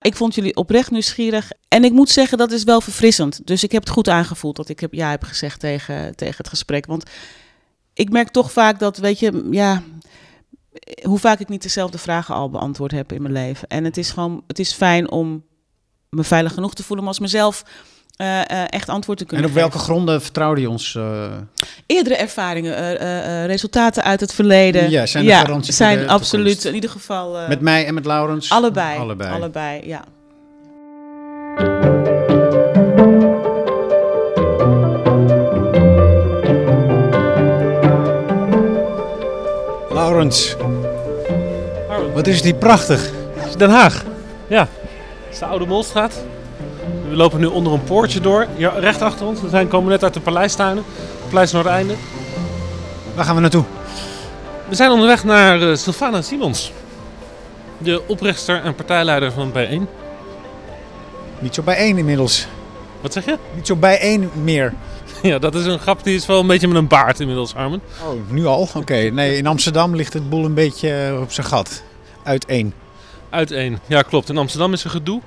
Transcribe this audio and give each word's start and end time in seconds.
Ik 0.00 0.16
vond 0.16 0.34
jullie 0.34 0.56
oprecht 0.56 0.90
nieuwsgierig. 0.90 1.50
En 1.68 1.84
ik 1.84 1.92
moet 1.92 2.10
zeggen, 2.10 2.38
dat 2.38 2.52
is 2.52 2.64
wel 2.64 2.80
verfrissend. 2.80 3.46
Dus 3.46 3.64
ik 3.64 3.72
heb 3.72 3.82
het 3.82 3.92
goed 3.92 4.08
aangevoeld 4.08 4.56
dat 4.56 4.68
ik 4.68 4.80
heb, 4.80 4.92
ja 4.92 5.10
heb 5.10 5.22
gezegd 5.22 5.60
tegen, 5.60 6.16
tegen 6.16 6.36
het 6.36 6.48
gesprek. 6.48 6.86
Want 6.86 7.10
ik 7.94 8.10
merk 8.10 8.28
toch 8.28 8.52
vaak 8.52 8.78
dat, 8.78 8.96
weet 8.96 9.18
je, 9.18 9.48
ja, 9.50 9.82
hoe 11.02 11.18
vaak 11.18 11.40
ik 11.40 11.48
niet 11.48 11.62
dezelfde 11.62 11.98
vragen 11.98 12.34
al 12.34 12.50
beantwoord 12.50 12.92
heb 12.92 13.12
in 13.12 13.22
mijn 13.22 13.34
leven. 13.34 13.68
En 13.68 13.84
het 13.84 13.96
is 13.96 14.10
gewoon, 14.10 14.44
het 14.46 14.58
is 14.58 14.72
fijn 14.72 15.10
om 15.10 15.44
me 16.08 16.24
veilig 16.24 16.54
genoeg 16.54 16.74
te 16.74 16.82
voelen 16.82 17.04
om 17.04 17.10
als 17.10 17.20
mezelf 17.20 17.64
uh, 18.20 18.26
uh, 18.26 18.62
echt 18.68 18.88
antwoord 18.88 19.18
te 19.18 19.24
kunnen 19.24 19.44
En 19.46 19.50
op 19.52 19.56
geven. 19.56 19.70
welke 19.70 19.84
gronden 19.90 20.22
vertrouwde 20.22 20.60
je 20.60 20.70
ons? 20.70 20.94
Uh... 20.94 21.24
Eerdere 21.86 22.16
ervaringen, 22.16 23.02
uh, 23.02 23.44
resultaten 23.46 24.02
uit 24.02 24.20
het 24.20 24.34
verleden. 24.34 24.90
Ja, 24.90 25.06
zijn 25.06 25.24
de 25.24 25.32
garantie 25.32 25.72
zijn 25.72 25.98
voor 25.98 26.06
de 26.06 26.12
absoluut 26.12 26.44
toekomst? 26.44 26.64
in 26.64 26.74
ieder 26.74 26.90
geval. 26.90 27.36
Met 27.48 27.60
mij 27.60 27.86
en 27.86 27.94
met 27.94 28.04
Laurens? 28.04 28.50
allebei, 28.50 28.98
Allebei. 28.98 29.32
allebei, 29.34 29.80
ja. 29.86 30.04
Laurens, 39.90 40.56
wat 42.14 42.26
is 42.26 42.42
die 42.42 42.54
prachtig? 42.54 43.10
Is 43.46 43.56
Den 43.56 43.70
Haag. 43.70 44.04
Ja, 44.48 44.60
het 44.60 45.32
is 45.32 45.38
de 45.38 45.44
Oude 45.44 45.66
Molstraat. 45.66 46.22
We 47.10 47.16
lopen 47.16 47.40
nu 47.40 47.46
onder 47.46 47.72
een 47.72 47.84
poortje 47.84 48.20
door. 48.20 48.46
Ja, 48.56 48.68
recht 48.68 49.02
achter 49.02 49.26
ons. 49.26 49.40
We 49.40 49.48
zijn, 49.48 49.68
komen 49.68 49.90
net 49.90 50.04
uit 50.04 50.14
de 50.14 50.20
paleistuinen. 50.20 50.84
Paleis 51.28 51.52
Noordeinde. 51.52 51.94
Waar 53.14 53.24
gaan 53.24 53.34
we 53.34 53.40
naartoe? 53.40 53.64
We 54.68 54.74
zijn 54.74 54.90
onderweg 54.90 55.24
naar 55.24 55.60
uh, 55.60 55.76
Sylvana 55.76 56.22
Simons. 56.22 56.72
De 57.78 58.02
oprichter 58.06 58.62
en 58.62 58.74
partijleider 58.74 59.32
van 59.32 59.52
Bijeen. 59.52 59.88
Niet 61.38 61.54
zo 61.54 61.62
bijeen 61.62 61.98
inmiddels. 61.98 62.46
Wat 63.00 63.12
zeg 63.12 63.24
je? 63.24 63.38
Niet 63.54 63.66
zo 63.66 63.76
bijeen 63.76 64.30
meer. 64.42 64.74
Ja, 65.22 65.38
dat 65.38 65.54
is 65.54 65.66
een 65.66 65.78
grap 65.78 66.04
die 66.04 66.14
is 66.14 66.26
wel 66.26 66.40
een 66.40 66.46
beetje 66.46 66.68
met 66.68 66.76
een 66.76 66.88
baard 66.88 67.20
inmiddels, 67.20 67.54
Armen. 67.54 67.80
Oh, 68.04 68.30
nu 68.30 68.46
al? 68.46 68.68
Oké. 68.74 68.94
Nee, 68.94 69.36
in 69.36 69.46
Amsterdam 69.46 69.96
ligt 69.96 70.12
het 70.12 70.30
boel 70.30 70.44
een 70.44 70.54
beetje 70.54 70.92
eh, 70.92 71.20
op 71.20 71.32
zijn 71.32 71.46
gat. 71.46 71.82
Uiteen. 72.22 72.72
Uiteen. 73.30 73.78
Ja, 73.86 74.02
klopt. 74.02 74.28
In 74.28 74.38
Amsterdam 74.38 74.72
is 74.72 74.84
er 74.84 74.90
gedoe. 74.90 75.20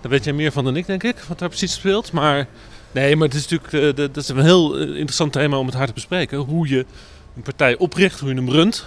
Daar 0.00 0.10
weet 0.10 0.24
jij 0.24 0.32
meer 0.32 0.52
van 0.52 0.64
dan 0.64 0.76
ik, 0.76 0.86
denk 0.86 1.02
ik, 1.02 1.18
wat 1.28 1.38
daar 1.38 1.48
precies 1.48 1.72
speelt. 1.72 2.12
Maar 2.12 2.46
nee, 2.92 3.16
maar 3.16 3.28
het 3.28 3.36
is 3.36 3.48
natuurlijk 3.48 3.72
uh, 3.72 3.80
de, 3.80 4.10
dat 4.10 4.16
is 4.22 4.28
een 4.28 4.40
heel 4.40 4.80
uh, 4.80 4.88
interessant 4.88 5.32
thema 5.32 5.58
om 5.58 5.66
het 5.66 5.74
hard 5.74 5.88
te 5.88 5.94
bespreken. 5.94 6.38
Hoe 6.38 6.68
je 6.68 6.86
een 7.36 7.42
partij 7.42 7.76
opricht, 7.76 8.20
hoe 8.20 8.28
je 8.28 8.34
hem 8.34 8.50
runt. 8.50 8.86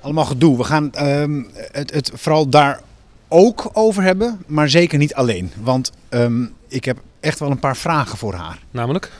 Allemaal 0.00 0.24
gedoe. 0.24 0.56
We 0.56 0.64
gaan 0.64 0.90
um, 1.02 1.50
het, 1.54 1.94
het 1.94 2.10
vooral 2.14 2.48
daar 2.48 2.80
ook 3.28 3.70
over 3.72 4.02
hebben, 4.02 4.42
maar 4.46 4.68
zeker 4.68 4.98
niet 4.98 5.14
alleen. 5.14 5.52
Want 5.62 5.92
um, 6.10 6.54
ik 6.68 6.84
heb 6.84 6.98
echt 7.20 7.38
wel 7.38 7.50
een 7.50 7.58
paar 7.58 7.76
vragen 7.76 8.18
voor 8.18 8.34
haar. 8.34 8.58
Namelijk? 8.70 9.10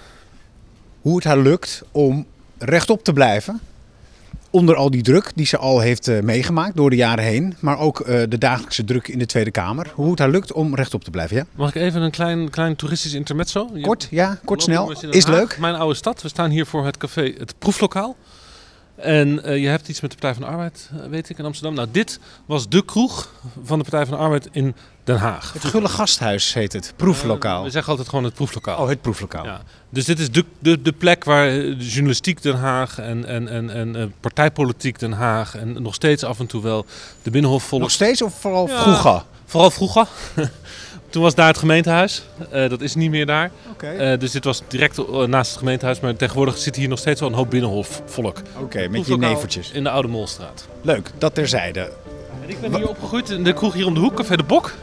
Hoe 1.00 1.16
het 1.16 1.24
haar 1.24 1.38
lukt 1.38 1.82
om 1.90 2.26
rechtop 2.58 3.04
te 3.04 3.12
blijven 3.12 3.60
onder 4.54 4.76
al 4.76 4.90
die 4.90 5.02
druk 5.02 5.32
die 5.34 5.46
ze 5.46 5.58
al 5.58 5.80
heeft 5.80 6.08
uh, 6.08 6.20
meegemaakt 6.20 6.76
door 6.76 6.90
de 6.90 6.96
jaren 6.96 7.24
heen. 7.24 7.56
Maar 7.60 7.78
ook 7.78 8.00
uh, 8.00 8.06
de 8.28 8.38
dagelijkse 8.38 8.84
druk 8.84 9.08
in 9.08 9.18
de 9.18 9.26
Tweede 9.26 9.50
Kamer. 9.50 9.92
Hoe 9.94 10.10
het 10.10 10.18
haar 10.18 10.30
lukt 10.30 10.52
om 10.52 10.74
rechtop 10.74 11.04
te 11.04 11.10
blijven, 11.10 11.36
ja? 11.36 11.46
Mag 11.54 11.68
ik 11.68 11.82
even 11.82 12.02
een 12.02 12.10
klein, 12.10 12.50
klein 12.50 12.76
toeristisch 12.76 13.12
intermezzo? 13.12 13.70
Kort, 13.80 14.08
ja, 14.10 14.38
kort 14.44 14.62
snel. 14.62 14.92
Is 15.10 15.26
leuk. 15.26 15.58
Mijn 15.58 15.74
oude 15.74 15.94
stad. 15.94 16.22
We 16.22 16.28
staan 16.28 16.50
hier 16.50 16.66
voor 16.66 16.84
het 16.84 16.96
café 16.96 17.34
Het 17.38 17.54
Proeflokaal. 17.58 18.16
En 18.96 19.40
uh, 19.44 19.56
je 19.56 19.68
hebt 19.68 19.88
iets 19.88 20.00
met 20.00 20.10
de 20.10 20.16
Partij 20.16 20.40
van 20.40 20.50
de 20.50 20.56
Arbeid, 20.56 20.90
weet 21.10 21.28
ik, 21.28 21.38
in 21.38 21.44
Amsterdam. 21.44 21.74
Nou, 21.74 21.88
dit 21.90 22.20
was 22.46 22.68
de 22.68 22.84
kroeg 22.84 23.32
van 23.64 23.78
de 23.78 23.84
Partij 23.84 24.06
van 24.06 24.16
de 24.16 24.22
Arbeid 24.22 24.48
in 24.52 24.74
Den 25.04 25.16
Haag. 25.16 25.52
Het 25.52 25.64
Gulle 25.64 25.88
Gasthuis 25.88 26.54
heet 26.54 26.72
het, 26.72 26.92
proeflokaal. 26.96 27.58
Uh, 27.58 27.64
we 27.64 27.70
zeggen 27.70 27.90
altijd 27.90 28.08
gewoon 28.08 28.24
het 28.24 28.34
proeflokaal. 28.34 28.78
Oh, 28.78 28.88
het 28.88 29.00
proeflokaal. 29.00 29.44
Ja. 29.44 29.62
Dus 29.90 30.04
dit 30.04 30.18
is 30.18 30.30
de, 30.30 30.44
de, 30.58 30.82
de 30.82 30.92
plek 30.92 31.24
waar 31.24 31.46
de 31.50 31.76
journalistiek 31.76 32.42
Den 32.42 32.56
Haag 32.56 32.98
en, 32.98 33.24
en, 33.24 33.48
en, 33.48 33.70
en 33.94 34.14
partijpolitiek 34.20 34.98
Den 34.98 35.12
Haag 35.12 35.56
en 35.56 35.82
nog 35.82 35.94
steeds 35.94 36.24
af 36.24 36.38
en 36.38 36.46
toe 36.46 36.62
wel 36.62 36.86
de 37.22 37.30
Binnenhof 37.30 37.62
volgt. 37.62 37.84
Nog 37.84 37.92
steeds 37.92 38.22
of 38.22 38.40
vooral 38.40 38.68
ja, 38.68 38.82
vroeger? 38.82 39.22
Vooral 39.44 39.70
vroeger. 39.70 40.06
Toen 41.14 41.22
was 41.22 41.34
daar 41.34 41.46
het 41.46 41.58
gemeentehuis. 41.58 42.22
Uh, 42.52 42.68
dat 42.68 42.80
is 42.80 42.94
niet 42.94 43.10
meer 43.10 43.26
daar. 43.26 43.50
Okay. 43.72 44.12
Uh, 44.12 44.18
dus 44.18 44.30
dit 44.30 44.44
was 44.44 44.62
direct 44.68 44.98
uh, 44.98 45.22
naast 45.22 45.50
het 45.50 45.58
gemeentehuis. 45.58 46.00
Maar 46.00 46.16
tegenwoordig 46.16 46.58
zit 46.58 46.76
hier 46.76 46.88
nog 46.88 46.98
steeds 46.98 47.20
wel 47.20 47.28
een 47.28 47.34
hoop 47.34 47.50
binnenhofvolk. 47.50 48.38
Oké, 48.38 48.62
okay, 48.62 48.86
met 48.86 49.06
je 49.06 49.18
nevertjes. 49.18 49.70
In 49.70 49.84
de 49.84 49.90
Oude 49.90 50.08
Molstraat. 50.08 50.68
Leuk, 50.82 51.10
dat 51.18 51.34
terzijde. 51.34 51.80
En 52.42 52.50
ik 52.50 52.60
ben 52.60 52.74
hier 52.74 52.88
opgegroeid 52.88 53.30
in 53.30 53.44
de 53.44 53.52
kroeg 53.52 53.74
hier 53.74 53.86
om 53.86 53.94
de 53.94 54.00
hoek, 54.00 54.14
Café 54.14 54.36
de 54.36 54.42
Bok. 54.42 54.74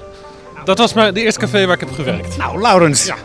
Dat 0.63 0.77
was 0.77 0.93
maar 0.93 1.13
de 1.13 1.21
eerste 1.21 1.39
café 1.39 1.65
waar 1.65 1.75
ik 1.75 1.79
heb 1.79 1.91
gewerkt. 1.91 2.37
Nou, 2.37 2.61
Laurens. 2.61 3.05
Ja. 3.05 3.15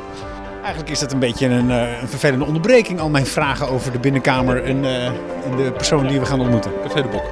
Eigenlijk 0.63 0.91
is 0.91 0.99
dat 0.99 1.13
een 1.13 1.19
beetje 1.19 1.47
een, 1.47 1.69
uh, 1.69 2.01
een, 2.01 2.09
vervelende 2.09 2.45
onderbreking, 2.45 3.01
al 3.01 3.09
mijn 3.09 3.27
vragen 3.27 3.69
over 3.69 3.93
de 3.93 3.99
binnenkamer 3.99 4.65
en, 4.65 4.85
uh, 4.85 5.05
en 5.07 5.57
de 5.57 5.73
persoon 5.73 6.07
die 6.07 6.21
we 6.21 6.27
gaan 6.27 6.41
ontmoeten. 6.41 6.73
Café 6.83 7.03
de 7.03 7.09
Bok. 7.09 7.25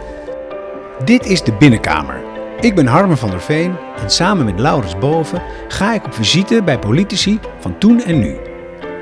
Dit 1.04 1.26
is 1.26 1.42
de 1.42 1.52
binnenkamer. 1.52 2.33
Ik 2.60 2.74
ben 2.74 2.86
Harmen 2.86 3.18
van 3.18 3.30
der 3.30 3.40
Veen 3.40 3.76
en 4.02 4.10
samen 4.10 4.44
met 4.44 4.58
Laurens 4.58 4.98
Boven 4.98 5.42
ga 5.68 5.94
ik 5.94 6.04
op 6.04 6.14
visite 6.14 6.62
bij 6.64 6.78
politici 6.78 7.38
van 7.58 7.78
toen 7.78 8.02
en 8.02 8.18
nu. 8.18 8.36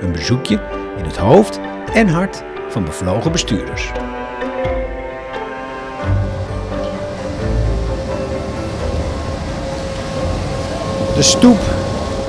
Een 0.00 0.12
bezoekje 0.12 0.60
in 0.98 1.04
het 1.04 1.16
hoofd 1.16 1.60
en 1.94 2.08
hart 2.08 2.42
van 2.68 2.84
bevlogen 2.84 3.32
bestuurders. 3.32 3.92
De 11.14 11.22
stoep 11.22 11.58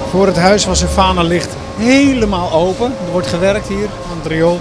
voor 0.10 0.28
het 0.28 0.38
huis 0.38 0.64
van 0.64 0.76
Sylvana 0.76 1.22
ligt 1.22 1.56
helemaal 1.78 2.52
open. 2.52 2.92
Er 3.06 3.12
wordt 3.12 3.28
gewerkt 3.28 3.68
hier 3.68 3.90
aan 4.12 4.18
het 4.18 4.26
riool. 4.26 4.60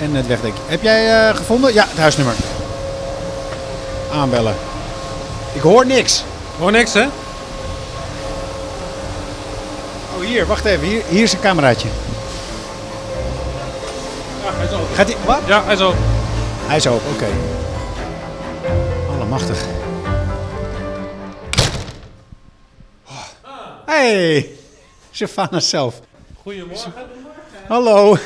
En 0.00 0.14
het 0.14 0.26
wegdek. 0.26 0.52
Heb 0.66 0.82
jij 0.82 1.28
uh, 1.28 1.36
gevonden? 1.36 1.72
Ja, 1.72 1.84
het 1.88 1.98
huisnummer. 1.98 2.34
Aanbellen. 4.16 4.54
Ik 5.52 5.60
hoor 5.60 5.86
niks. 5.86 6.24
Hoor 6.58 6.70
niks, 6.70 6.92
hè? 6.92 7.06
Oh, 10.16 10.24
hier, 10.24 10.46
wacht 10.46 10.64
even. 10.64 10.86
Hier, 10.86 11.02
hier 11.08 11.22
is 11.22 11.32
een 11.32 11.40
cameraatje. 11.40 11.88
Ja, 14.44 14.52
hij 14.52 14.64
is 14.64 14.72
open. 14.72 14.94
Gaat 14.94 15.06
hij, 15.06 15.16
wat? 15.24 15.40
Ja, 15.46 15.64
hij 15.64 15.74
is 15.74 15.80
open. 15.80 15.98
Hij 16.66 16.76
is 16.76 16.86
open, 16.86 17.10
oké. 17.12 17.24
Okay. 17.24 17.34
Allemachtig. 19.14 19.58
Oh. 23.08 23.14
Hey, 23.86 24.50
Sylvana 25.10 25.60
zelf. 25.60 26.00
Goedemorgen. 26.42 26.92
Hallo. 27.68 28.16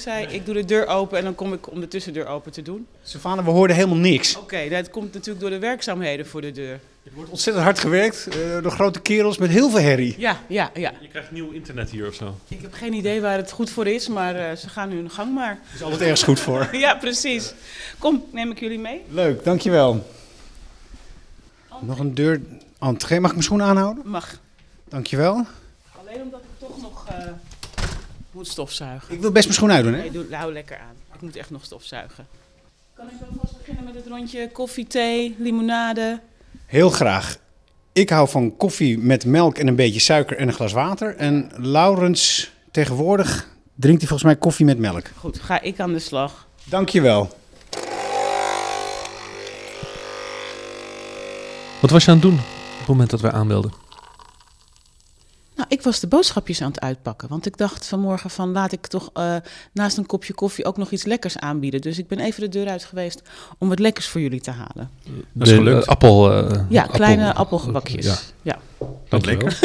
Ik 0.00 0.06
zei, 0.06 0.26
ik 0.26 0.46
doe 0.46 0.54
de 0.54 0.64
deur 0.64 0.86
open 0.86 1.18
en 1.18 1.24
dan 1.24 1.34
kom 1.34 1.52
ik 1.52 1.70
om 1.70 1.80
de 1.80 1.88
tussendeur 1.88 2.26
open 2.26 2.52
te 2.52 2.62
doen. 2.62 2.86
Sylvana, 3.02 3.44
we 3.44 3.50
hoorden 3.50 3.76
helemaal 3.76 3.98
niks. 3.98 4.36
Oké, 4.36 4.44
okay, 4.44 4.68
dat 4.68 4.90
komt 4.90 5.12
natuurlijk 5.12 5.40
door 5.40 5.50
de 5.50 5.58
werkzaamheden 5.58 6.26
voor 6.26 6.40
de 6.40 6.52
deur. 6.52 6.80
Er 7.02 7.10
wordt 7.14 7.30
ontzettend 7.30 7.64
hard 7.64 7.78
gewerkt 7.78 8.28
uh, 8.28 8.62
door 8.62 8.70
grote 8.70 9.00
kerels 9.00 9.38
met 9.38 9.50
heel 9.50 9.70
veel 9.70 9.80
herrie. 9.80 10.14
Ja, 10.18 10.40
ja, 10.46 10.70
ja. 10.74 10.92
Je 11.00 11.08
krijgt 11.08 11.30
nieuw 11.30 11.50
internet 11.50 11.90
hier 11.90 12.06
of 12.06 12.14
zo. 12.14 12.36
Ik 12.48 12.60
heb 12.60 12.72
geen 12.72 12.92
idee 12.92 13.20
waar 13.20 13.36
het 13.36 13.50
goed 13.50 13.70
voor 13.70 13.86
is, 13.86 14.08
maar 14.08 14.36
uh, 14.36 14.56
ze 14.56 14.68
gaan 14.68 14.88
nu 14.88 14.96
hun 14.96 15.10
gang 15.10 15.34
maar. 15.34 15.50
Er 15.50 15.74
is 15.74 15.82
altijd 15.82 16.00
ergens 16.00 16.22
goed 16.22 16.40
voor. 16.40 16.68
ja, 16.76 16.94
precies. 16.94 17.54
Kom, 17.98 18.24
neem 18.32 18.50
ik 18.50 18.60
jullie 18.60 18.78
mee. 18.78 19.02
Leuk, 19.08 19.44
dankjewel. 19.44 20.06
Entree. 21.70 21.88
Nog 21.88 21.98
een 21.98 22.14
deur. 22.14 22.40
Entree. 22.78 23.20
Mag 23.20 23.30
ik 23.30 23.36
mijn 23.36 23.46
schoen 23.46 23.62
aanhouden? 23.62 24.02
Mag. 24.06 24.38
Dankjewel. 24.88 25.46
Alleen 26.00 26.22
omdat 26.22 26.40
ik 26.40 26.68
toch 26.68 26.82
nog... 26.82 27.06
Uh, 27.10 27.24
moet 28.32 28.46
stofzuigen. 28.48 29.14
Ik 29.14 29.20
wil 29.20 29.32
best 29.32 29.44
mijn 29.44 29.56
schoen 29.56 29.70
uitdoen, 29.72 29.92
hè? 29.94 30.00
Nee, 30.00 30.10
doe, 30.10 30.34
hou 30.34 30.52
lekker 30.52 30.78
aan. 30.78 30.94
Ik 31.14 31.20
moet 31.20 31.36
echt 31.36 31.50
nog 31.50 31.64
stofzuigen. 31.64 32.26
Kan 32.94 33.06
ik 33.06 33.12
alvast 33.30 33.58
beginnen 33.58 33.84
met 33.84 33.94
het 33.94 34.06
rondje 34.06 34.50
koffie, 34.52 34.86
thee, 34.86 35.36
limonade? 35.38 36.20
Heel 36.66 36.90
graag. 36.90 37.36
Ik 37.92 38.10
hou 38.10 38.28
van 38.28 38.56
koffie 38.56 38.98
met 38.98 39.24
melk 39.24 39.58
en 39.58 39.66
een 39.66 39.76
beetje 39.76 40.00
suiker 40.00 40.36
en 40.36 40.48
een 40.48 40.54
glas 40.54 40.72
water. 40.72 41.16
En 41.16 41.50
Laurens 41.56 42.52
tegenwoordig 42.70 43.48
drinkt 43.74 44.00
hij 44.00 44.08
volgens 44.08 44.22
mij 44.30 44.36
koffie 44.36 44.66
met 44.66 44.78
melk. 44.78 45.06
Goed, 45.16 45.40
ga 45.40 45.60
ik 45.60 45.80
aan 45.80 45.92
de 45.92 45.98
slag. 45.98 46.46
Dankjewel. 46.64 47.38
Wat 51.80 51.90
was 51.90 52.04
je 52.04 52.10
aan 52.10 52.16
het 52.16 52.26
doen 52.26 52.38
op 52.72 52.78
het 52.78 52.88
moment 52.88 53.10
dat 53.10 53.20
wij 53.20 53.30
aanbelden? 53.30 53.79
Nou, 55.60 55.72
ik 55.72 55.82
was 55.82 56.00
de 56.00 56.06
boodschapjes 56.06 56.62
aan 56.62 56.70
het 56.70 56.80
uitpakken. 56.80 57.28
Want 57.28 57.46
ik 57.46 57.56
dacht 57.56 57.86
vanmorgen 57.86 58.30
van 58.30 58.52
laat 58.52 58.72
ik 58.72 58.86
toch 58.86 59.10
uh, 59.14 59.36
naast 59.72 59.96
een 59.96 60.06
kopje 60.06 60.34
koffie 60.34 60.64
ook 60.64 60.76
nog 60.76 60.90
iets 60.90 61.04
lekkers 61.04 61.38
aanbieden. 61.38 61.80
Dus 61.80 61.98
ik 61.98 62.08
ben 62.08 62.18
even 62.18 62.40
de 62.40 62.48
deur 62.48 62.68
uit 62.68 62.84
geweest 62.84 63.22
om 63.58 63.68
wat 63.68 63.78
lekkers 63.78 64.06
voor 64.06 64.20
jullie 64.20 64.40
te 64.40 64.50
halen. 64.50 64.90
Dat 65.32 65.48
is 65.48 65.54
gelukt. 65.54 65.86
appel, 65.86 66.44
uh, 66.44 66.60
ja, 66.68 66.82
kleine 66.82 67.26
appel, 67.26 67.40
appelgebakjes. 67.40 68.04
Ja. 68.04 68.16
ja. 68.42 68.86
Dat 69.08 69.26
lekker. 69.26 69.58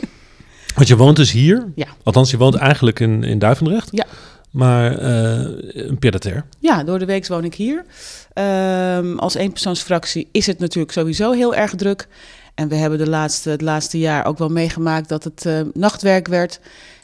Want 0.76 0.88
je 0.88 0.96
woont 0.96 1.16
dus 1.16 1.32
hier. 1.32 1.66
Ja. 1.74 1.86
Althans, 2.02 2.30
je 2.30 2.36
woont 2.36 2.54
eigenlijk 2.54 3.00
in, 3.00 3.24
in 3.24 3.38
Duivendrecht. 3.38 3.88
Ja. 3.92 4.06
Maar 4.50 5.02
uh, 5.02 5.84
een 5.86 5.98
pied 5.98 6.32
Ja, 6.58 6.84
door 6.84 6.98
de 6.98 7.04
week 7.04 7.26
woon 7.26 7.44
ik 7.44 7.54
hier. 7.54 7.84
Ehm, 8.32 9.16
als 9.16 9.34
eenpersoonsfractie 9.34 10.28
is 10.32 10.46
het 10.46 10.58
natuurlijk 10.58 10.92
sowieso 10.92 11.32
heel 11.32 11.54
erg 11.54 11.74
druk. 11.74 12.08
En 12.60 12.68
we 12.68 12.74
hebben 12.74 12.98
de 12.98 13.08
laatste, 13.08 13.50
het 13.50 13.60
laatste 13.60 13.98
jaar 13.98 14.26
ook 14.26 14.38
wel 14.38 14.48
meegemaakt 14.48 15.08
dat 15.08 15.24
het 15.24 15.46
eh, 15.46 15.60
nachtwerk 15.74 16.28
werd. 16.28 16.60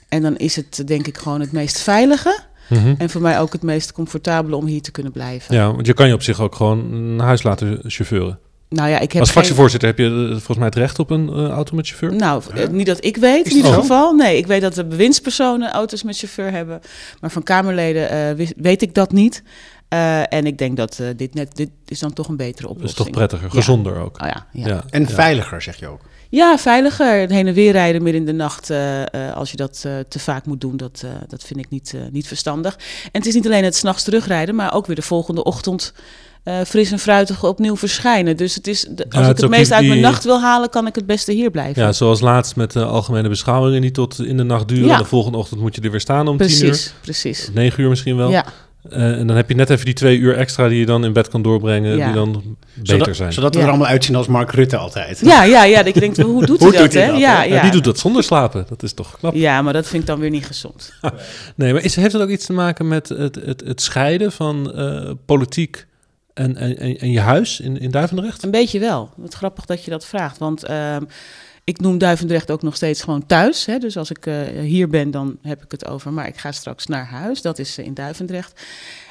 En 0.08 0.22
dan 0.22 0.36
is 0.36 0.56
het 0.56 0.82
denk 0.86 1.06
ik 1.06 1.16
gewoon 1.18 1.40
het 1.40 1.52
meest 1.52 1.78
veilige. 1.80 2.38
Mhm. 2.68 2.94
En 2.98 3.10
voor 3.10 3.20
mij 3.20 3.40
ook 3.40 3.52
het 3.52 3.62
meest 3.62 3.92
comfortabele 3.92 4.56
om 4.56 4.66
hier 4.66 4.82
te 4.82 4.90
kunnen 4.90 5.12
blijven. 5.12 5.54
Ja, 5.54 5.72
want 5.72 5.86
je 5.86 5.92
kan 5.94 6.08
je 6.08 6.14
op 6.14 6.22
zich 6.22 6.40
ook 6.40 6.54
gewoon 6.54 7.16
naar 7.16 7.26
huis 7.26 7.42
laten 7.42 7.80
chauffeuren. 7.86 8.38
Nou 8.68 8.88
ja, 8.88 8.98
ik 8.98 9.12
heb 9.12 9.20
Als 9.20 9.30
geen- 9.30 9.38
fractievoorzitter 9.42 9.88
heb 9.88 9.98
je 9.98 10.04
eh, 10.04 10.30
volgens 10.30 10.56
mij 10.56 10.66
het 10.66 10.74
recht 10.74 10.98
op 10.98 11.10
een 11.10 11.28
eh, 11.28 11.48
auto 11.48 11.76
met 11.76 11.86
chauffeur. 11.86 12.12
Nou, 12.14 12.42
niet 12.70 12.86
dat 12.86 13.04
ik 13.04 13.16
weet 13.16 13.46
in 13.46 13.56
ieder 13.56 13.72
geval. 13.72 14.12
Nee, 14.14 14.36
ik 14.36 14.46
weet 14.46 14.60
dat 14.60 14.74
de 14.74 14.84
bewindspersonen 14.84 15.70
auto's 15.72 16.02
met 16.02 16.18
chauffeur 16.18 16.50
hebben. 16.50 16.80
Maar 17.20 17.30
van 17.30 17.42
Kamerleden 17.42 18.36
weet 18.56 18.82
ik 18.82 18.94
dat 18.94 19.12
niet. 19.12 19.42
Eh, 19.88 20.32
en 20.32 20.46
ik 20.46 20.58
denk 20.58 20.76
dat 20.76 20.98
eh, 20.98 21.06
dit 21.16 21.34
net 21.34 21.56
dit 21.56 21.70
is 21.86 21.98
dan 21.98 22.12
toch 22.12 22.28
een 22.28 22.36
betere 22.36 22.62
Dat 22.66 22.70
is 22.70 22.76
oplossing. 22.76 23.06
toch 23.06 23.16
prettiger, 23.16 23.46
Ja. 23.46 23.52
gezonder 23.54 23.96
ook. 23.96 24.22
Oh 24.22 24.28
ja, 24.28 24.46
ja. 24.52 24.66
Ja. 24.68 24.84
En 24.90 25.02
ja. 25.02 25.08
veiliger, 25.08 25.62
zeg 25.62 25.76
je 25.76 25.86
ook. 25.88 26.00
Ja, 26.28 26.58
veiliger. 26.58 27.20
Het 27.20 27.30
heen 27.30 27.46
en 27.46 27.54
weer 27.54 27.72
rijden 27.72 28.02
midden 28.02 28.20
in 28.20 28.26
de 28.26 28.32
nacht, 28.32 28.70
eh, 28.70 29.02
eh, 29.28 29.36
als 29.36 29.50
je 29.50 29.56
dat 29.56 29.82
eh, 29.86 29.92
te 30.08 30.18
vaak 30.18 30.46
moet 30.46 30.60
doen, 30.60 30.76
dat, 30.76 31.02
eh, 31.04 31.10
dat 31.28 31.42
vind 31.44 31.60
ik 31.60 31.68
niet, 31.70 31.92
eh, 31.94 32.00
niet 32.12 32.26
verstandig. 32.26 32.74
En 33.04 33.10
het 33.12 33.26
is 33.26 33.34
niet 33.34 33.46
alleen 33.46 33.64
het 33.64 33.76
s'nachts 33.76 34.02
terugrijden, 34.02 34.54
maar 34.54 34.74
ook 34.74 34.86
weer 34.86 34.96
de 34.96 35.02
volgende 35.02 35.44
ochtend 35.44 35.92
eh, 36.42 36.60
fris 36.66 36.92
en 36.92 36.98
fruitig 36.98 37.44
opnieuw 37.44 37.76
verschijnen. 37.76 38.36
Dus 38.36 38.54
het 38.54 38.66
is, 38.66 38.80
de- 38.90 39.06
als 39.10 39.26
het 39.26 39.36
ik 39.36 39.42
het 39.42 39.50
meest 39.50 39.64
die- 39.66 39.74
uit 39.74 39.86
mijn 39.86 40.00
nacht 40.00 40.24
wil 40.24 40.40
halen, 40.40 40.70
kan 40.70 40.86
ik 40.86 40.94
het 40.94 41.06
beste 41.06 41.32
hier 41.32 41.50
blijven. 41.50 41.82
Ja, 41.82 41.92
zoals 41.92 42.20
laatst 42.20 42.56
met 42.56 42.72
de 42.72 42.84
algemene 42.84 43.28
beschouwingen 43.28 43.80
die 43.80 43.90
tot 43.90 44.18
in 44.24 44.36
de 44.36 44.42
nacht 44.42 44.68
duren. 44.68 44.86
Ja. 44.86 44.98
De 44.98 45.04
volgende 45.04 45.38
ochtend 45.38 45.60
moet 45.60 45.74
je 45.74 45.80
er 45.80 45.90
weer 45.90 46.00
staan 46.00 46.28
om 46.28 46.36
tien 46.36 46.50
uur. 46.50 46.58
precies, 46.58 46.94
precies. 47.00 47.50
Negen 47.54 47.82
uur 47.82 47.88
misschien 47.88 48.16
wel. 48.16 48.30
Ja, 48.30 48.44
Eh, 48.90 49.18
en 49.18 49.26
dan 49.26 49.36
heb 49.36 49.48
je 49.48 49.54
net 49.54 49.70
even 49.70 49.84
die 49.84 49.94
twee 49.94 50.18
uur 50.18 50.36
extra 50.36 50.68
die 50.68 50.78
je 50.78 50.86
dan 50.86 51.04
in 51.04 51.12
bed 51.12 51.28
kan 51.28 51.42
doorbrengen. 51.42 51.96
Ja. 51.96 52.04
Die 52.06 52.14
dan 52.14 52.32
beter 52.32 52.96
Zodat, 52.96 53.16
zijn. 53.16 53.32
zodat 53.32 53.52
we 53.54 53.58
Ja. 53.60 53.64
er 53.64 53.70
allemaal 53.70 53.90
uitzien 53.90 54.14
als 54.14 54.26
Mark 54.26 54.50
Rutte 54.52 54.76
altijd. 54.76 55.20
ja, 55.24 55.44
ja, 55.44 55.64
ja. 55.64 55.82
Dat 55.82 55.94
je 55.94 56.00
denkt, 56.00 56.16
hoe 56.20 56.46
doet 56.46 56.58
Hoe 56.60 56.68
hij 56.68 56.78
dat? 56.78 56.86
doet 56.86 56.94
hij 56.94 57.02
hè? 57.02 57.10
dat, 57.10 57.20
ja, 57.20 57.42
ja. 57.42 57.54
Ja, 57.54 57.62
die 57.62 57.70
doet 57.70 57.84
dat 57.84 57.98
zonder 57.98 58.22
slapen. 58.22 58.66
Dat 58.68 58.82
is 58.82 58.92
toch 58.92 59.18
knap. 59.18 59.34
Ja, 59.34 59.62
maar 59.62 59.72
dat 59.72 59.86
vind 59.86 60.02
ik 60.02 60.08
dan 60.08 60.18
weer 60.20 60.30
niet 60.30 60.46
gezond. 60.46 60.92
Nee, 61.56 61.72
maar 61.72 61.82
is, 61.84 61.96
heeft 61.96 62.12
het 62.12 62.22
ook 62.22 62.28
iets 62.28 62.46
te 62.46 62.52
maken 62.52 62.88
met 62.88 63.08
het, 63.08 63.34
het, 63.44 63.62
het 63.66 63.80
scheiden 63.82 64.32
van 64.32 64.72
eh, 64.74 65.10
politiek 65.26 65.86
en, 66.34 66.56
en, 66.56 66.78
en, 66.78 66.98
en 66.98 67.10
je 67.10 67.20
huis 67.20 67.60
in, 67.60 67.80
in 67.80 67.90
Duivendrecht? 67.90 68.42
Een 68.42 68.50
beetje 68.50 68.78
wel. 68.78 69.10
Wat 69.16 69.34
grappig 69.34 69.64
dat 69.64 69.84
je 69.84 69.90
dat 69.90 70.06
vraagt. 70.06 70.38
Want 70.38 70.64
ehm, 70.64 71.02
ik 71.66 71.80
noem 71.80 71.98
Duivendrecht 71.98 72.50
ook 72.50 72.62
nog 72.62 72.76
steeds 72.76 73.02
gewoon 73.02 73.26
thuis. 73.26 73.66
Hè? 73.66 73.78
Dus 73.78 73.96
als 73.96 74.10
ik 74.10 74.26
eh, 74.26 74.34
hier 74.60 74.88
ben, 74.88 75.10
dan 75.10 75.38
heb 75.42 75.64
ik 75.64 75.70
het 75.70 75.86
over. 75.86 76.12
Maar 76.12 76.26
ik 76.26 76.36
ga 76.36 76.52
straks 76.52 76.86
naar 76.86 77.06
huis. 77.06 77.42
Dat 77.42 77.58
is 77.58 77.78
eh, 77.78 77.84
in 77.84 77.94
Duivendrecht. 77.94 78.60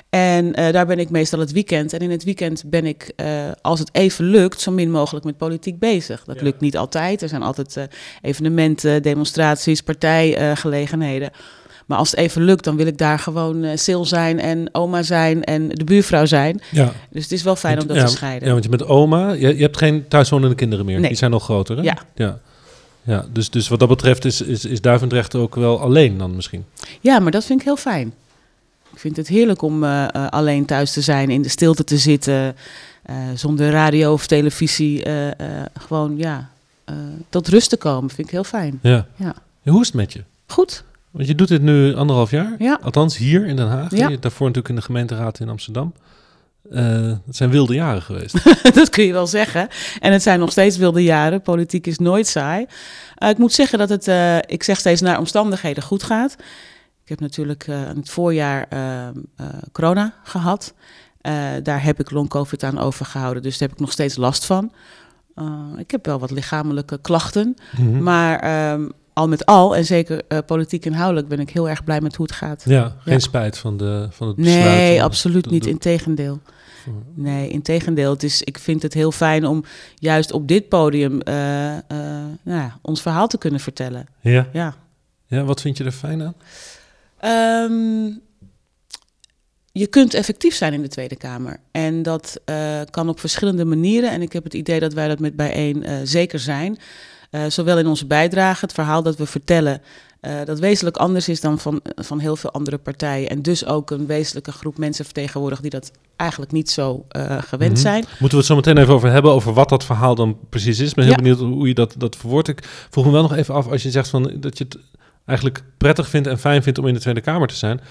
En 0.10 0.54
eh, 0.54 0.74
daar 0.74 0.86
ben 0.86 1.00
ik 1.00 1.10
meestal 1.10 1.40
het 1.40 1.52
weekend. 1.52 1.94
En 1.94 2.00
in 2.00 2.12
het 2.12 2.24
weekend 2.24 2.64
ben 2.70 2.86
ik, 2.86 3.14
als 3.62 3.80
het 3.80 3.90
even 3.92 4.26
lukt, 4.26 4.62
zo 4.62 4.72
min 4.72 4.92
mogelijk 4.92 5.26
met 5.26 5.38
politiek 5.38 5.80
bezig. 5.80 6.24
Dat 6.24 6.42
lukt 6.42 6.60
niet 6.60 6.78
altijd. 6.78 7.22
Er 7.22 7.30
zijn 7.30 7.44
altijd 7.44 7.88
evenementen, 8.22 9.02
demonstraties, 9.02 9.82
partijgelegenheden. 9.82 11.32
Maar 11.86 11.98
als 11.98 12.12
het 12.12 12.20
even 12.20 12.44
lukt, 12.44 12.64
dan 12.64 12.76
wil 12.76 12.88
ik 12.88 12.98
daar 12.98 13.20
gewoon 13.20 13.78
sil 13.86 14.04
zijn 14.06 14.40
en 14.40 14.70
oma 14.72 15.04
zijn 15.04 15.44
en 15.44 15.68
de 15.70 15.84
buurvrouw 15.84 16.26
zijn. 16.26 16.62
Ja. 16.72 16.92
Dus 17.10 17.24
het 17.24 17.32
is 17.32 17.44
wel 17.44 17.56
fijn 17.56 17.82
om 17.82 17.88
dat 17.88 17.98
ja, 17.98 18.06
te 18.06 18.12
scheiden. 18.12 18.48
Ja, 18.48 18.52
want 18.52 18.64
je 18.64 18.70
bent 18.70 18.86
oma. 18.86 19.32
Je, 19.32 19.56
je 19.56 19.62
hebt 19.62 19.78
geen 19.78 20.08
thuiswonende 20.08 20.56
kinderen 20.56 20.86
meer. 20.86 21.00
Nee. 21.00 21.08
Die 21.08 21.18
zijn 21.18 21.32
nog 21.32 21.44
groter, 21.44 21.78
hè? 21.78 21.82
Ja. 21.84 21.98
ja. 22.16 22.40
Ja, 23.04 23.26
dus, 23.32 23.50
dus 23.50 23.68
wat 23.68 23.80
dat 23.80 23.88
betreft 23.88 24.26
is, 24.26 24.42
is, 24.42 24.66
is 24.66 24.82
Duivendrecht 24.82 25.36
ook 25.36 25.56
wel 25.56 25.80
alleen 25.80 26.18
dan 26.18 26.36
misschien. 26.36 26.66
Ja, 27.02 27.20
maar 27.20 27.32
dat 27.32 27.46
vind 27.46 27.60
ik 27.60 27.66
heel 27.66 27.78
fijn. 27.78 28.14
Ik 28.94 29.00
vind 29.00 29.18
het 29.18 29.28
heerlijk 29.28 29.62
om 29.62 29.84
eh, 29.84 30.04
eh, 30.04 30.28
alleen 30.30 30.66
thuis 30.66 30.94
te 30.94 31.02
zijn, 31.02 31.30
in 31.30 31.42
de 31.42 31.50
stilte 31.50 31.84
te 31.84 31.98
zitten, 31.98 32.56
zonder 33.34 33.70
radio 33.70 34.14
of 34.14 34.28
televisie. 34.28 35.04
gewoon, 35.80 36.18
ja, 36.18 36.50
tot 37.30 37.48
rust 37.48 37.70
te 37.70 37.78
komen. 37.78 38.10
Vind 38.10 38.28
ik 38.28 38.34
heel 38.34 38.44
fijn. 38.44 38.80
Ja. 38.82 39.08
Ja. 39.16 39.36
En 39.64 39.72
hoe 39.72 39.82
is 39.82 39.88
het 39.88 39.96
met 39.96 40.14
je? 40.14 40.24
Goed. 40.48 40.84
Want 41.16 41.28
je 41.28 41.36
doet 41.36 41.48
dit 41.48 41.62
nu 41.62 41.96
anderhalf 41.96 42.32
jaar. 42.32 42.56
Ja. 42.58 42.80
Althans 42.82 43.18
hier 43.18 43.46
in 43.46 43.56
Den 43.56 43.68
Haag. 43.68 43.96
Ja. 43.96 44.08
Je- 44.08 44.20
Daarvoor 44.20 44.48
natuurlijk 44.48 44.70
in 44.70 44.76
de 44.76 44.86
gemeenteraad 44.86 45.40
in 45.40 45.50
Amsterdam. 45.50 45.94
Eh 46.72 47.12
het 47.26 47.36
zijn 47.36 47.50
wilde 47.50 47.74
jaren 47.74 48.02
geweest. 48.02 48.44
dat 48.76 48.90
kun 48.90 49.04
je 49.04 49.12
wel 49.14 49.28
zeggen. 49.28 49.68
En 50.00 50.12
het 50.12 50.22
zijn 50.24 50.40
nog 50.40 50.52
steeds 50.52 50.78
wilde 50.78 51.04
jaren. 51.04 51.42
Politiek 51.42 51.88
is 51.88 51.98
nooit 51.98 52.28
saai. 52.28 52.66
Eh, 53.16 53.30
ik 53.30 53.38
moet 53.38 53.54
zeggen 53.54 53.80
dat 53.80 53.90
het, 53.90 54.08
eh, 54.08 54.38
ik 54.38 54.64
zeg 54.64 54.78
steeds, 54.80 55.02
naar 55.02 55.20
omstandigheden 55.20 55.84
goed 55.84 56.04
gaat. 56.04 56.36
Ik 57.04 57.10
heb 57.10 57.20
natuurlijk 57.20 57.68
in 57.68 57.74
het 57.98 58.10
voorjaar 58.10 58.66
eh, 58.70 59.08
eh, 59.08 59.14
corona 59.72 60.14
gehad. 60.24 60.74
Eh, 61.22 61.34
daar 61.64 61.84
heb 61.84 62.00
ik 62.00 62.12
long-covid 62.12 62.64
aan 62.64 62.80
overgehouden, 62.80 63.44
dus 63.44 63.58
daar 63.58 63.68
heb 63.68 63.78
ik 63.78 63.84
nog 63.84 63.92
steeds 63.92 64.16
last 64.16 64.46
van. 64.46 64.72
Ik 65.78 65.92
heb 65.92 66.06
wel 66.06 66.20
wat 66.20 66.32
lichamelijke 66.32 67.00
klachten, 67.02 67.56
Mhm. 67.78 68.04
maar 68.04 68.40
ehm, 68.40 68.90
al 69.16 69.28
met 69.28 69.46
al, 69.46 69.76
en 69.76 69.86
zeker 69.86 70.22
eh, 70.28 70.38
politiek 70.46 70.86
inhoudelijk, 70.86 71.28
ben 71.28 71.40
ik 71.40 71.50
heel 71.50 71.70
erg 71.70 71.84
blij 71.84 72.02
met 72.02 72.16
hoe 72.16 72.26
het 72.26 72.36
gaat. 72.36 72.64
Ja, 72.66 72.96
geen 73.00 73.14
Ja. 73.14 73.20
spijt 73.20 73.58
van, 73.58 73.78
de, 73.78 74.08
van 74.12 74.28
het 74.28 74.36
besluit. 74.36 74.66
Nee, 74.66 75.04
absoluut 75.04 75.44
de- 75.44 75.50
niet. 75.50 75.64
de- 75.64 75.70
Integendeel. 75.70 76.40
Nee, 77.14 77.50
integendeel. 77.50 78.12
Het 78.12 78.24
is, 78.24 78.42
ik 78.44 78.58
vind 78.60 78.82
het 78.82 78.94
heel 78.94 79.12
fijn 79.12 79.46
om 79.46 79.64
juist 79.96 80.32
op 80.32 80.48
dit 80.48 80.70
podium 80.70 81.22
eh, 81.22 81.36
nou 82.44 82.60
ja, 82.60 82.78
ons 82.82 83.02
verhaal 83.02 83.28
te 83.28 83.38
kunnen 83.38 83.60
vertellen. 83.60 84.08
Ja. 84.22 84.48
Ja. 84.54 84.76
ja, 85.28 85.44
wat 85.44 85.62
vind 85.62 85.78
je 85.78 85.84
er 85.84 85.92
fijn 85.92 86.22
aan? 86.22 86.36
Ehm, 87.20 88.12
je 89.72 89.88
kunt 89.88 90.14
effectief 90.14 90.56
zijn 90.56 90.74
in 90.74 90.82
de 90.82 90.88
Tweede 90.88 91.16
Kamer. 91.16 91.58
En 91.72 92.04
dat 92.04 92.40
kan 92.90 93.10
op 93.10 93.20
verschillende 93.20 93.66
manieren. 93.66 94.12
En 94.12 94.22
ik 94.22 94.34
heb 94.34 94.44
het 94.44 94.54
idee 94.54 94.80
dat 94.80 94.94
wij 94.94 95.08
dat 95.08 95.20
met 95.20 95.36
bijeen 95.36 95.86
zeker 96.04 96.40
zijn. 96.40 96.78
Eh, 97.36 97.42
zowel 97.48 97.78
in 97.78 97.88
onze 97.88 98.06
bijdrage, 98.06 98.66
het 98.66 98.74
verhaal 98.74 99.04
dat 99.04 99.16
we 99.16 99.26
vertellen, 99.26 99.82
eh, 100.20 100.34
dat 100.46 100.60
wezenlijk 100.60 100.98
anders 100.98 101.30
is 101.30 101.42
dan 101.42 101.60
van, 101.60 101.82
van 101.96 102.20
heel 102.20 102.36
veel 102.36 102.52
andere 102.52 102.78
partijen. 102.78 103.30
En 103.30 103.42
dus 103.42 103.66
ook 103.66 103.92
een 103.92 104.06
wezenlijke 104.06 104.52
groep 104.52 104.78
mensen 104.78 105.06
vertegenwoordigt 105.06 105.62
die 105.62 105.72
dat 105.72 105.92
eigenlijk 106.16 106.52
niet 106.52 106.70
zo 106.70 107.06
eh, 107.10 107.38
gewend 107.42 107.72
Mhm. 107.72 107.82
zijn. 107.82 108.06
Moeten 108.10 108.30
we 108.30 108.38
het 108.38 108.46
zo 108.46 108.56
meteen 108.56 108.78
even 108.78 108.94
over 108.94 109.12
hebben, 109.12 109.32
over 109.32 109.54
wat 109.54 109.70
dat 109.70 109.84
verhaal 109.84 110.16
dan 110.16 110.38
precies 110.50 110.80
is. 110.80 110.90
Ik 110.90 110.96
ben 110.96 111.06
heel 111.06 111.16
benieuwd 111.16 111.40
hoe 111.40 111.68
je 111.68 111.74
dat, 111.74 111.96
dat 111.98 112.16
verwoordt. 112.16 112.48
Ik 112.48 112.64
vroeg 112.90 113.06
me 113.06 113.12
wel 113.12 113.22
nog 113.22 113.36
even 113.36 113.54
af, 113.54 113.68
als 113.68 113.84
je 113.84 113.92
zegt 113.92 114.10
van, 114.10 114.32
dat 114.40 114.58
je 114.58 114.64
het 114.64 114.78
eigenlijk 115.26 115.64
prettig 115.78 116.10
vindt 116.10 116.28
en 116.28 116.40
fijn 116.40 116.64
vindt 116.64 116.80
om 116.80 116.88
in 116.88 116.94
de 116.94 117.00
Tweede 117.00 117.22
Kamer 117.22 117.48
te 117.48 117.56
zijn. 117.56 117.82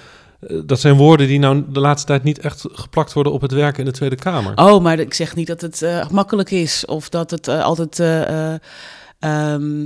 Dat 0.64 0.81
zijn 0.81 0.96
woorden 0.96 1.26
die 1.26 1.38
nou 1.38 1.64
de 1.69 1.81
laatste 1.81 2.06
tijd 2.06 2.23
niet 2.23 2.38
echt 2.38 2.64
geplakt 2.73 3.12
worden 3.12 3.32
op 3.32 3.41
het 3.41 3.52
werken 3.52 3.79
in 3.79 3.85
de 3.85 3.96
Tweede 3.96 4.17
Kamer. 4.17 4.52
Oh, 4.56 4.82
maar 4.82 4.99
ik 4.99 5.14
zeg 5.14 5.35
niet 5.35 5.46
dat 5.46 5.61
het 5.61 6.11
makkelijk 6.11 6.50
is 6.50 6.85
of 6.85 7.08
dat 7.08 7.31
het 7.31 7.49
altijd. 7.49 8.02
Eh, 9.24 9.52
ehm, 9.52 9.78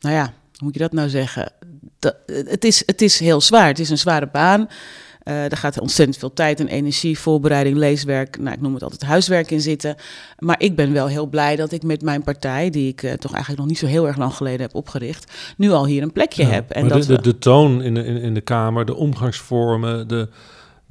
nou 0.00 0.14
ja, 0.14 0.24
hoe 0.24 0.64
moet 0.64 0.74
je 0.74 0.80
dat 0.80 0.92
nou 0.92 1.08
zeggen? 1.08 1.52
Dat, 1.98 2.16
het, 2.26 2.64
is, 2.64 2.82
het 2.86 3.02
is 3.02 3.18
heel 3.18 3.40
zwaar. 3.40 3.66
Het 3.66 3.78
is 3.78 3.90
een 3.90 3.98
zware 3.98 4.28
baan. 4.32 4.68
Eh 5.22 5.44
er 5.44 5.56
gaat 5.56 5.80
ontzettend 5.80 6.18
veel 6.18 6.32
tijd 6.32 6.60
en 6.60 6.68
energie, 6.68 7.18
voorbereiding, 7.18 7.76
leeswerk, 7.76 8.38
nou, 8.38 8.54
ik 8.54 8.60
noem 8.60 8.74
het 8.74 8.82
altijd 8.82 9.02
huiswerk 9.02 9.50
in 9.50 9.60
zitten. 9.60 9.96
Maar 10.38 10.60
ik 10.60 10.76
ben 10.76 10.92
wel 10.92 11.06
heel 11.06 11.26
blij 11.26 11.56
dat 11.56 11.72
ik 11.72 11.82
met 11.82 12.02
mijn 12.02 12.22
partij, 12.22 12.70
die 12.70 12.88
ik 12.88 13.02
eh, 13.02 13.12
toch 13.12 13.32
eigenlijk 13.32 13.60
nog 13.60 13.70
niet 13.70 13.78
zo 13.78 13.86
heel 13.86 14.06
erg 14.06 14.16
lang 14.16 14.34
geleden 14.34 14.60
heb 14.60 14.74
opgericht, 14.74 15.32
nu 15.56 15.70
al 15.70 15.86
hier 15.86 16.02
een 16.02 16.12
plekje 16.12 16.42
Ja, 16.42 16.48
heb. 16.48 16.70
En 16.70 16.88
dat 16.88 17.02
de, 17.02 17.14
de, 17.14 17.22
de 17.22 17.38
toon 17.38 17.82
in 17.82 17.94
de, 17.94 18.04
in, 18.04 18.16
in 18.16 18.34
de 18.34 18.40
Kamer, 18.40 18.84
de 18.84 18.94
omgangsvormen, 18.94 20.08
de, 20.08 20.28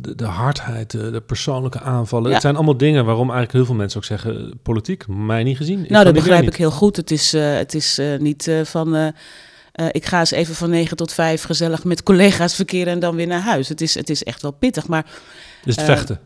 de, 0.01 0.15
de 0.15 0.25
hardheid, 0.25 0.91
de, 0.91 1.11
de 1.11 1.21
persoonlijke 1.21 1.79
aanvallen. 1.79 2.27
Ja. 2.27 2.33
Het 2.33 2.41
zijn 2.41 2.55
allemaal 2.55 2.77
dingen 2.77 3.05
waarom 3.05 3.29
eigenlijk 3.29 3.51
heel 3.51 3.65
veel 3.65 3.75
mensen 3.75 3.97
ook 3.97 4.05
zeggen, 4.05 4.59
politiek, 4.63 5.07
mij 5.07 5.43
niet 5.43 5.57
gezien. 5.57 5.85
Nou, 5.87 6.03
dat 6.05 6.13
begrijp 6.13 6.47
ik 6.47 6.55
heel 6.55 6.71
goed. 6.71 6.95
Het 6.95 7.11
is, 7.11 7.33
eh, 7.33 7.53
het 7.53 7.73
is 7.73 7.97
eh, 7.97 8.19
niet 8.19 8.47
eh, 8.47 8.65
van. 8.65 9.13
ik 9.91 10.05
ga 10.05 10.19
eens 10.19 10.31
even 10.31 10.55
van 10.55 10.69
9 10.69 10.97
tot 10.97 11.13
5 11.13 11.43
gezellig 11.43 11.83
met 11.83 12.03
collega's 12.03 12.55
verkeren 12.55 12.93
en 12.93 12.99
dan 12.99 13.15
weer 13.15 13.27
naar 13.27 13.41
huis. 13.41 13.69
Het 13.69 13.81
is, 13.81 13.93
het 13.93 14.09
is 14.09 14.23
echt 14.23 14.41
wel 14.41 14.51
pittig. 14.51 14.87
Maar 14.87 15.05
Dus 15.63 15.75
het 15.75 15.85
vechten. 15.85 16.19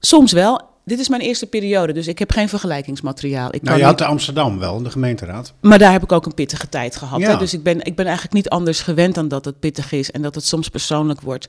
soms 0.00 0.32
wel. 0.32 0.70
Dit 0.84 0.98
is 0.98 1.08
mijn 1.08 1.22
eerste 1.22 1.46
periode, 1.46 1.92
dus 1.92 2.06
ik 2.06 2.18
heb 2.18 2.30
geen 2.30 2.48
vergelijkingsmateriaal. 2.48 3.46
Ik 3.46 3.52
Nou, 3.52 3.64
kan 3.64 3.76
je 3.76 3.82
had 3.82 3.90
niet- 3.90 3.98
de 3.98 4.04
Amsterdam 4.04 4.58
wel, 4.58 4.82
de 4.82 4.90
gemeenteraad. 4.90 5.52
Maar 5.60 5.78
daar 5.78 5.92
heb 5.92 6.02
ik 6.02 6.12
ook 6.12 6.26
een 6.26 6.34
pittige 6.34 6.68
tijd 6.68 6.96
gehad. 6.96 7.20
Ja. 7.20 7.30
Hè? 7.30 7.36
Dus 7.38 7.54
ik 7.54 7.62
ben, 7.62 7.84
ik 7.84 7.96
ben 7.96 8.04
eigenlijk 8.04 8.34
niet 8.34 8.48
anders 8.48 8.80
gewend 8.80 9.14
dan 9.14 9.28
dat 9.28 9.44
het 9.44 9.58
pittig 9.60 9.92
is 9.92 10.10
en 10.10 10.22
dat 10.22 10.34
het 10.34 10.44
soms 10.44 10.68
persoonlijk 10.68 11.20
wordt. 11.20 11.46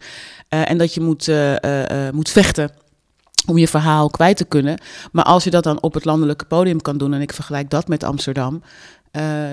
Eh, 0.50 0.70
en 0.70 0.78
dat 0.78 0.94
je 0.94 1.02
moet, 1.02 1.28
eh, 1.28 2.08
eh, 2.08 2.14
moet 2.14 2.30
vechten 2.30 2.72
om 3.48 3.58
je 3.58 3.68
verhaal 3.68 4.10
kwijt 4.10 4.38
te 4.38 4.46
kunnen. 4.46 4.82
Maar 5.12 5.26
als 5.26 5.44
je 5.44 5.50
dat 5.50 5.64
dan 5.64 5.82
op 5.82 5.94
het 5.94 6.06
landelijke 6.06 6.46
podium 6.46 6.82
kan 6.82 6.98
doen, 6.98 7.14
en 7.14 7.22
ik 7.22 7.34
vergelijk 7.34 7.70
dat 7.70 7.88
met 7.88 8.04
Amsterdam, 8.04 8.62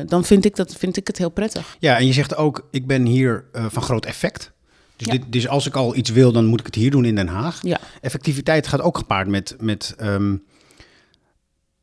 dan 0.06 0.24
vind 0.24 0.44
ik, 0.44 0.56
dat, 0.56 0.74
vind 0.78 0.96
ik 0.96 1.06
het 1.06 1.18
heel 1.18 1.28
prettig. 1.28 1.76
Ja, 1.78 1.98
en 1.98 2.06
je 2.06 2.12
zegt 2.12 2.36
ook, 2.36 2.68
ik 2.70 2.86
ben 2.86 3.06
hier 3.06 3.44
van 3.52 3.82
groot 3.82 4.06
effect. 4.06 4.52
Dus, 5.00 5.12
Ja. 5.12 5.18
dit, 5.18 5.32
dus 5.32 5.48
als 5.48 5.66
ik 5.66 5.74
al 5.74 5.96
iets 5.96 6.10
wil, 6.10 6.32
dan 6.32 6.46
moet 6.46 6.60
ik 6.60 6.66
het 6.66 6.74
hier 6.74 6.90
doen 6.90 7.04
in 7.04 7.14
Den 7.14 7.28
Haag. 7.28 7.58
Ja. 7.62 7.80
Effectiviteit 8.00 8.66
gaat 8.66 8.80
ook 8.80 8.98
gepaard 8.98 9.28
met, 9.28 9.56
met, 9.60 9.94
ehm, 9.98 10.36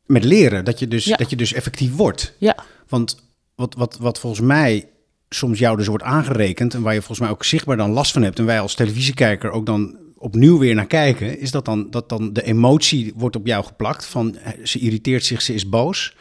met 0.06 0.24
leren. 0.24 0.64
Dat 0.64 0.78
je, 0.78 0.88
dus, 0.88 1.04
Ja. 1.04 1.16
dat 1.16 1.30
je 1.30 1.36
dus 1.36 1.52
effectief 1.52 1.94
wordt. 1.96 2.34
Ja. 2.38 2.56
Want 2.88 3.22
wat, 3.54 3.74
wat, 3.74 3.96
wat 4.00 4.18
volgens 4.18 4.42
mij 4.46 4.88
soms 5.28 5.58
jou 5.58 5.76
dus 5.76 5.86
wordt 5.86 6.04
aangerekend... 6.04 6.74
en 6.74 6.82
waar 6.82 6.92
je 6.94 6.98
volgens 6.98 7.20
mij 7.20 7.30
ook 7.30 7.44
zichtbaar 7.44 7.76
dan 7.76 7.90
last 7.90 8.12
van 8.12 8.22
hebt... 8.22 8.38
en 8.38 8.44
wij 8.44 8.60
als 8.60 8.74
televisiekijker 8.74 9.50
ook 9.50 9.66
dan 9.66 9.96
opnieuw 10.16 10.58
weer 10.58 10.74
naar 10.74 10.86
kijken, 10.86 11.38
is 11.40 11.50
dat 11.50 11.64
dan, 11.64 11.90
dat 11.90 12.08
dan 12.08 12.32
de 12.32 12.42
emotie 12.42 13.12
wordt 13.16 13.36
op 13.36 13.46
jou 13.46 13.64
geplakt 13.64 14.06
van 14.06 14.36
eh, 14.36 14.52
ze 14.64 14.78
irriteert 14.78 15.24
zich, 15.24 15.42
ze 15.42 15.54
is 15.54 15.68
boos. 15.68 16.16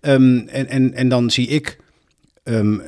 Ehm, 0.00 0.38
en, 0.38 0.68
en, 0.68 0.94
en 0.94 1.08
dan 1.08 1.30
zie 1.30 1.46
ik 1.48 1.78
ehm, 2.48 2.78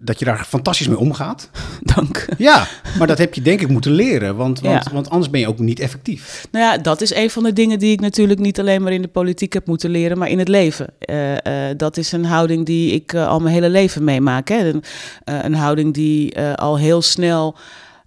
dat 0.00 0.18
je 0.18 0.24
daar 0.24 0.44
fantastisch 0.44 0.88
mee 0.88 0.98
omgaat. 0.98 1.50
Dank. 1.94 2.26
Ja, 2.38 2.66
maar 2.98 3.06
dat 3.06 3.18
heb 3.18 3.34
je 3.34 3.42
denk 3.42 3.60
ik 3.60 3.68
moeten 3.68 3.92
leren, 3.92 4.36
want, 4.36 4.60
want, 4.60 4.84
Ja. 4.84 4.92
want 4.92 5.10
anders 5.10 5.30
ben 5.30 5.40
je 5.40 5.48
ook 5.48 5.58
niet 5.58 5.80
effectief. 5.80 6.46
Nou 6.50 6.64
ja, 6.64 6.78
dat 6.78 7.00
is 7.00 7.14
een 7.14 7.30
van 7.30 7.42
de 7.42 7.52
dingen 7.52 7.78
die 7.78 7.92
ik 7.92 8.00
natuurlijk 8.00 8.40
niet 8.40 8.60
alleen 8.60 8.82
maar 8.82 8.92
in 8.92 9.02
de 9.02 9.08
politiek 9.08 9.52
heb 9.52 9.66
moeten 9.66 9.90
leren, 9.90 10.18
maar 10.18 10.28
in 10.28 10.38
het 10.38 10.48
leven. 10.48 10.86
Eh, 10.98 11.70
eh, 11.70 11.76
dat 11.76 11.96
is 11.96 12.12
een 12.12 12.24
houding 12.24 12.66
die 12.66 12.92
ik 12.92 13.12
eh, 13.12 13.28
al 13.28 13.40
mijn 13.40 13.54
hele 13.54 13.68
leven 13.68 14.04
meemaak. 14.04 14.48
Hè. 14.48 14.68
Een, 14.68 14.82
een 15.24 15.54
houding 15.54 15.94
die 15.94 16.40
al 16.40 16.78
heel 16.78 17.02
snel, 17.02 17.56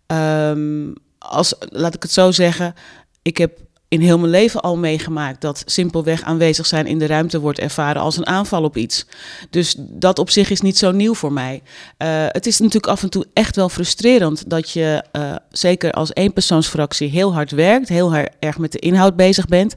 ehm, 0.07 0.93
als, 1.17 1.55
laat 1.59 1.95
ik 1.95 2.01
het 2.01 2.11
zo 2.11 2.31
zeggen, 2.31 2.73
ik 3.21 3.37
heb 3.37 3.57
in 3.89 4.01
heel 4.01 4.17
mijn 4.19 4.31
leven 4.31 4.61
al 4.61 4.77
meegemaakt 4.77 5.41
dat 5.41 5.63
simpelweg 5.65 6.21
aanwezig 6.21 6.65
zijn 6.65 6.85
in 6.85 6.99
de 6.99 7.05
ruimte 7.05 7.39
wordt 7.39 7.59
ervaren 7.59 8.01
als 8.01 8.17
een 8.17 8.27
aanval 8.27 8.63
op 8.63 8.77
iets. 8.77 9.05
Dus 9.49 9.75
dat 9.77 10.19
op 10.19 10.29
zich 10.29 10.49
is 10.49 10.61
niet 10.61 10.77
zo 10.77 10.91
nieuw 10.91 11.13
voor 11.13 11.33
mij. 11.33 11.61
Eh, 11.97 12.25
het 12.27 12.45
is 12.45 12.59
natuurlijk 12.59 12.91
af 12.91 13.03
en 13.03 13.09
toe 13.09 13.25
echt 13.33 13.55
wel 13.55 13.69
frustrerend 13.69 14.49
dat 14.49 14.69
je, 14.69 15.03
eh, 15.11 15.35
zeker 15.51 15.91
als 15.91 16.13
eenpersoonsfractie, 16.13 17.09
heel 17.09 17.33
hard 17.33 17.51
werkt, 17.51 17.89
heel 17.89 18.13
erg 18.39 18.57
met 18.57 18.71
de 18.71 18.79
inhoud 18.79 19.15
bezig 19.15 19.45
bent. 19.45 19.73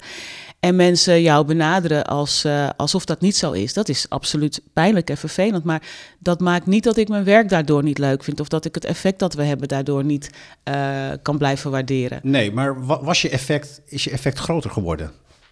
En 0.62 0.76
mensen 0.76 1.22
jou 1.22 1.46
benaderen 1.46 2.04
als, 2.04 2.44
eh, 2.44 2.68
alsof 2.76 3.04
dat 3.04 3.20
niet 3.20 3.36
zo 3.36 3.52
is. 3.52 3.72
Dat 3.72 3.88
is 3.88 4.06
absoluut 4.08 4.60
pijnlijk 4.72 5.10
en 5.10 5.16
vervelend. 5.16 5.64
Maar 5.64 5.82
dat 6.18 6.40
maakt 6.40 6.66
niet 6.66 6.84
dat 6.84 6.96
ik 6.96 7.08
mijn 7.08 7.24
werk 7.24 7.48
daardoor 7.48 7.82
niet 7.82 7.98
leuk 7.98 8.24
vind. 8.24 8.40
Of 8.40 8.48
dat 8.48 8.64
ik 8.64 8.74
het 8.74 8.84
effect 8.84 9.18
dat 9.18 9.34
we 9.34 9.42
hebben 9.44 9.68
daardoor 9.68 10.04
niet 10.04 10.30
eh, 10.62 11.08
kan 11.22 11.38
blijven 11.38 11.70
waarderen. 11.70 12.20
Nee, 12.22 12.52
maar 12.52 12.86
wa- 12.86 13.02
was 13.04 13.22
je 13.22 13.28
effect, 13.28 13.80
is 13.86 14.04
je 14.04 14.10
effect 14.10 14.38
groter 14.38 14.70
geworden? 14.70 15.10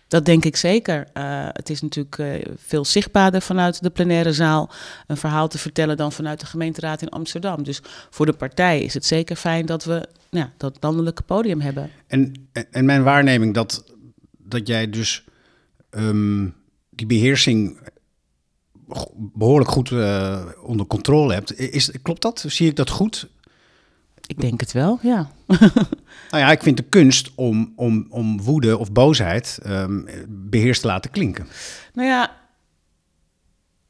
Dat 0.08 0.24
denk 0.24 0.44
ik 0.44 0.56
zeker. 0.56 1.06
Eh, 1.12 1.46
het 1.52 1.70
is 1.70 1.82
natuurlijk 1.82 2.22
veel 2.56 2.84
zichtbaarder 2.84 3.42
vanuit 3.42 3.82
de 3.82 3.90
plenaire 3.90 4.32
zaal 4.32 4.70
een 5.06 5.16
verhaal 5.16 5.48
te 5.48 5.58
vertellen 5.58 5.96
dan 5.96 6.12
vanuit 6.12 6.40
de 6.40 6.46
gemeenteraad 6.46 7.02
in 7.02 7.08
Amsterdam. 7.08 7.62
Dus 7.62 7.80
voor 8.10 8.26
de 8.26 8.32
partij 8.32 8.82
is 8.82 8.94
het 8.94 9.06
zeker 9.06 9.36
fijn 9.36 9.66
dat 9.66 9.84
we 9.84 10.08
ja, 10.30 10.52
dat 10.56 10.76
landelijke 10.80 11.22
podium 11.22 11.60
hebben. 11.60 11.90
En, 12.06 12.48
en- 12.52 12.66
en 12.70 12.84
mijn 12.84 13.02
waarneming 13.02 13.54
dat, 13.54 13.84
dat 14.50 14.66
jij 14.66 14.90
dus 14.90 15.24
ehm, 15.90 16.48
die 16.90 17.06
beheersing 17.06 17.78
behoorlijk 19.16 19.70
goed 19.70 19.90
eh, 19.90 20.44
onder 20.62 20.86
controle 20.86 21.32
hebt. 21.32 21.58
Is, 21.58 21.90
klopt 22.02 22.22
dat? 22.22 22.44
Zie 22.46 22.68
ik 22.68 22.76
dat 22.76 22.90
goed? 22.90 23.28
Ik 24.26 24.40
denk 24.40 24.60
het 24.60 24.72
wel, 24.72 24.98
ja. 25.02 25.30
Nou 26.30 26.42
ja, 26.42 26.50
ik 26.50 26.62
vind 26.62 26.76
de 26.76 26.82
kunst 26.82 27.30
om, 27.34 27.72
om, 27.76 28.06
om 28.08 28.40
woede 28.40 28.78
of 28.78 28.92
boosheid 28.92 29.58
ehm, 29.62 30.00
beheerst 30.28 30.80
te 30.80 30.86
laten 30.86 31.10
klinken. 31.10 31.46
Nou 31.92 32.08
ja, 32.08 32.39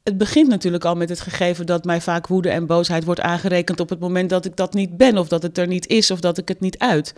het 0.03 0.17
begint 0.17 0.47
natuurlijk 0.47 0.85
al 0.85 0.95
met 0.95 1.09
het 1.09 1.19
gegeven 1.19 1.65
dat 1.65 1.83
mij 1.83 2.01
vaak 2.01 2.27
woede 2.27 2.49
en 2.49 2.65
boosheid 2.65 3.03
wordt 3.03 3.21
aangerekend 3.21 3.79
op 3.79 3.89
het 3.89 3.99
moment 3.99 4.29
dat 4.29 4.45
ik 4.45 4.55
dat 4.55 4.73
niet 4.73 4.97
ben, 4.97 5.17
of 5.17 5.27
dat 5.27 5.43
het 5.43 5.57
er 5.57 5.67
niet 5.67 5.87
is, 5.87 6.11
of 6.11 6.19
dat 6.19 6.37
ik 6.37 6.47
het 6.47 6.59
niet 6.59 6.77
uit. 6.77 7.13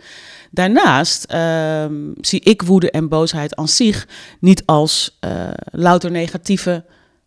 Daarnaast 0.50 1.24
ehm, 1.24 1.94
zie 2.20 2.40
ik 2.40 2.62
woede 2.62 2.90
en 2.90 3.08
boosheid 3.08 3.56
aan 3.56 3.68
zich 3.68 4.08
niet 4.40 4.62
als 4.66 5.16
eh, 5.20 5.30
louter 5.64 6.10
negatieve 6.10 6.84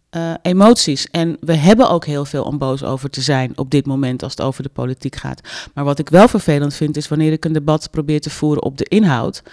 eh, 0.10 0.34
emoties. 0.42 1.08
En 1.12 1.38
we 1.40 1.54
hebben 1.54 1.90
ook 1.90 2.06
heel 2.06 2.26
veel 2.26 2.44
om 2.44 2.58
boos 2.58 2.84
over 2.84 3.10
te 3.10 3.22
zijn 3.22 3.58
op 3.58 3.72
dit 3.72 3.86
moment 3.86 4.24
als 4.24 4.32
het 4.32 4.42
over 4.42 4.64
de 4.64 4.70
politiek 4.70 5.16
gaat. 5.16 5.42
Maar 5.74 5.84
wat 5.84 6.00
ik 6.00 6.10
wel 6.10 6.28
vervelend 6.28 6.74
vind 6.74 6.98
is 6.98 7.08
wanneer 7.08 7.32
ik 7.32 7.46
een 7.46 7.54
debat 7.54 7.92
probeer 7.92 8.22
te 8.22 8.30
voeren 8.30 8.64
op 8.64 8.78
de 8.78 8.86
inhoud, 8.86 9.44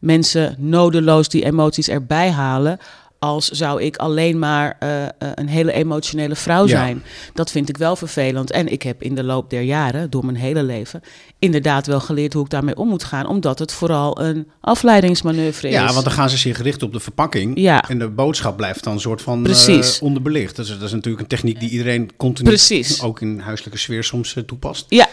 mensen 0.00 0.56
nodeloos 0.58 1.28
die 1.28 1.44
emoties 1.44 1.88
erbij 1.88 2.30
halen. 2.30 2.78
Als 3.22 3.48
zou 3.48 3.82
ik 3.82 3.96
alleen 3.96 4.38
maar 4.38 4.76
eh, 4.78 5.02
eh, 5.04 5.08
een 5.34 5.48
hele 5.48 5.72
emotionele 5.72 6.34
vrouw 6.36 6.62
Ja. 6.66 6.68
zijn. 6.68 7.02
Dat 7.34 7.50
vind 7.50 7.68
ik 7.68 7.76
wel 7.76 7.96
vervelend. 7.96 8.50
En 8.50 8.72
ik 8.72 8.82
heb 8.82 9.02
in 9.02 9.14
de 9.14 9.24
loop 9.24 9.50
der 9.50 9.60
jaren, 9.62 10.10
door 10.10 10.24
mijn 10.24 10.36
hele 10.36 10.62
leven, 10.62 11.00
inderdaad 11.38 11.86
wel 11.86 12.00
geleerd 12.00 12.32
hoe 12.32 12.44
ik 12.44 12.50
daarmee 12.50 12.76
om 12.76 12.88
moet 12.88 13.04
gaan. 13.04 13.26
Omdat 13.26 13.58
het 13.58 13.72
vooral 13.72 14.20
een 14.20 14.48
afleidingsmanoeuvre 14.60 15.68
is. 15.68 15.74
Ja, 15.74 15.92
want 15.92 16.04
dan 16.04 16.12
gaan 16.12 16.30
ze 16.30 16.36
zich 16.36 16.62
richten 16.62 16.86
op 16.86 16.92
de 16.92 17.00
verpakking. 17.00 17.52
Ja. 17.58 17.88
En 17.88 17.98
de 17.98 18.08
boodschap 18.08 18.56
blijft 18.56 18.84
dan 18.84 18.92
een 18.92 19.00
soort 19.00 19.22
van 19.22 19.42
Precies. 19.42 19.96
eh, 19.96 20.02
onderbelicht. 20.02 20.56
Dat 20.56 20.64
is, 20.66 20.70
dat 20.72 20.82
is 20.82 20.92
natuurlijk 20.92 21.22
een 21.22 21.28
techniek 21.28 21.60
die 21.60 21.70
iedereen 21.70 22.10
continu, 22.16 22.48
Precies. 22.48 23.02
ook 23.02 23.20
in 23.20 23.38
huiselijke 23.38 23.78
sfeer 23.78 24.04
soms 24.04 24.36
toepast. 24.46 24.84
Ja, 24.88 25.08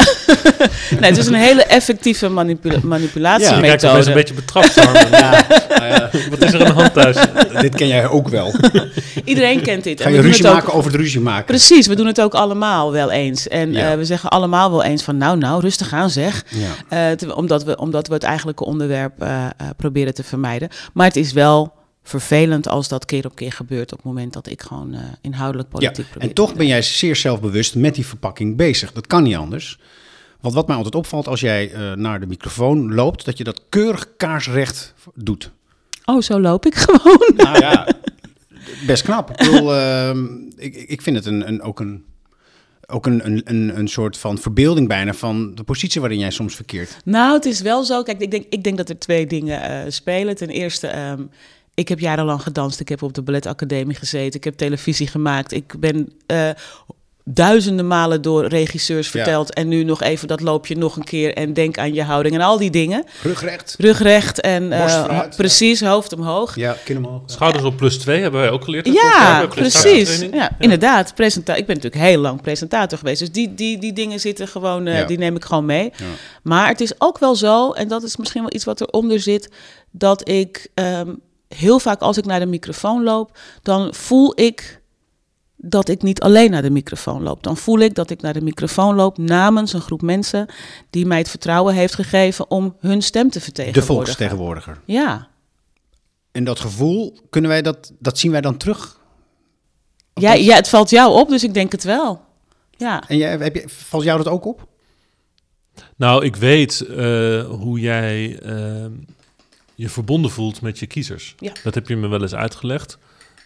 nee, 0.99 1.09
het 1.09 1.17
is 1.17 1.27
een 1.27 1.33
hele 1.33 1.63
effectieve 1.63 2.29
manipula- 2.29 2.79
manipulatiemethode. 2.83 3.77
toch 3.77 3.95
eens 3.95 4.05
een 4.07 4.13
beetje 4.13 4.33
betrapt, 4.33 4.75
Harmen. 4.75 5.45
Wat 6.29 6.43
is 6.43 6.53
er 6.53 6.59
aan 6.59 6.65
de 6.75 6.81
hand 6.81 6.93
thuis? 6.93 7.17
Dit 7.61 7.75
ken 7.75 7.87
jij 7.87 7.98
ook 8.07 8.27
wel. 8.27 8.53
Iedereen 9.25 9.61
kent 9.61 9.83
dit. 9.83 10.01
Ga 10.01 10.09
je 10.09 10.21
ruzie 10.21 10.47
ook- 10.47 10.53
maken 10.53 10.73
over 10.73 10.91
het 10.91 10.99
ruzie 11.01 11.19
maken? 11.19 11.45
Precies, 11.45 11.87
we 11.87 11.95
doen 11.95 12.07
het 12.07 12.21
ook 12.21 12.33
allemaal 12.33 12.91
wel 12.91 13.11
eens. 13.11 13.47
En 13.47 13.71
Ja. 13.71 13.91
eh, 13.91 13.97
we 13.97 14.05
zeggen 14.05 14.29
allemaal 14.29 14.69
wel 14.71 14.83
eens 14.83 15.03
van 15.03 15.17
nou, 15.17 15.37
nou, 15.37 15.61
rustig 15.61 15.93
aan 15.93 16.09
zeg. 16.09 16.45
Ja. 16.49 17.09
Eh, 17.09 17.15
te- 17.17 17.35
omdat, 17.35 17.63
we, 17.63 17.77
omdat 17.77 18.07
we 18.07 18.13
het 18.13 18.23
eigenlijke 18.23 18.65
onderwerp 18.65 19.21
eh, 19.21 19.45
eh, 19.45 19.51
proberen 19.77 20.13
te 20.13 20.23
vermijden. 20.23 20.69
Maar 20.93 21.05
het 21.07 21.15
is 21.15 21.33
wel 21.33 21.73
vervelend 22.03 22.67
als 22.67 22.87
dat 22.87 23.05
keer 23.05 23.25
op 23.25 23.35
keer 23.35 23.51
gebeurt 23.51 23.91
op 23.91 23.97
het 23.97 24.07
moment 24.07 24.33
dat 24.33 24.49
ik 24.49 24.61
gewoon 24.61 24.93
eh, 24.93 24.99
inhoudelijk 25.21 25.69
Ja, 25.71 25.77
politiek 25.79 26.09
probeer. 26.09 26.27
en 26.29 26.35
toch 26.35 26.55
ben 26.55 26.67
jij 26.67 26.81
zeer 26.81 27.15
zelfbewust 27.15 27.75
met 27.75 27.95
die 27.95 28.05
verpakking 28.05 28.57
bezig. 28.57 28.91
Dat 28.91 29.07
kan 29.07 29.23
niet 29.23 29.35
anders. 29.35 29.79
Want 30.41 30.53
wat 30.53 30.67
mij 30.67 30.75
altijd 30.75 30.95
opvalt 30.95 31.27
als 31.27 31.39
jij 31.39 31.71
eh, 31.71 31.93
naar 31.93 32.19
de 32.19 32.25
microfoon 32.27 32.93
loopt, 32.93 33.25
dat 33.25 33.37
je 33.37 33.43
dat 33.43 33.61
keurig 33.69 34.07
kaarsrecht 34.17 34.93
doet. 35.15 35.51
Oh, 36.09 36.21
zo 36.21 36.39
loop 36.39 36.65
ik 36.65 36.75
gewoon. 36.85 37.31
Nou 37.35 37.59
ja, 37.59 37.87
best 38.87 39.03
knap. 39.03 39.29
Ik, 39.29 39.37
bedoel, 39.37 39.75
ehm, 39.75 40.25
ik, 40.55 40.75
ik 40.75 41.01
vind 41.01 41.15
het 41.15 41.25
een, 41.25 41.47
een, 41.47 41.61
ook, 41.61 41.79
een, 41.79 42.05
ook 42.87 43.05
een, 43.05 43.21
een, 43.25 43.77
een, 43.77 43.87
soort 43.87 44.17
van 44.17 44.37
verbeelding 44.37 44.87
bijna 44.87 45.13
van 45.13 45.55
de 45.55 45.63
positie 45.63 46.01
waarin 46.01 46.19
jij 46.19 46.31
soms 46.31 46.55
verkeert. 46.55 46.97
Nou, 47.05 47.33
het 47.33 47.45
is 47.45 47.61
wel 47.61 47.83
zo. 47.83 48.03
Kijk, 48.03 48.21
ik 48.21 48.31
denk, 48.31 48.45
ik 48.49 48.63
denk 48.63 48.77
dat 48.77 48.89
er 48.89 48.99
twee 48.99 49.27
dingen 49.27 49.61
eh, 49.61 49.91
spelen. 49.91 50.35
Ten 50.35 50.49
eerste, 50.49 50.87
ehm, 50.87 51.23
ik 51.73 51.87
heb 51.87 51.99
jarenlang 51.99 52.41
gedanst. 52.41 52.79
Ik 52.79 52.89
heb 52.89 53.01
op 53.01 53.13
de 53.13 53.21
balletacademie 53.21 53.95
gezeten. 53.95 54.39
Ik 54.39 54.43
heb 54.43 54.57
televisie 54.57 55.07
gemaakt. 55.07 55.51
Ik 55.51 55.79
ben 55.79 56.13
eh, 56.25 56.49
duizenden 57.33 57.87
malen 57.87 58.21
door 58.21 58.45
regisseurs 58.45 59.05
Ja. 59.05 59.11
verteld. 59.11 59.53
En 59.53 59.67
nu 59.67 59.83
nog 59.83 60.01
even 60.01 60.27
dat 60.27 60.41
loopje 60.41 60.75
nog 60.77 60.95
een 60.95 61.03
keer 61.03 61.33
en 61.33 61.53
denk 61.53 61.77
aan 61.77 61.93
je 61.93 62.03
houding 62.03 62.35
en 62.35 62.41
al 62.41 62.57
die 62.57 62.69
dingen. 62.71 63.03
Rugrecht. 63.23 63.75
Rugrecht 63.77 64.41
en 64.41 64.71
eh, 64.71 64.99
vooruit, 65.01 65.35
precies, 65.35 65.81
hoofd 65.81 66.13
omhoog. 66.13 66.55
Ja, 66.55 66.77
kin 66.85 66.97
omhoog. 66.97 67.21
Schouders 67.25 67.63
op 67.63 67.77
plus 67.77 67.97
2 67.97 68.21
hebben 68.21 68.41
wij 68.41 68.49
ook 68.49 68.63
geleerd. 68.63 68.85
Ja, 68.93 69.45
precies. 69.49 70.19
Ja, 70.31 70.49
inderdaad. 70.59 71.15
Presenta 71.15 71.55
ik 71.55 71.65
ben 71.65 71.75
natuurlijk 71.75 72.03
heel 72.03 72.19
lang 72.19 72.41
presentator 72.41 72.97
geweest. 72.97 73.19
Dus 73.19 73.31
die, 73.31 73.53
die, 73.53 73.77
die 73.79 73.93
dingen 73.93 74.19
zitten 74.19 74.47
gewoon, 74.47 74.87
eh, 74.87 74.97
Ja. 74.99 75.05
die 75.05 75.17
neem 75.17 75.35
ik 75.35 75.43
gewoon 75.45 75.65
mee. 75.65 75.91
Ja. 75.95 76.05
Maar 76.43 76.67
het 76.67 76.81
is 76.81 76.93
ook 76.97 77.19
wel 77.19 77.35
zo, 77.35 77.71
en 77.71 77.87
dat 77.87 78.03
is 78.03 78.17
misschien 78.17 78.41
wel 78.41 78.53
iets 78.53 78.65
wat 78.65 78.81
eronder 78.81 79.19
zit, 79.19 79.49
dat 79.91 80.29
ik 80.29 80.67
ehm, 80.73 81.13
heel 81.47 81.79
vaak 81.79 82.01
als 82.01 82.17
ik 82.17 82.25
naar 82.25 82.39
de 82.39 82.45
microfoon 82.45 83.03
loop, 83.03 83.37
dan 83.63 83.93
voel 83.93 84.31
ik 84.41 84.78
dat 85.61 85.89
ik 85.89 86.01
niet 86.01 86.19
alleen 86.21 86.51
naar 86.51 86.61
de 86.61 86.69
microfoon 86.69 87.23
loop. 87.23 87.43
Dan 87.43 87.57
voel 87.57 87.79
ik 87.79 87.95
dat 87.95 88.09
ik 88.09 88.21
naar 88.21 88.33
de 88.33 88.41
microfoon 88.41 88.95
loop 88.95 89.17
namens 89.17 89.73
een 89.73 89.81
groep 89.81 90.01
mensen 90.01 90.47
die 90.89 91.05
mij 91.05 91.17
het 91.17 91.29
vertrouwen 91.29 91.73
heeft 91.73 91.95
gegeven 91.95 92.51
om 92.51 92.75
hun 92.79 93.01
stem 93.01 93.29
te 93.29 93.37
De 93.37 93.43
vertegenwoordigen. 93.43 93.93
volksvertegenwoordiger. 93.95 94.79
Ja. 94.85 95.27
En 96.31 96.43
dat 96.43 96.59
gevoel, 96.59 97.17
kunnen 97.29 97.49
wij 97.49 97.61
dat, 97.61 97.91
dat 97.99 98.17
zien 98.17 98.31
wij 98.31 98.41
dan 98.41 98.57
terug? 98.57 98.99
Ja, 100.13 100.33
ja, 100.33 100.55
het 100.55 100.69
valt 100.69 100.89
jou 100.89 101.19
op, 101.19 101.29
dus 101.29 101.43
ik 101.43 101.53
denk 101.53 101.71
het 101.71 101.83
wel. 101.83 102.21
Ja. 102.77 103.03
En 103.07 103.17
jij, 103.17 103.37
heb 103.37 103.55
je, 103.55 103.63
valt 103.67 104.03
jou 104.03 104.17
dat 104.23 104.27
ook 104.33 104.45
op? 104.45 104.67
Nou, 105.95 106.25
ik 106.25 106.35
weet 106.35 106.81
eh, 106.81 107.45
hoe 107.45 107.79
jij 107.79 108.39
eh, 108.39 108.85
je 109.75 109.89
verbonden 109.89 110.31
voelt 110.31 110.61
met 110.61 110.79
je 110.79 110.87
kiezers. 110.87 111.35
Ja. 111.39 111.51
Dat 111.63 111.75
heb 111.75 111.87
je 111.87 111.95
me 111.95 112.07
wel 112.07 112.21
eens 112.21 112.35
uitgelegd. 112.35 112.97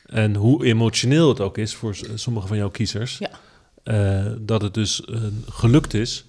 En 0.05 0.35
hoe 0.35 0.65
emotioneel 0.65 1.29
het 1.29 1.39
ook 1.39 1.57
is 1.57 1.73
voor 1.75 1.95
sommige 2.15 2.47
van 2.47 2.57
jouw 2.57 2.69
kiezers. 2.69 3.17
Ja. 3.17 3.29
Eh, 3.83 4.31
dat 4.39 4.61
het 4.61 4.73
dus 4.73 5.05
eh, 5.05 5.17
gelukt 5.49 5.93
is 5.93 6.25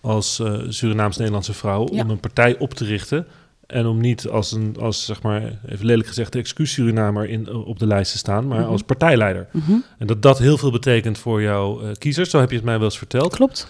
als 0.00 0.38
eh, 0.40 0.60
Surinaams-Nederlandse 0.68 1.52
vrouw 1.52 1.88
Ja. 1.92 2.02
om 2.02 2.10
een 2.10 2.20
partij 2.20 2.58
op 2.58 2.74
te 2.74 2.84
richten. 2.84 3.26
En 3.66 3.86
om 3.86 4.00
niet 4.00 4.28
als 4.28 4.52
een, 4.52 4.76
als 4.80 5.04
zeg 5.04 5.22
maar, 5.22 5.58
even 5.68 5.86
lelijk 5.86 6.08
gezegd, 6.08 6.32
de 6.32 6.38
excuus 6.38 6.72
Surinamer 6.72 7.28
in, 7.28 7.54
op 7.54 7.78
de 7.78 7.86
lijst 7.86 8.12
te 8.12 8.18
staan, 8.18 8.46
maar 8.46 8.60
Mhm. 8.60 8.68
als 8.70 8.82
partijleider. 8.82 9.48
Mhm. 9.52 9.72
En 9.98 10.06
dat 10.06 10.22
dat 10.22 10.38
heel 10.38 10.58
veel 10.58 10.70
betekent 10.70 11.18
voor 11.18 11.42
jouw 11.42 11.92
kiezers. 11.98 12.30
Zo 12.30 12.40
heb 12.40 12.50
je 12.50 12.56
het 12.56 12.64
mij 12.64 12.76
wel 12.76 12.84
eens 12.84 12.98
verteld. 12.98 13.34
Klopt. 13.34 13.66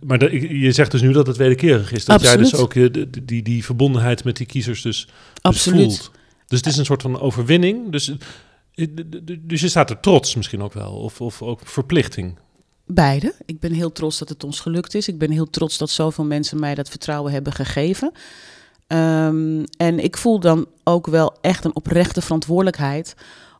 Maar 0.00 0.18
dat- 0.18 0.30
je 0.32 0.72
zegt 0.72 0.90
dus 0.90 1.00
nu 1.00 1.12
dat 1.12 1.26
het 1.26 1.36
wederkerig 1.36 1.92
is. 1.92 2.04
Dat 2.04 2.20
jij 2.20 2.30
Absoluut. 2.30 2.50
dus 2.50 2.60
ook 2.60 3.26
die, 3.26 3.42
die 3.42 3.64
verbondenheid 3.64 4.24
met 4.24 4.36
die 4.36 4.46
kiezers 4.46 4.82
dus, 4.82 5.04
dus 5.06 5.14
Absoluut. 5.42 5.80
voelt. 5.80 6.10
Dus 6.54 6.62
het 6.62 6.72
is 6.72 6.78
een 6.78 6.84
soort 6.84 7.02
van 7.02 7.20
overwinning. 7.20 7.90
Dus, 7.90 8.16
eh, 8.74 8.86
dus 9.40 9.60
je 9.60 9.68
staat 9.68 9.90
er 9.90 10.00
trots 10.00 10.34
misschien 10.34 10.62
ook 10.62 10.72
wel. 10.72 10.92
Of, 10.92 11.20
of 11.20 11.42
ook 11.42 11.60
verplichting. 11.64 12.38
Beide. 12.86 13.34
Ik 13.44 13.60
ben 13.60 13.72
heel 13.72 13.92
trots 13.92 14.18
dat 14.18 14.28
het 14.28 14.44
ons 14.44 14.60
gelukt 14.60 14.94
is. 14.94 15.08
Ik 15.08 15.18
ben 15.18 15.30
heel 15.30 15.50
trots 15.50 15.78
dat 15.78 15.90
zoveel 15.90 16.24
mensen 16.24 16.60
mij 16.60 16.74
dat 16.74 16.88
vertrouwen 16.88 17.32
hebben 17.32 17.52
gegeven. 17.52 18.12
Ehm, 18.86 19.64
en 19.76 20.04
ik 20.04 20.16
voel 20.16 20.40
dan 20.40 20.66
ook 20.84 21.06
wel 21.06 21.36
echt 21.40 21.64
een 21.64 21.76
oprechte 21.76 22.22
verantwoordelijkheid 22.22 23.14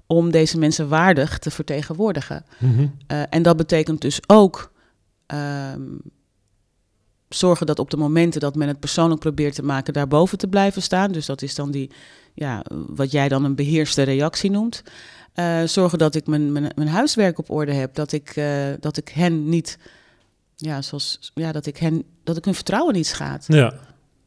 om 0.06 0.30
deze 0.30 0.58
mensen 0.58 0.88
waardig 0.88 1.38
te 1.38 1.50
vertegenwoordigen. 1.50 2.44
Mhm. 2.58 2.80
Uh, 2.80 3.22
en 3.30 3.42
dat 3.42 3.56
betekent 3.56 4.00
dus 4.00 4.20
ook 4.26 4.72
ehm, 5.26 5.82
zorgen 7.36 7.66
dat 7.66 7.78
op 7.78 7.90
de 7.90 7.96
momenten 7.96 8.40
dat 8.40 8.54
men 8.54 8.68
het 8.68 8.80
persoonlijk 8.80 9.20
probeert 9.20 9.54
te 9.54 9.62
maken, 9.62 9.92
daarboven 9.92 10.38
te 10.38 10.48
blijven 10.48 10.82
staan. 10.82 11.12
Dus 11.12 11.26
dat 11.26 11.42
is 11.42 11.54
dan 11.54 11.70
die, 11.70 11.90
ja, 12.34 12.64
wat 12.86 13.10
jij 13.10 13.28
dan 13.28 13.44
een 13.44 13.54
beheerste 13.54 14.02
reactie 14.02 14.50
noemt. 14.50 14.82
Uh, 15.34 15.62
zorgen 15.62 15.98
dat 15.98 16.14
ik 16.14 16.26
mijn, 16.26 16.52
mijn, 16.52 16.72
mijn, 16.74 16.88
huiswerk 16.88 17.38
op 17.38 17.50
orde 17.50 17.72
heb. 17.72 17.94
Dat 17.94 18.12
ik, 18.12 18.36
uh, 18.36 18.46
dat 18.80 18.96
ik 18.96 19.08
hen 19.08 19.48
niet, 19.48 19.78
ja, 20.56 20.82
zoals, 20.82 21.32
ja, 21.34 21.52
dat 21.52 21.66
ik 21.66 21.76
hen, 21.76 22.04
dat 22.24 22.36
ik 22.36 22.44
hun 22.44 22.54
vertrouwen 22.54 22.94
niet 22.94 23.06
schaadt. 23.06 23.44
Ja. 23.48 23.74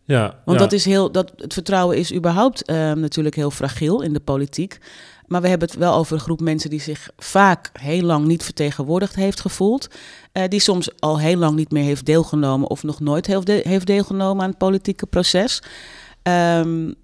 Ja, 0.03 0.41
Want 0.45 0.59
ja. 0.59 0.63
dat 0.63 0.73
is 0.73 0.85
heel, 0.85 1.11
dat, 1.11 1.31
het 1.35 1.53
vertrouwen 1.53 1.97
is 1.97 2.13
überhaupt 2.13 2.69
uh, 2.69 2.93
natuurlijk 2.93 3.35
heel 3.35 3.51
fragiel 3.51 4.01
in 4.01 4.13
de 4.13 4.19
politiek. 4.19 4.79
Maar 5.25 5.41
we 5.41 5.47
hebben 5.47 5.67
het 5.67 5.77
wel 5.77 5.93
over 5.93 6.13
een 6.13 6.19
groep 6.19 6.39
mensen 6.39 6.69
die 6.69 6.81
zich 6.81 7.09
vaak 7.17 7.69
heel 7.73 8.01
lang 8.01 8.25
niet 8.25 8.43
vertegenwoordigd 8.43 9.15
heeft 9.15 9.39
gevoeld. 9.39 9.87
Uh, 10.37 10.43
die 10.47 10.59
soms 10.59 10.99
al 10.99 11.19
heel 11.19 11.37
lang 11.37 11.55
niet 11.55 11.71
meer 11.71 11.83
heeft 11.83 12.05
deelgenomen 12.05 12.69
of 12.69 12.83
nog 12.83 12.99
nooit 12.99 13.27
heeft, 13.27 13.45
de 13.45 13.61
heeft 13.63 13.87
deelgenomen 13.87 14.43
aan 14.43 14.49
het 14.49 14.57
politieke 14.57 15.05
proces. 15.05 15.61
Um, 16.23 16.95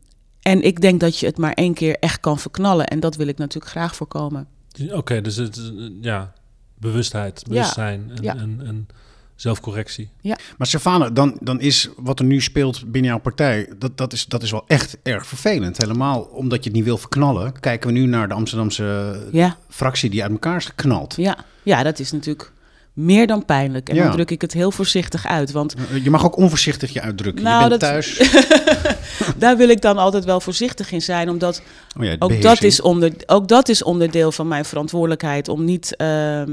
en 0.41 0.61
ik 0.61 0.81
denk 0.81 0.99
dat 0.99 1.19
je 1.19 1.25
het 1.25 1.37
maar 1.37 1.53
één 1.53 1.73
keer 1.73 1.97
echt 1.99 2.19
kan 2.19 2.39
verknallen. 2.39 2.87
En 2.87 2.99
dat 2.99 3.15
wil 3.15 3.27
ik 3.27 3.37
natuurlijk 3.37 3.71
graag 3.71 3.95
voorkomen. 3.95 4.47
Oké, 4.83 4.97
okay, 4.97 5.21
dus 5.21 5.35
het 5.35 5.55
is 5.55 5.71
ja, 6.01 6.33
bewustheid, 6.77 7.43
bewustzijn 7.47 8.03
ja. 8.07 8.15
En, 8.15 8.23
ja. 8.23 8.35
en, 8.35 8.61
en, 8.65 8.87
zelfcorrectie. 9.35 10.09
Ja. 10.21 10.37
Maar 10.57 10.67
Stefane, 10.67 11.11
dan, 11.11 11.37
dan 11.39 11.59
is 11.59 11.89
wat 11.97 12.19
er 12.19 12.25
nu 12.25 12.41
speelt 12.41 12.91
binnen 12.91 13.11
jouw 13.11 13.19
partij, 13.19 13.69
dat, 13.77 13.97
dat, 13.97 14.13
is, 14.13 14.25
dat 14.25 14.43
is 14.43 14.51
wel 14.51 14.63
echt 14.67 14.97
erg 15.03 15.25
vervelend. 15.25 15.77
Helemaal 15.77 16.21
omdat 16.21 16.63
je 16.63 16.69
het 16.69 16.77
niet 16.77 16.85
wil 16.85 16.97
verknallen, 16.97 17.59
kijken 17.59 17.87
we 17.87 17.99
nu 17.99 18.05
naar 18.05 18.27
de 18.27 18.33
Amsterdamse 18.33 19.19
ja. 19.31 19.57
fractie 19.69 20.09
die 20.09 20.21
uit 20.21 20.31
elkaar 20.31 20.57
is 20.57 20.65
geknald. 20.65 21.15
Ja, 21.15 21.37
ja 21.63 21.83
dat 21.83 21.99
is 21.99 22.11
natuurlijk 22.11 22.52
meer 22.93 23.27
dan 23.27 23.45
pijnlijk. 23.45 23.89
En 23.89 23.95
Ja. 23.95 24.03
dan 24.03 24.11
druk 24.11 24.31
ik 24.31 24.41
het 24.41 24.53
heel 24.53 24.71
voorzichtig 24.71 25.27
uit. 25.27 25.51
Want 25.51 25.73
Je 26.03 26.09
mag 26.09 26.25
ook 26.25 26.37
onvoorzichtig 26.37 26.93
je 26.93 27.01
uitdrukken. 27.01 27.43
Nou, 27.43 27.63
je 27.63 27.69
bent 27.69 27.81
dat- 27.81 27.89
thuis. 27.89 28.31
daar 29.37 29.57
wil 29.57 29.69
ik 29.69 29.81
dan 29.81 29.97
altijd 29.97 30.25
wel 30.25 30.39
voorzichtig 30.39 30.91
in 30.91 31.01
zijn. 31.01 31.29
Omdat 31.29 31.61
Oh 31.99 32.03
ja, 32.05 32.15
ook 32.19 32.41
dat, 32.41 32.63
is 32.63 32.81
onder, 32.81 33.11
ook 33.25 33.47
dat 33.47 33.69
is 33.69 33.83
onderdeel 33.83 34.31
van 34.31 34.47
mijn 34.47 34.65
verantwoordelijkheid. 34.65 35.47
Om 35.49 35.63
niet 35.63 35.95
ehm, 35.95 36.51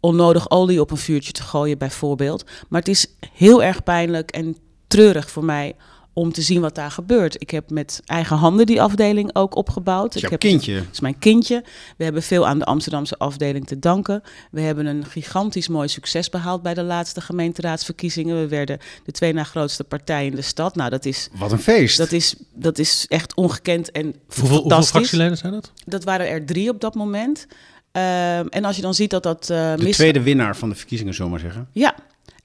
onnodig 0.00 0.50
olie 0.50 0.80
op 0.80 0.90
een 0.90 0.96
vuurtje 0.96 1.32
te 1.32 1.42
gooien, 1.42 1.78
bijvoorbeeld. 1.78 2.44
Maar 2.68 2.80
het 2.80 2.88
is 2.88 3.06
heel 3.32 3.62
erg 3.62 3.82
pijnlijk 3.82 4.30
en 4.30 4.56
treurig 4.86 5.30
voor 5.30 5.44
mij 5.44 5.74
om 6.14 6.32
te 6.32 6.42
zien 6.42 6.60
wat 6.60 6.74
daar 6.74 6.90
gebeurt. 6.90 7.40
Ik 7.40 7.50
heb 7.50 7.70
met 7.70 8.00
eigen 8.04 8.36
handen 8.36 8.66
die 8.66 8.82
afdeling 8.82 9.30
ook 9.32 9.56
opgebouwd. 9.56 10.02
Dat 10.12 10.16
is 10.16 10.22
ik 10.22 10.30
heb 10.30 10.40
kindje. 10.40 10.74
dat 10.74 10.84
is 10.92 11.00
mijn 11.00 11.18
kindje. 11.18 11.64
We 11.96 12.04
hebben 12.04 12.22
veel 12.22 12.46
aan 12.46 12.58
de 12.58 12.64
Amsterdamse 12.64 13.18
afdeling 13.18 13.66
te 13.66 13.78
danken. 13.78 14.22
We 14.50 14.60
hebben 14.60 14.86
een 14.86 15.04
gigantisch 15.04 15.68
mooi 15.68 15.88
succes 15.88 16.28
behaald 16.28 16.62
bij 16.62 16.74
de 16.74 16.82
laatste 16.82 17.20
gemeenteraadsverkiezingen. 17.20 18.40
We 18.40 18.48
werden 18.48 18.78
de 19.04 19.12
twee 19.12 19.32
na 19.32 19.44
grootste 19.44 19.84
partij 19.84 20.26
in 20.26 20.34
de 20.34 20.42
stad. 20.42 20.74
Nou, 20.74 20.90
dat 20.90 21.04
is, 21.04 21.28
Wat 21.38 21.52
een 21.52 21.58
feest. 21.58 21.98
dat 21.98 22.12
is, 22.12 22.34
dat 22.54 22.78
is 22.78 23.06
echt 23.08 23.34
ongekend 23.34 23.90
en 23.90 24.14
Hoeveel, 24.26 24.60
hoeveel 24.60 24.82
fractieleden 24.82 25.36
zijn 25.36 25.52
dat? 25.52 25.72
Dat 25.86 26.04
waren 26.04 26.28
er 26.28 26.44
drie 26.46 26.68
op 26.70 26.80
dat 26.80 26.94
moment. 26.94 27.46
Ehm, 27.92 28.46
en 28.48 28.64
als 28.64 28.76
je 28.76 28.82
dan 28.82 28.94
ziet 28.94 29.10
dat 29.10 29.22
dat 29.22 29.50
eh 29.50 29.74
de 29.74 29.82
mis... 29.82 29.96
tweede 29.96 30.22
winnaar 30.22 30.56
van 30.56 30.68
de 30.68 30.74
verkiezingen, 30.74 31.14
zomaar 31.14 31.40
zeggen. 31.40 31.68
Ja, 31.72 31.94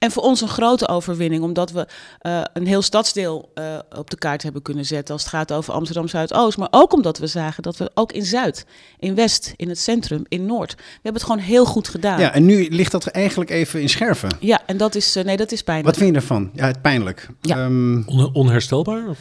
en 0.00 0.10
voor 0.10 0.22
ons 0.22 0.40
een 0.40 0.48
grote 0.48 0.88
overwinning, 0.88 1.42
omdat 1.42 1.70
we 1.70 1.86
eh, 2.18 2.42
een 2.52 2.66
heel 2.66 2.82
stadsdeel 2.82 3.50
eh, 3.54 3.64
op 3.96 4.10
de 4.10 4.16
kaart 4.16 4.42
hebben 4.42 4.62
kunnen 4.62 4.84
zetten 4.84 5.14
als 5.14 5.22
het 5.22 5.32
gaat 5.32 5.52
over 5.52 5.72
Amsterdam 5.72 6.08
Zuidoost. 6.08 6.58
Maar 6.58 6.68
ook 6.70 6.92
omdat 6.92 7.18
we 7.18 7.26
zagen 7.26 7.62
dat 7.62 7.76
we 7.76 7.90
ook 7.94 8.12
in 8.12 8.24
Zuid, 8.24 8.66
in 8.98 9.14
West, 9.14 9.52
in 9.56 9.68
het 9.68 9.78
centrum, 9.78 10.24
in 10.28 10.46
Noord, 10.46 10.74
we 10.76 10.82
hebben 10.92 11.12
het 11.22 11.22
gewoon 11.22 11.38
heel 11.38 11.64
goed 11.64 11.88
gedaan. 11.88 12.20
Ja, 12.20 12.32
en 12.32 12.44
nu 12.44 12.68
ligt 12.70 12.92
dat 12.92 13.06
eigenlijk 13.06 13.50
even 13.50 13.80
in 13.80 13.88
scherven. 13.88 14.28
Ja, 14.40 14.60
en 14.66 14.76
dat 14.76 14.94
is, 14.94 15.16
eh, 15.16 15.24
nee, 15.24 15.36
dat 15.36 15.52
is 15.52 15.62
pijnlijk. 15.62 15.88
Wat 15.88 15.98
vind 16.04 16.14
je 16.14 16.20
ervan? 16.20 16.50
Ja, 16.54 16.66
het 16.66 16.82
pijnlijk. 16.82 17.28
Ja. 17.40 17.56
Ehm, 17.56 18.02
On- 18.06 18.34
onherstelbaar? 18.34 19.08
Of? 19.08 19.18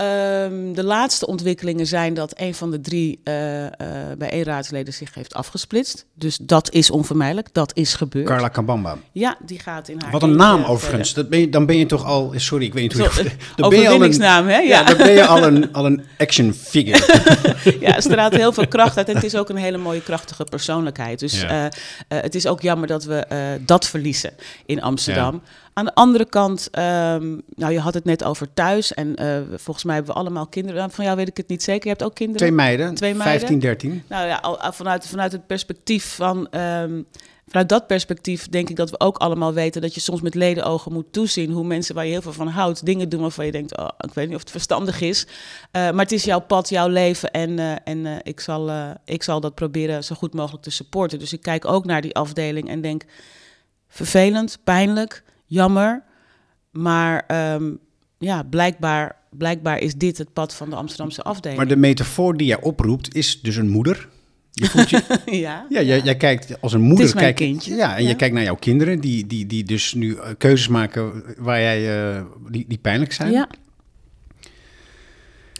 Ehm, 0.00 0.72
de 0.72 0.84
laatste 0.84 1.26
ontwikkelingen 1.26 1.86
zijn 1.86 2.14
dat 2.14 2.32
een 2.36 2.54
van 2.54 2.70
de 2.70 2.80
drie 2.80 3.20
eh 3.24 3.66
eh 3.66 3.72
bijeenraadsleden 4.18 4.94
zich 4.94 5.14
heeft 5.14 5.34
afgesplitst. 5.34 6.06
Dus 6.14 6.38
dat 6.42 6.70
is 6.72 6.90
onvermijdelijk, 6.90 7.48
dat 7.52 7.76
is 7.76 7.94
gebeurd. 7.94 8.26
Carla 8.26 8.48
Kabamba. 8.48 8.96
Ja, 9.12 9.36
die 9.46 9.58
gaat 9.58 9.88
in 9.88 10.00
haar 10.02 10.10
Wat 10.12 10.22
een 10.22 10.36
naam 10.36 10.64
overigens. 10.64 11.14
Dat 11.14 11.28
ben 11.28 11.40
je, 11.40 11.48
dan 11.48 11.66
ben 11.66 11.76
je 11.76 11.86
toch 11.86 12.04
al... 12.04 12.32
Sorry, 12.36 12.64
ik 12.64 12.72
weet 12.74 12.82
niet 12.82 12.92
hoe 12.92 13.12
Zo, 13.12 13.22
je... 13.22 13.30
Dan 13.56 13.70
ben 13.70 13.80
je 13.80 13.88
al 13.88 14.02
een, 14.04 14.20
hè? 14.22 14.58
ja. 14.58 14.60
Ja. 14.60 14.84
dan 14.84 14.96
ben 14.96 15.12
je 15.12 15.26
al 15.26 15.42
een, 15.42 15.72
al 15.72 15.86
een 15.86 16.04
action 16.18 16.54
figure. 16.54 17.20
ja, 17.86 18.00
straalt 18.00 18.34
heel 18.36 18.52
veel 18.52 18.68
kracht 18.68 18.96
uit. 18.96 19.08
En 19.08 19.14
het 19.14 19.24
is 19.24 19.36
ook 19.36 19.48
een 19.48 19.56
hele 19.56 19.78
mooie, 19.78 20.02
krachtige 20.02 20.44
persoonlijkheid. 20.44 21.18
Dus 21.18 21.40
Ja. 21.40 21.70
eh, 22.08 22.18
het 22.20 22.34
is 22.34 22.46
ook 22.46 22.60
jammer 22.60 22.86
dat 22.88 23.04
we 23.04 23.26
dat 23.66 23.86
verliezen 23.86 24.32
in 24.66 24.82
Amsterdam. 24.82 25.42
Aan 25.80 25.86
de 25.86 25.94
andere 25.94 26.24
kant, 26.28 26.68
ehm, 26.70 27.38
nou, 27.54 27.72
je 27.72 27.80
had 27.80 27.94
het 27.94 28.04
net 28.04 28.24
over 28.24 28.54
thuis. 28.54 28.94
En 28.94 29.16
eh, 29.16 29.40
volgens 29.56 29.84
mij 29.84 29.94
hebben 29.94 30.14
we 30.14 30.20
allemaal 30.20 30.46
kinderen. 30.46 30.90
Van 30.90 31.04
jou 31.04 31.16
weet 31.16 31.28
ik 31.28 31.36
het 31.36 31.48
niet 31.48 31.62
zeker. 31.62 31.82
Je 31.82 31.88
hebt 31.88 32.02
ook 32.02 32.14
kinderen. 32.14 32.40
Twee 32.40 32.52
meiden, 32.52 32.94
Twee 32.94 33.14
meiden. 33.14 33.38
15, 33.38 33.58
13. 33.58 34.02
Nou 34.08 34.26
ja, 34.26 34.36
al- 34.36 34.72
vanuit, 34.72 35.06
vanuit 35.06 35.32
het 35.32 35.46
perspectief 35.46 36.14
van. 36.14 36.48
ehm, 36.50 37.02
vanuit 37.46 37.68
dat 37.68 37.86
perspectief 37.86 38.48
denk 38.48 38.68
ik 38.70 38.76
dat 38.76 38.90
we 38.90 39.00
ook 39.00 39.16
allemaal 39.16 39.52
weten 39.52 39.80
dat 39.82 39.94
je 39.94 40.00
soms 40.00 40.20
met 40.20 40.34
ledenogen 40.34 40.92
moet 40.92 41.12
toezien 41.12 41.50
hoe 41.50 41.64
mensen 41.64 41.94
waar 41.94 42.04
je 42.04 42.10
heel 42.10 42.22
veel 42.22 42.32
van 42.32 42.48
houdt, 42.48 42.86
dingen 42.86 43.08
doen 43.08 43.20
waarvan 43.20 43.46
je 43.46 43.52
denkt, 43.52 43.76
oh, 43.78 43.88
ik 43.98 44.14
weet 44.14 44.26
niet 44.26 44.34
of 44.34 44.40
het 44.40 44.50
verstandig 44.50 45.00
is. 45.00 45.26
Eh, 45.70 45.82
maar 45.82 46.02
het 46.04 46.12
is 46.12 46.24
jouw 46.24 46.40
pad, 46.40 46.68
jouw 46.68 46.88
leven 46.88 47.30
en, 47.30 47.58
eh, 47.58 47.72
en 47.84 48.20
ik, 48.22 48.40
zal, 48.40 48.70
ik 49.04 49.22
zal 49.22 49.40
dat 49.40 49.54
proberen 49.54 50.04
zo 50.04 50.14
goed 50.14 50.34
mogelijk 50.34 50.62
te 50.62 50.70
supporten. 50.70 51.18
Dus 51.18 51.32
ik 51.32 51.42
kijk 51.42 51.64
ook 51.64 51.84
naar 51.84 52.00
die 52.00 52.14
afdeling 52.14 52.68
en 52.68 52.80
denk, 52.80 53.04
vervelend, 53.88 54.58
pijnlijk, 54.64 55.22
jammer. 55.50 56.02
Maar 56.70 57.24
ehm, 57.26 57.70
ja, 58.18 58.42
blijkbaar, 58.42 59.16
blijkbaar 59.30 59.78
is 59.78 59.94
dit 59.94 60.18
het 60.18 60.32
pad 60.32 60.54
van 60.54 60.70
de 60.70 60.76
Amsterdamse 60.76 61.22
afdeling. 61.22 61.58
Maar 61.60 61.68
de 61.68 61.76
metafoor 61.76 62.36
die 62.36 62.46
jij 62.46 62.60
oproept 62.60 63.14
is 63.14 63.40
dus 63.40 63.56
een 63.56 63.68
moeder. 63.68 64.08
Je 64.52 64.66
voelt 64.66 64.90
je, 64.90 65.02
ja, 65.46 65.66
ja, 65.68 65.82
jij, 65.82 66.00
jij 66.00 66.16
kijkt 66.16 66.60
als 66.60 66.72
een 66.72 66.80
moeder. 66.80 67.04
is 67.06 67.14
mijn 67.14 67.24
kijk, 67.24 67.36
kindje. 67.36 67.74
Ja, 67.74 67.96
en 67.96 68.02
Ja. 68.02 68.08
je 68.08 68.16
kijkt 68.16 68.34
naar 68.34 68.42
jouw 68.44 68.54
kinderen, 68.56 69.00
die, 69.00 69.26
die, 69.26 69.46
die 69.46 69.64
dus 69.64 69.94
nu 69.94 70.14
eh, 70.16 70.28
keuzes 70.38 70.68
maken 70.68 71.24
waar 71.38 71.60
jij, 71.60 72.10
eh, 72.14 72.22
die, 72.50 72.64
die 72.68 72.78
pijnlijk 72.78 73.12
zijn. 73.12 73.32
ja. 73.32 73.48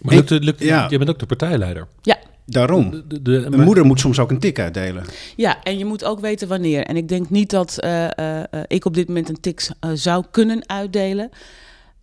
Maar 0.02 0.14
lukt, 0.14 0.28
het- 0.30 0.44
lukt, 0.44 0.60
Ja. 0.62 0.86
je 0.90 0.98
bent 0.98 1.10
ook 1.10 1.18
de 1.18 1.26
partijleider. 1.26 1.86
ja. 2.02 2.18
Daarom. 2.50 2.90
De, 2.90 3.06
de, 3.06 3.22
de- 3.22 3.32
Een 3.36 3.50
maar- 3.50 3.64
moeder 3.66 3.84
moet 3.84 4.00
soms 4.00 4.18
ook 4.18 4.30
een 4.30 4.38
tik 4.38 4.58
uitdelen. 4.58 5.04
Ja, 5.36 5.62
en 5.62 5.78
je 5.78 5.84
moet 5.84 6.04
ook 6.04 6.20
weten 6.20 6.48
wanneer. 6.48 6.82
En 6.84 6.96
ik 6.96 7.08
denk 7.08 7.30
niet 7.30 7.50
dat 7.50 7.78
eh, 7.78 8.04
eh, 8.18 8.38
eh, 8.50 8.60
ik 8.66 8.84
op 8.84 8.94
dit 8.94 9.08
moment 9.08 9.28
een 9.28 9.40
tik 9.40 9.68
zou 9.94 10.24
kunnen 10.30 10.68
uitdelen. 10.68 11.30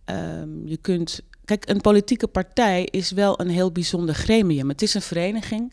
Ehm, 0.04 0.48
je 0.66 0.76
kunt. 0.76 1.20
Kijk, 1.44 1.68
een 1.68 1.80
politieke 1.80 2.26
partij 2.26 2.84
is 2.90 3.10
wel 3.10 3.40
een 3.40 3.48
heel 3.48 3.72
bijzonder 3.72 4.14
gremium. 4.14 4.68
Het 4.68 4.82
is 4.82 4.94
een 4.94 5.02
vereniging. 5.02 5.72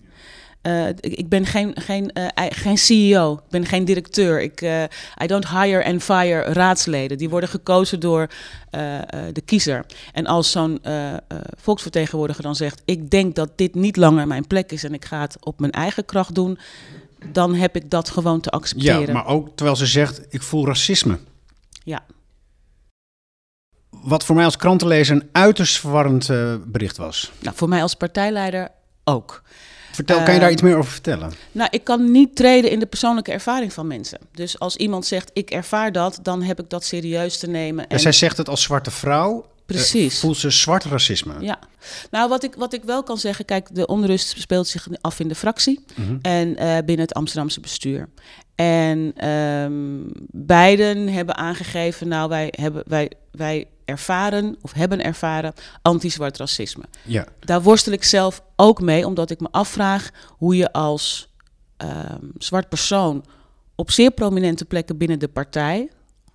Ik, 1.00 1.14
ik 1.14 1.30
ben 1.30 1.46
geen, 1.46 1.76
geen, 1.76 2.12
eh, 2.14 2.46
geen 2.50 2.78
CEO, 2.78 3.34
ik 3.34 3.50
ben 3.50 3.66
geen 3.66 3.86
directeur. 3.86 4.42
Ik, 4.42 4.62
eh, 4.62 4.84
I 5.24 5.28
don't 5.28 5.50
hire 5.50 5.86
and 5.86 6.04
fire 6.04 6.42
raadsleden. 6.42 7.18
Die 7.18 7.30
worden 7.30 7.50
gekozen 7.50 8.00
door 8.00 8.28
eh, 8.70 8.98
eh, 8.98 9.04
de 9.34 9.42
kiezer. 9.42 9.86
En 10.14 10.26
als 10.26 10.52
zo'n 10.52 10.80
eh, 10.84 11.14
eh, 11.14 11.20
volksvertegenwoordiger 11.58 12.44
dan 12.44 12.56
zegt: 12.56 12.82
Ik 12.86 13.10
denk 13.10 13.36
dat 13.36 13.50
dit 13.56 13.76
niet 13.76 13.98
langer 13.98 14.28
mijn 14.28 14.48
plek 14.48 14.72
is 14.72 14.84
en 14.84 14.94
ik 14.94 15.06
ga 15.06 15.22
het 15.22 15.38
op 15.40 15.60
mijn 15.60 15.72
eigen 15.72 16.06
kracht 16.06 16.36
doen, 16.36 16.58
dan 17.32 17.56
heb 17.56 17.76
ik 17.76 17.90
dat 17.90 18.10
gewoon 18.10 18.42
te 18.42 18.50
accepteren. 18.50 19.08
Ja, 19.08 19.14
maar 19.14 19.28
ook 19.28 19.50
terwijl 19.56 19.78
ze 19.78 19.86
zegt, 19.86 20.22
ik 20.30 20.42
voel 20.42 20.66
racisme. 20.66 21.20
Ja. 21.84 22.04
Wat 23.90 24.26
voor 24.26 24.36
mij 24.36 24.46
als 24.46 24.58
krantenlezer 24.58 25.16
een 25.16 25.30
uiterst 25.32 25.80
verwarrend 25.80 26.30
eh, 26.30 26.56
bericht 26.66 26.98
was. 26.98 27.32
Nou, 27.40 27.56
voor 27.56 27.70
mij 27.70 27.82
als 27.82 27.94
partijleider 27.96 28.70
ook. 29.04 29.42
Vertel, 29.96 30.24
kan 30.24 30.34
je 30.34 30.40
daar 30.40 30.52
iets 30.52 30.62
meer 30.62 30.78
over 30.78 30.92
vertellen? 30.92 31.32
Nou, 31.52 31.68
ik 31.72 31.84
kan 31.84 32.12
niet 32.12 32.36
treden 32.36 32.72
in 32.72 32.80
de 32.80 32.86
persoonlijke 32.86 33.32
ervaring 33.32 33.74
van 33.74 33.88
mensen. 33.88 34.20
Dus 34.32 34.60
als 34.60 34.76
iemand 34.76 35.06
zegt, 35.06 35.30
ik 35.34 35.50
ervaar 35.50 35.92
dat, 35.92 36.20
dan 36.24 36.42
heb 36.44 36.60
ik 36.60 36.70
dat 36.70 36.84
serieus 36.84 37.38
te 37.38 37.48
nemen. 37.48 37.88
En 37.88 38.00
zij 38.00 38.12
zegt 38.12 38.38
het 38.38 38.50
als 38.50 38.62
zwarte 38.62 38.92
vrouw. 38.92 39.40
eh, 39.42 39.46
Precies. 39.66 40.20
voelt 40.20 40.38
ze 40.38 40.50
zwart 40.50 40.84
racisme. 40.84 41.34
Ja, 41.40 41.60
nou 42.12 42.30
wat 42.30 42.44
ik, 42.44 42.56
wat 42.58 42.74
ik 42.74 42.84
wel 42.84 43.04
kan 43.04 43.18
zeggen, 43.18 43.46
kijk, 43.46 43.68
de 43.76 43.86
onrust 43.88 44.40
speelt 44.40 44.68
zich 44.68 44.88
af 45.02 45.20
in 45.20 45.28
de 45.28 45.36
fractie 45.36 45.86
Mhm. 45.96 46.18
en 46.22 46.56
eh, 46.58 46.68
binnen 46.78 47.06
het 47.06 47.14
Amsterdamse 47.14 47.60
bestuur. 47.60 48.10
En 48.56 49.14
ehm, 49.16 49.74
beiden 50.32 51.08
hebben 51.08 51.36
aangegeven, 51.36 52.08
nou 52.08 52.30
wij, 52.30 52.54
hebben, 52.60 52.84
wij, 52.88 53.12
wij 53.36 53.68
ervaren 53.86 54.58
of 54.62 54.74
hebben 54.74 55.04
ervaren 55.04 55.54
anti-zwart 55.82 56.38
racisme. 56.38 56.84
Ja. 57.04 57.28
Daar 57.40 57.62
worstel 57.62 57.94
ik 57.94 58.04
zelf 58.04 58.44
ook 58.56 58.82
mee, 58.82 59.06
omdat 59.06 59.30
ik 59.30 59.40
me 59.40 59.48
afvraag 59.52 60.10
hoe 60.28 60.56
je 60.56 60.72
als 60.72 61.34
ehm, 61.78 62.26
zwart 62.38 62.70
persoon 62.70 63.26
op 63.76 63.92
zeer 63.92 64.12
prominente 64.12 64.66
plekken 64.66 64.98
binnen 64.98 65.20
de 65.20 65.28
partij, 65.28 65.90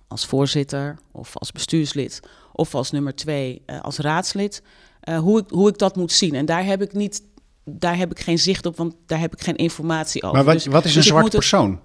als 0.07 0.25
voorzitter 0.25 0.97
of 1.11 1.37
als 1.37 1.51
bestuurslid 1.51 2.19
of 2.51 2.75
als 2.75 2.91
nummer 2.91 3.15
twee 3.15 3.61
uh, 3.65 3.81
als 3.81 3.97
raadslid, 3.97 4.63
uh, 5.09 5.19
hoe, 5.19 5.39
ik, 5.39 5.49
hoe 5.49 5.69
ik 5.69 5.77
dat 5.77 5.95
moet 5.95 6.11
zien. 6.11 6.35
En 6.35 6.45
daar 6.45 6.65
heb 6.65 6.81
ik 6.81 6.93
niet, 6.93 7.21
daar 7.65 7.97
heb 7.97 8.11
ik 8.11 8.19
geen 8.19 8.39
zicht 8.39 8.65
op, 8.65 8.77
want 8.77 8.95
daar 9.05 9.19
heb 9.19 9.33
ik 9.33 9.41
geen 9.41 9.55
informatie 9.55 10.23
over. 10.23 10.35
Maar 10.35 10.45
wat, 10.45 10.53
dus, 10.53 10.65
wat 10.65 10.85
is 10.85 10.95
een 10.95 11.01
dus 11.01 11.09
zwarte 11.09 11.37
persoon? 11.37 11.79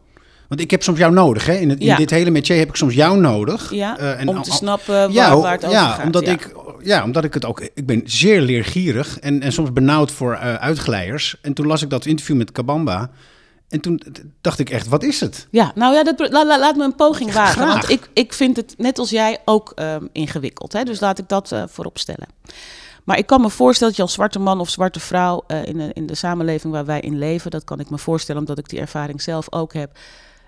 Want 0.49 0.61
ik 0.61 0.71
heb 0.71 0.83
soms 0.83 0.99
jou 0.99 1.13
nodig, 1.13 1.47
hè? 1.47 1.55
In, 1.55 1.71
het, 1.71 1.79
in 1.81 1.87
ja. 1.87 1.97
dit 1.97 2.11
hele 2.11 2.31
métier 2.31 2.59
heb 2.59 2.69
ik 2.69 2.77
soms 2.77 2.95
jou 2.95 3.21
nodig. 3.21 3.73
Ja, 3.73 4.01
uh, 4.01 4.21
en 4.21 4.29
om 4.29 4.43
te 4.43 4.53
snappen 4.53 4.95
waar, 4.95 5.11
ja, 5.11 5.37
waar 5.37 5.53
het 5.53 5.65
over 5.65 5.77
ja, 5.77 5.91
gaat. 5.91 6.05
Omdat 6.05 6.29
Ik, 6.29 6.55
ja, 6.83 7.05
omdat 7.05 7.25
ik 7.25 7.35
het 7.35 7.45
ook... 7.45 7.61
Ik 7.61 7.87
ben 7.87 8.03
zeer 8.05 8.41
leergierig 8.41 9.19
en, 9.19 9.43
en 9.43 9.53
soms 9.53 9.73
benauwd 9.73 10.11
voor 10.11 10.33
uh, 10.33 10.55
uitglijers. 10.55 11.37
En 11.43 11.53
toen 11.53 11.67
las 11.67 11.83
ik 11.83 11.91
dat 11.91 12.07
interview 12.07 12.37
met 12.37 12.53
Kabamba. 12.53 13.11
En 13.69 13.81
toen 13.81 14.03
dacht 14.41 14.59
ik 14.59 14.71
echt, 14.71 14.89
wat 14.89 15.03
is 15.03 15.21
het? 15.21 15.47
Ja, 15.51 15.73
nou 15.75 15.95
ja, 15.95 16.05
dat, 16.05 16.19
la, 16.19 16.47
la, 16.47 16.59
laat 16.59 16.77
me 16.77 16.85
een 16.85 16.95
poging 16.95 17.33
wagen. 17.33 17.67
Want 17.67 17.91
ik, 17.91 18.09
ik 18.13 18.33
vind 18.33 18.57
het, 18.57 18.75
net 18.79 18.99
als 18.99 19.11
jij, 19.11 19.39
ook 19.45 19.73
um, 19.77 20.09
ingewikkeld. 20.13 20.73
Hè? 20.73 20.83
Dus 20.83 21.01
laat 21.01 21.19
ik 21.19 21.29
dat 21.29 21.53
uh, 21.53 21.63
voorop 21.69 21.99
stellen. 21.99 22.27
Maar 23.05 23.19
ik 23.19 23.27
kan 23.27 23.41
me 23.41 23.51
voorstellen 23.51 23.89
dat 23.89 23.97
je 23.97 24.03
als 24.03 24.13
zwarte 24.13 24.39
man 24.39 24.61
of 24.61 24.71
zwarte 24.71 25.01
vrouw 25.01 25.45
uh, 25.49 25.65
in, 25.65 25.77
de, 25.77 25.91
in 25.93 26.07
de 26.07 26.15
samenleving 26.15 26.73
waar 26.73 26.85
wij 26.85 27.01
in 27.01 27.19
leven, 27.19 27.51
dat 27.51 27.65
kan 27.65 27.81
ik 27.81 27.91
me 27.91 27.99
voorstellen 27.99 28.41
omdat 28.41 28.59
ik 28.59 28.69
die 28.69 28.81
ervaring 28.81 29.23
zelf 29.23 29.53
ook 29.53 29.73
heb, 29.73 29.99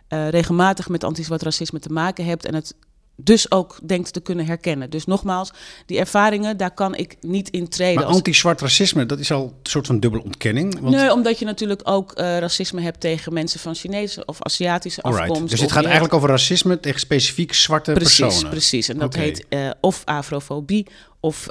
uh, 0.08 0.28
regelmatig 0.28 0.88
met 0.88 1.04
anti-zwart 1.04 1.42
racisme 1.42 1.78
te 1.78 1.92
maken 1.92 2.24
hebt 2.24 2.44
en 2.44 2.54
het 2.54 2.74
dus 3.20 3.50
ook 3.50 3.78
denkt 3.82 4.12
te 4.12 4.20
kunnen 4.20 4.46
herkennen. 4.46 4.90
Dus 4.90 5.04
nogmaals, 5.04 5.52
die 5.86 5.98
ervaringen, 5.98 6.56
daar 6.56 6.74
kan 6.74 6.94
ik 6.94 7.16
niet 7.20 7.50
in 7.50 7.68
treden. 7.68 7.94
Maar 7.94 8.04
anti-zwart 8.04 8.60
racisme, 8.60 9.06
dat 9.06 9.18
is 9.18 9.32
al 9.32 9.44
een 9.44 9.52
soort 9.62 9.86
van 9.86 10.00
dubbele 10.00 10.24
ontkenning? 10.24 10.80
Want... 10.80 10.94
Nee, 10.94 11.12
omdat 11.12 11.38
je 11.38 11.44
natuurlijk 11.44 11.80
ook 11.84 12.18
uh, 12.18 12.38
racisme 12.38 12.80
hebt 12.80 13.00
tegen 13.00 13.32
mensen 13.32 13.60
van 13.60 13.74
Chinese 13.74 14.24
of 14.24 14.42
Aziatische 14.42 15.02
Alright. 15.02 15.30
afkomst. 15.30 15.50
Dus 15.50 15.60
het 15.60 15.72
gaat 15.72 15.84
eigenlijk 15.84 16.14
over 16.14 16.28
racisme 16.28 16.80
tegen 16.80 17.00
specifiek 17.00 17.54
zwarte 17.54 17.92
precies, 17.92 18.18
personen? 18.18 18.50
Precies, 18.50 18.88
en 18.88 18.98
dat 18.98 19.14
okay. 19.14 19.24
heet 19.24 19.46
uh, 19.48 19.70
of 19.80 20.02
afrofobie 20.04 20.86
of 21.20 21.46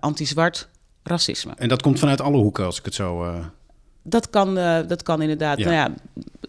anti-zwart 0.00 0.68
racisme. 1.02 1.52
En 1.56 1.68
dat 1.68 1.82
komt 1.82 1.98
vanuit 1.98 2.20
alle 2.20 2.36
hoeken, 2.36 2.64
als 2.64 2.78
ik 2.78 2.84
het 2.84 2.94
zo... 2.94 3.34
Dat, 4.08 4.30
kan, 4.30 4.54
dat 4.86 5.02
kan 5.02 5.22
inderdaad 5.22 5.58
ja. 5.58 5.64
Nou 5.64 5.76
ja, 5.76 5.94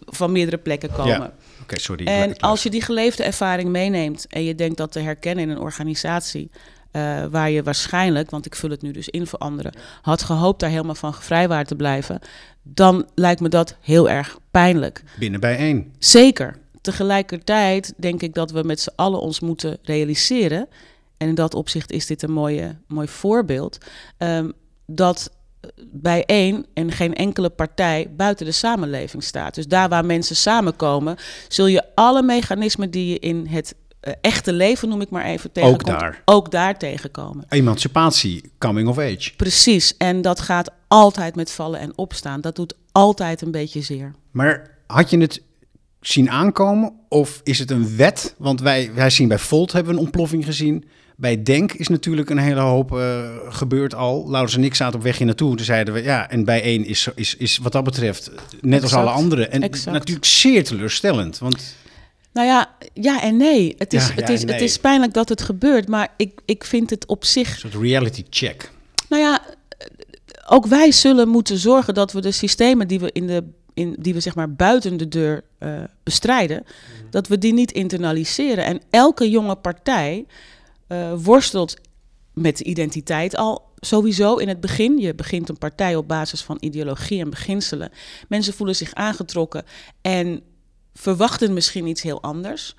van 0.06 0.32
meerdere 0.32 0.58
plekken 0.58 0.92
komen. 0.92 1.18
Ja. 1.18 1.32
Okay, 1.62 1.78
sorry, 1.78 2.06
en 2.06 2.36
als 2.36 2.62
je 2.62 2.70
die 2.70 2.82
geleefde 2.82 3.22
ervaring 3.22 3.70
meeneemt 3.70 4.26
en 4.28 4.44
je 4.44 4.54
denkt 4.54 4.76
dat 4.76 4.92
te 4.92 5.00
herkennen 5.00 5.44
in 5.44 5.50
een 5.50 5.60
organisatie. 5.60 6.50
Uh, 6.92 7.24
waar 7.24 7.50
je 7.50 7.62
waarschijnlijk, 7.62 8.30
want 8.30 8.46
ik 8.46 8.54
vul 8.54 8.70
het 8.70 8.82
nu 8.82 8.90
dus 8.90 9.08
in 9.08 9.26
voor 9.26 9.38
anderen, 9.38 9.72
had 10.02 10.22
gehoopt 10.22 10.60
daar 10.60 10.70
helemaal 10.70 10.94
van 10.94 11.14
gevrijwaard 11.14 11.68
te 11.68 11.74
blijven, 11.74 12.20
dan 12.62 13.06
lijkt 13.14 13.40
me 13.40 13.48
dat 13.48 13.76
heel 13.80 14.08
erg 14.08 14.38
pijnlijk. 14.50 15.02
Binnen 15.18 15.40
bij 15.40 15.56
één. 15.56 15.92
Zeker. 15.98 16.58
Tegelijkertijd 16.80 17.94
denk 17.96 18.22
ik 18.22 18.34
dat 18.34 18.50
we 18.50 18.62
met 18.62 18.80
z'n 18.80 18.92
allen 18.96 19.20
ons 19.20 19.40
moeten 19.40 19.78
realiseren, 19.82 20.68
en 21.16 21.28
in 21.28 21.34
dat 21.34 21.54
opzicht 21.54 21.92
is 21.92 22.06
dit 22.06 22.22
een 22.22 22.32
mooie, 22.32 22.76
mooi 22.86 23.08
voorbeeld, 23.08 23.78
um, 24.18 24.52
dat 24.86 25.30
bij 25.92 26.24
één 26.24 26.66
en 26.74 26.92
geen 26.92 27.14
enkele 27.14 27.50
partij 27.50 28.10
buiten 28.16 28.46
de 28.46 28.52
samenleving 28.52 29.22
staat. 29.22 29.54
Dus 29.54 29.66
daar 29.66 29.88
waar 29.88 30.04
mensen 30.04 30.36
samenkomen, 30.36 31.16
zul 31.48 31.66
je 31.66 31.84
alle 31.94 32.22
mechanismen 32.22 32.90
die 32.90 33.08
je 33.08 33.18
in 33.18 33.46
het 33.46 33.74
uh, 34.02 34.12
echte 34.20 34.52
leven, 34.52 34.88
noem 34.88 35.00
ik 35.00 35.10
maar 35.10 35.24
even, 35.24 35.52
tegenkomt, 35.52 35.90
ook 35.90 36.00
daar, 36.00 36.22
ook 36.24 36.50
daar 36.50 36.78
tegenkomen. 36.78 37.44
Emancipatie, 37.48 38.52
coming 38.58 38.88
of 38.88 38.98
age. 38.98 39.32
Precies, 39.36 39.96
en 39.96 40.22
dat 40.22 40.40
gaat 40.40 40.70
altijd 40.88 41.36
met 41.36 41.50
vallen 41.50 41.80
en 41.80 41.92
opstaan. 41.98 42.40
Dat 42.40 42.56
doet 42.56 42.74
altijd 42.92 43.40
een 43.40 43.50
beetje 43.50 43.80
zeer. 43.80 44.14
Maar 44.30 44.78
had 44.86 45.10
je 45.10 45.18
het 45.18 45.42
zien 46.00 46.30
aankomen 46.30 46.92
of 47.08 47.40
is 47.44 47.58
het 47.58 47.70
een 47.70 47.96
wet? 47.96 48.34
Want 48.38 48.60
wij, 48.60 48.90
wij 48.94 49.10
zien 49.10 49.28
bij 49.28 49.38
Volt 49.38 49.72
hebben 49.72 49.92
we 49.92 49.98
een 49.98 50.04
ontploffing 50.04 50.44
gezien. 50.44 50.84
Bij 51.20 51.42
Denk 51.42 51.72
is 51.72 51.88
natuurlijk 51.88 52.30
een 52.30 52.38
hele 52.38 52.60
hoop 52.60 52.92
uh, 52.92 53.30
gebeurd 53.48 53.94
al. 53.94 54.30
Laurens 54.30 54.56
en 54.56 54.64
ik 54.64 54.74
zaten 54.74 54.98
op 54.98 55.04
weg 55.04 55.16
hier 55.18 55.26
naartoe. 55.26 55.56
Toen 55.56 55.64
zeiden 55.64 55.94
we, 55.94 56.02
ja, 56.02 56.30
en 56.30 56.44
bij 56.44 56.62
één 56.62 56.84
is, 56.84 57.08
is, 57.14 57.36
is 57.36 57.58
wat 57.58 57.72
dat 57.72 57.84
betreft 57.84 58.30
net 58.30 58.40
exact, 58.60 58.82
als 58.82 58.92
alle 58.92 59.10
anderen. 59.10 59.50
En 59.50 59.62
exact. 59.62 59.92
natuurlijk 59.92 60.26
zeer 60.26 60.64
teleurstellend. 60.64 61.38
Want... 61.38 61.74
Nou 62.32 62.46
ja, 62.46 62.70
ja 62.94 63.22
en 63.22 63.36
nee. 63.36 63.74
Het 63.78 63.92
is, 63.92 64.08
ja, 64.08 64.14
het, 64.14 64.28
is, 64.28 64.44
nee. 64.44 64.54
het 64.54 64.62
is 64.62 64.78
pijnlijk 64.78 65.12
dat 65.12 65.28
het 65.28 65.42
gebeurt, 65.42 65.88
maar 65.88 66.08
ik, 66.16 66.40
ik 66.44 66.64
vind 66.64 66.90
het 66.90 67.06
op 67.06 67.24
zich... 67.24 67.50
Een 67.50 67.70
soort 67.70 67.82
reality 67.84 68.24
check. 68.30 68.70
Nou 69.08 69.22
ja, 69.22 69.42
ook 70.46 70.66
wij 70.66 70.92
zullen 70.92 71.28
moeten 71.28 71.58
zorgen 71.58 71.94
dat 71.94 72.12
we 72.12 72.20
de 72.20 72.32
systemen 72.32 72.88
die 72.88 73.00
we 73.00 73.10
in 73.12 73.26
de 73.26 73.44
in, 73.74 73.96
die 73.98 74.14
we 74.14 74.20
zeg 74.20 74.34
maar 74.34 74.52
buiten 74.52 74.96
de 74.96 75.08
deur 75.08 75.42
uh, 75.60 75.80
bestrijden, 76.02 76.62
mm. 76.64 77.10
dat 77.10 77.28
we 77.28 77.38
die 77.38 77.52
niet 77.52 77.72
internaliseren. 77.72 78.64
En 78.64 78.80
elke 78.90 79.30
jonge 79.30 79.54
partij 79.54 80.26
uh, 80.88 81.12
worstelt 81.16 81.76
met 82.34 82.56
de 82.56 82.64
identiteit 82.64 83.36
al 83.36 83.68
sowieso 83.76 84.36
in 84.36 84.48
het 84.48 84.60
begin. 84.60 84.98
Je 84.98 85.14
begint 85.14 85.48
een 85.48 85.58
partij 85.58 85.96
op 85.96 86.08
basis 86.08 86.42
van 86.42 86.56
ideologie 86.60 87.20
en 87.20 87.30
beginselen. 87.30 87.90
Mensen 88.28 88.54
voelen 88.54 88.76
zich 88.76 88.94
aangetrokken 88.94 89.64
en 90.00 90.42
verwachten 90.94 91.52
misschien 91.52 91.86
iets 91.86 92.02
heel 92.02 92.22
anders. 92.22 92.74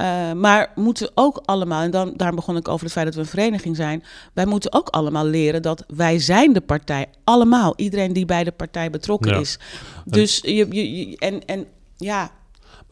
Uh, 0.00 0.32
maar 0.32 0.72
moeten 0.74 1.10
ook 1.14 1.42
allemaal, 1.44 1.82
en 1.82 1.90
dan, 1.90 2.12
daar 2.16 2.34
begon 2.34 2.56
ik 2.56 2.68
over 2.68 2.84
het 2.84 2.92
feit 2.92 3.06
dat 3.06 3.14
we 3.14 3.20
een 3.20 3.26
vereniging 3.26 3.76
zijn. 3.76 4.04
Wij 4.32 4.46
moeten 4.46 4.72
ook 4.72 4.88
allemaal 4.88 5.24
leren 5.24 5.62
dat 5.62 5.84
wij 5.86 6.18
zijn 6.18 6.52
de 6.52 6.60
partij. 6.60 7.06
Allemaal. 7.24 7.72
Iedereen 7.76 8.12
die 8.12 8.24
bij 8.24 8.44
de 8.44 8.52
partij 8.52 8.90
betrokken 8.90 9.32
ja. 9.32 9.38
is. 9.38 9.58
Dus 10.04 10.40
je, 10.42 10.66
je, 10.70 11.08
je, 11.08 11.16
en, 11.16 11.44
en 11.44 11.66
ja, 11.96 12.30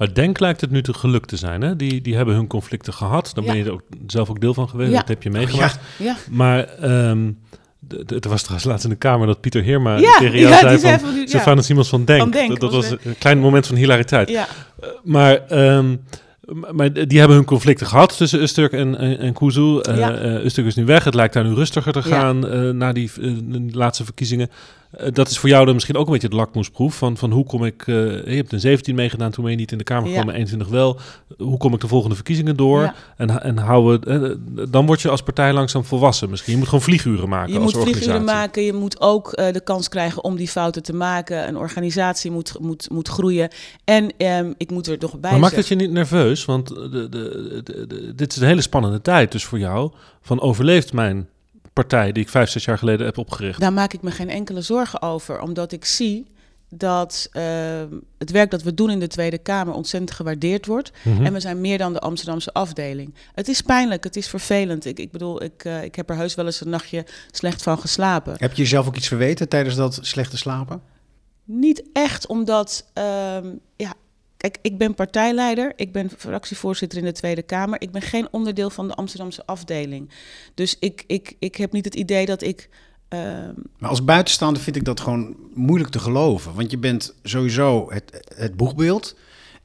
maar 0.03 0.15
Denk 0.15 0.41
lijkt 0.41 0.61
het 0.61 0.71
nu 0.71 0.83
te 0.83 0.95
geluk 0.95 1.27
te 1.27 1.37
zijn. 1.37 1.63
Hè? 1.63 1.77
Die, 1.77 2.01
die 2.01 2.17
hebben 2.17 2.35
hun 2.35 2.47
conflicten 2.47 2.93
gehad. 2.93 3.31
Daar 3.35 3.45
ja. 3.45 3.51
ben 3.51 3.61
je 3.61 3.67
er 3.67 3.73
ook 3.73 3.83
zelf 4.07 4.31
ook 4.31 4.41
deel 4.41 4.55
van 4.55 4.69
geweest. 4.69 4.91
Ja. 4.91 4.99
Dat 4.99 5.09
heb 5.09 5.23
je 5.23 5.31
meegemaakt. 5.31 5.79
Ja. 5.99 6.17
Maar 6.31 6.69
um, 7.11 7.39
er 7.89 8.29
was 8.29 8.41
trouwens 8.41 8.65
laatst 8.65 8.85
in 8.85 8.91
de 8.91 8.97
Kamer 8.97 9.27
dat 9.27 9.41
Pieter 9.41 9.63
Heerma 9.63 9.97
ja, 9.97 10.19
tegen 10.19 10.39
jou 10.39 10.79
zei 10.79 10.99
van... 11.29 11.41
van 11.41 11.63
Simons 11.63 11.89
van 11.89 12.05
Denk. 12.05 12.21
Van 12.21 12.31
Denk 12.31 12.49
dat, 12.49 12.61
dat 12.61 12.73
was, 12.73 12.91
een 12.91 13.19
klein 13.19 13.39
moment 13.39 13.67
van 13.67 13.77
hilariteit. 13.77 14.29
Ja. 14.29 14.47
Uh, 14.81 14.89
maar... 15.05 15.41
Um, 15.51 16.01
maar 16.73 16.93
die 16.93 17.19
hebben 17.19 17.37
hun 17.37 17.47
conflicten 17.47 17.87
gehad 17.87 18.17
tussen 18.17 18.43
Usturk 18.43 18.73
en, 18.73 18.99
en, 18.99 19.19
en 19.19 19.33
Kuzu. 19.33 19.61
Uh, 19.61 19.99
ja. 19.99 20.23
uh, 20.23 20.45
Usturk 20.45 20.67
is 20.67 20.75
nu 20.75 20.85
weg. 20.85 21.05
Het 21.05 21.15
lijkt 21.15 21.35
daar 21.35 21.45
nu 21.45 21.55
rustiger 21.55 21.93
te 21.93 22.03
gaan 22.03 22.41
ja. 22.41 22.73
na 22.73 22.93
die 22.93 23.11
laatste 23.71 24.05
verkiezingen. 24.05 24.51
Uh, 25.01 25.07
dat 25.13 25.29
is 25.29 25.39
voor 25.39 25.49
jou 25.49 25.65
dan 25.65 25.75
misschien 25.75 25.97
ook 25.97 26.07
een 26.07 26.13
beetje 26.13 26.27
het 26.27 26.37
lakmoesproef 26.37 26.97
van, 26.97 27.17
van 27.17 27.31
hoe 27.31 27.45
kom 27.45 27.65
ik... 27.65 27.87
Uh, 27.87 27.97
je 28.27 28.35
hebt 28.35 28.53
een 28.53 28.61
17 28.61 28.95
meegedaan, 28.95 29.31
toen 29.31 29.43
ben 29.43 29.53
je 29.53 29.59
niet 29.59 29.73
in 29.73 29.79
de 29.79 29.85
Kamer 29.85 30.09
gekomen, 30.09 30.27
ja. 30.27 30.33
21 30.33 30.69
wel. 30.69 31.01
Hoe 31.39 31.57
kom 31.57 31.75
ik 31.75 31.81
de 31.81 31.89
volgende 31.89 32.15
verkiezingen 32.15 32.57
door? 32.57 32.83
Ja. 32.83 32.95
En, 33.17 33.43
en 33.43 33.59
houden, 33.59 34.23
uh, 34.55 34.67
dan 34.71 34.87
word 34.87 35.01
je 35.01 35.09
als 35.09 35.23
partij 35.23 35.53
langzaam 35.53 35.85
volwassen 35.85 36.31
misschien. 36.31 36.53
Je 36.53 36.59
moet 36.59 36.69
gewoon 36.69 36.85
vlieguren 36.85 37.29
maken 37.29 37.53
je 37.53 37.59
als 37.59 37.75
moet 37.75 37.83
vlieguren 37.83 38.25
maken, 38.25 38.63
je 38.63 38.73
moet 38.73 39.01
ook 39.01 39.37
de 39.37 39.61
kans 39.65 39.89
krijgen 39.89 40.25
om 40.25 40.37
die 40.37 40.49
fouten 40.49 40.83
te 40.83 40.95
maken. 40.95 41.49
Een 41.49 41.57
organisatie 41.57 42.31
moet, 42.31 42.57
moet, 42.61 42.91
moet 42.91 43.09
groeien. 43.09 43.49
En 43.85 44.13
um, 44.19 44.55
ik 44.57 44.71
moet 44.71 44.87
er 44.87 44.99
toch 44.99 45.19
bij 45.19 45.31
Maar 45.31 45.41
maakt 45.41 45.57
het 45.57 45.69
je 45.69 45.75
niet 45.75 45.91
nerveus? 45.91 46.45
Want 46.45 46.69
de, 46.69 47.09
de, 47.11 48.13
dit 48.17 48.33
is 48.33 48.41
een 48.41 48.47
hele 48.47 48.61
spannende 48.61 49.01
tijd 49.01 49.33
dus 49.33 49.45
voor 49.45 49.59
jou. 49.59 49.91
Van 50.21 50.41
overleeft 50.41 50.93
mijn 50.93 51.29
partij 51.73 52.13
die 52.13 52.23
ik 52.23 52.29
vijf, 52.29 52.51
zes 52.51 52.65
jaar 52.65 52.79
geleden 52.79 53.07
heb 53.07 53.19
opgericht. 53.19 53.61
Daar 53.61 53.73
maak 53.73 53.93
ik 53.93 54.03
me 54.03 54.11
geen 54.11 54.31
enkele 54.31 54.61
zorgen 54.61 55.03
over, 55.03 55.41
omdat 55.41 55.73
ik 55.73 55.85
zie 55.85 56.27
dat 56.75 57.29
uh, 57.33 57.43
het 58.19 58.31
werk 58.31 58.51
dat 58.51 58.63
we 58.63 58.75
doen 58.75 58.91
in 58.91 58.99
de 58.99 59.07
Tweede 59.07 59.39
Kamer 59.39 59.75
ontzettend 59.75 60.13
gewaardeerd 60.13 60.67
wordt. 60.67 60.93
Mm 61.03 61.17
-hmm. 61.17 61.27
En 61.27 61.33
we 61.33 61.41
zijn 61.41 61.61
meer 61.61 61.79
dan 61.79 61.93
de 61.93 62.01
Amsterdamse 62.01 62.53
afdeling. 62.53 63.15
Het 63.35 63.49
is 63.49 63.61
pijnlijk, 63.61 64.05
het 64.05 64.17
is 64.17 64.29
vervelend. 64.29 64.85
Ik, 64.85 64.99
ik 64.99 65.11
bedoel, 65.11 65.43
ik, 65.43 65.65
uh, 65.65 65.85
ik 65.85 65.95
heb 65.95 66.11
er 66.11 66.17
heus 66.17 66.35
wel 66.35 66.47
eens 66.47 66.61
een 66.61 66.71
nachtje 66.71 67.07
slecht 67.31 67.63
van 67.63 67.79
geslapen. 67.79 68.35
Heb 68.37 68.53
je 68.53 68.63
jezelf 68.63 68.87
ook 68.87 68.97
iets 68.97 69.09
verweten 69.09 69.49
tijdens 69.49 69.77
dat 69.77 69.99
slechte 70.03 70.37
slapen? 70.37 70.83
Niet 71.45 71.83
echt, 71.93 72.27
omdat 72.27 72.87
uh, 72.99 73.05
ja, 73.77 73.95
Kijk, 74.43 74.59
ik 74.63 74.79
ben 74.79 74.95
partijleider, 74.95 75.73
ik 75.77 75.93
ben 75.93 76.11
fractievoorzitter 76.19 76.99
in 76.99 77.05
de 77.05 77.13
Tweede 77.13 77.43
Kamer. 77.43 77.81
Ik 77.81 77.91
ben 77.91 78.03
geen 78.03 78.29
onderdeel 78.31 78.71
van 78.71 78.89
de 78.89 78.95
Amsterdamse 78.95 79.47
afdeling. 79.47 80.11
Dus 80.55 80.77
ik, 80.79 81.05
ik, 81.07 81.37
ik 81.39 81.57
heb 81.57 81.73
niet 81.73 81.85
het 81.85 81.95
idee 81.95 82.27
dat 82.27 82.43
ik. 82.43 82.69
Uh... 83.09 83.21
Maar 83.79 83.91
als 83.91 84.05
buitenstaander 84.05 84.63
vind 84.63 84.77
ik 84.77 84.85
dat 84.85 85.01
gewoon 85.01 85.37
moeilijk 85.55 85.91
te 85.91 85.99
geloven. 85.99 86.55
Want 86.55 86.71
je 86.71 86.79
bent 86.79 87.15
sowieso 87.23 87.93
het, 87.93 88.25
het 88.35 88.57
boegbeeld. 88.57 89.17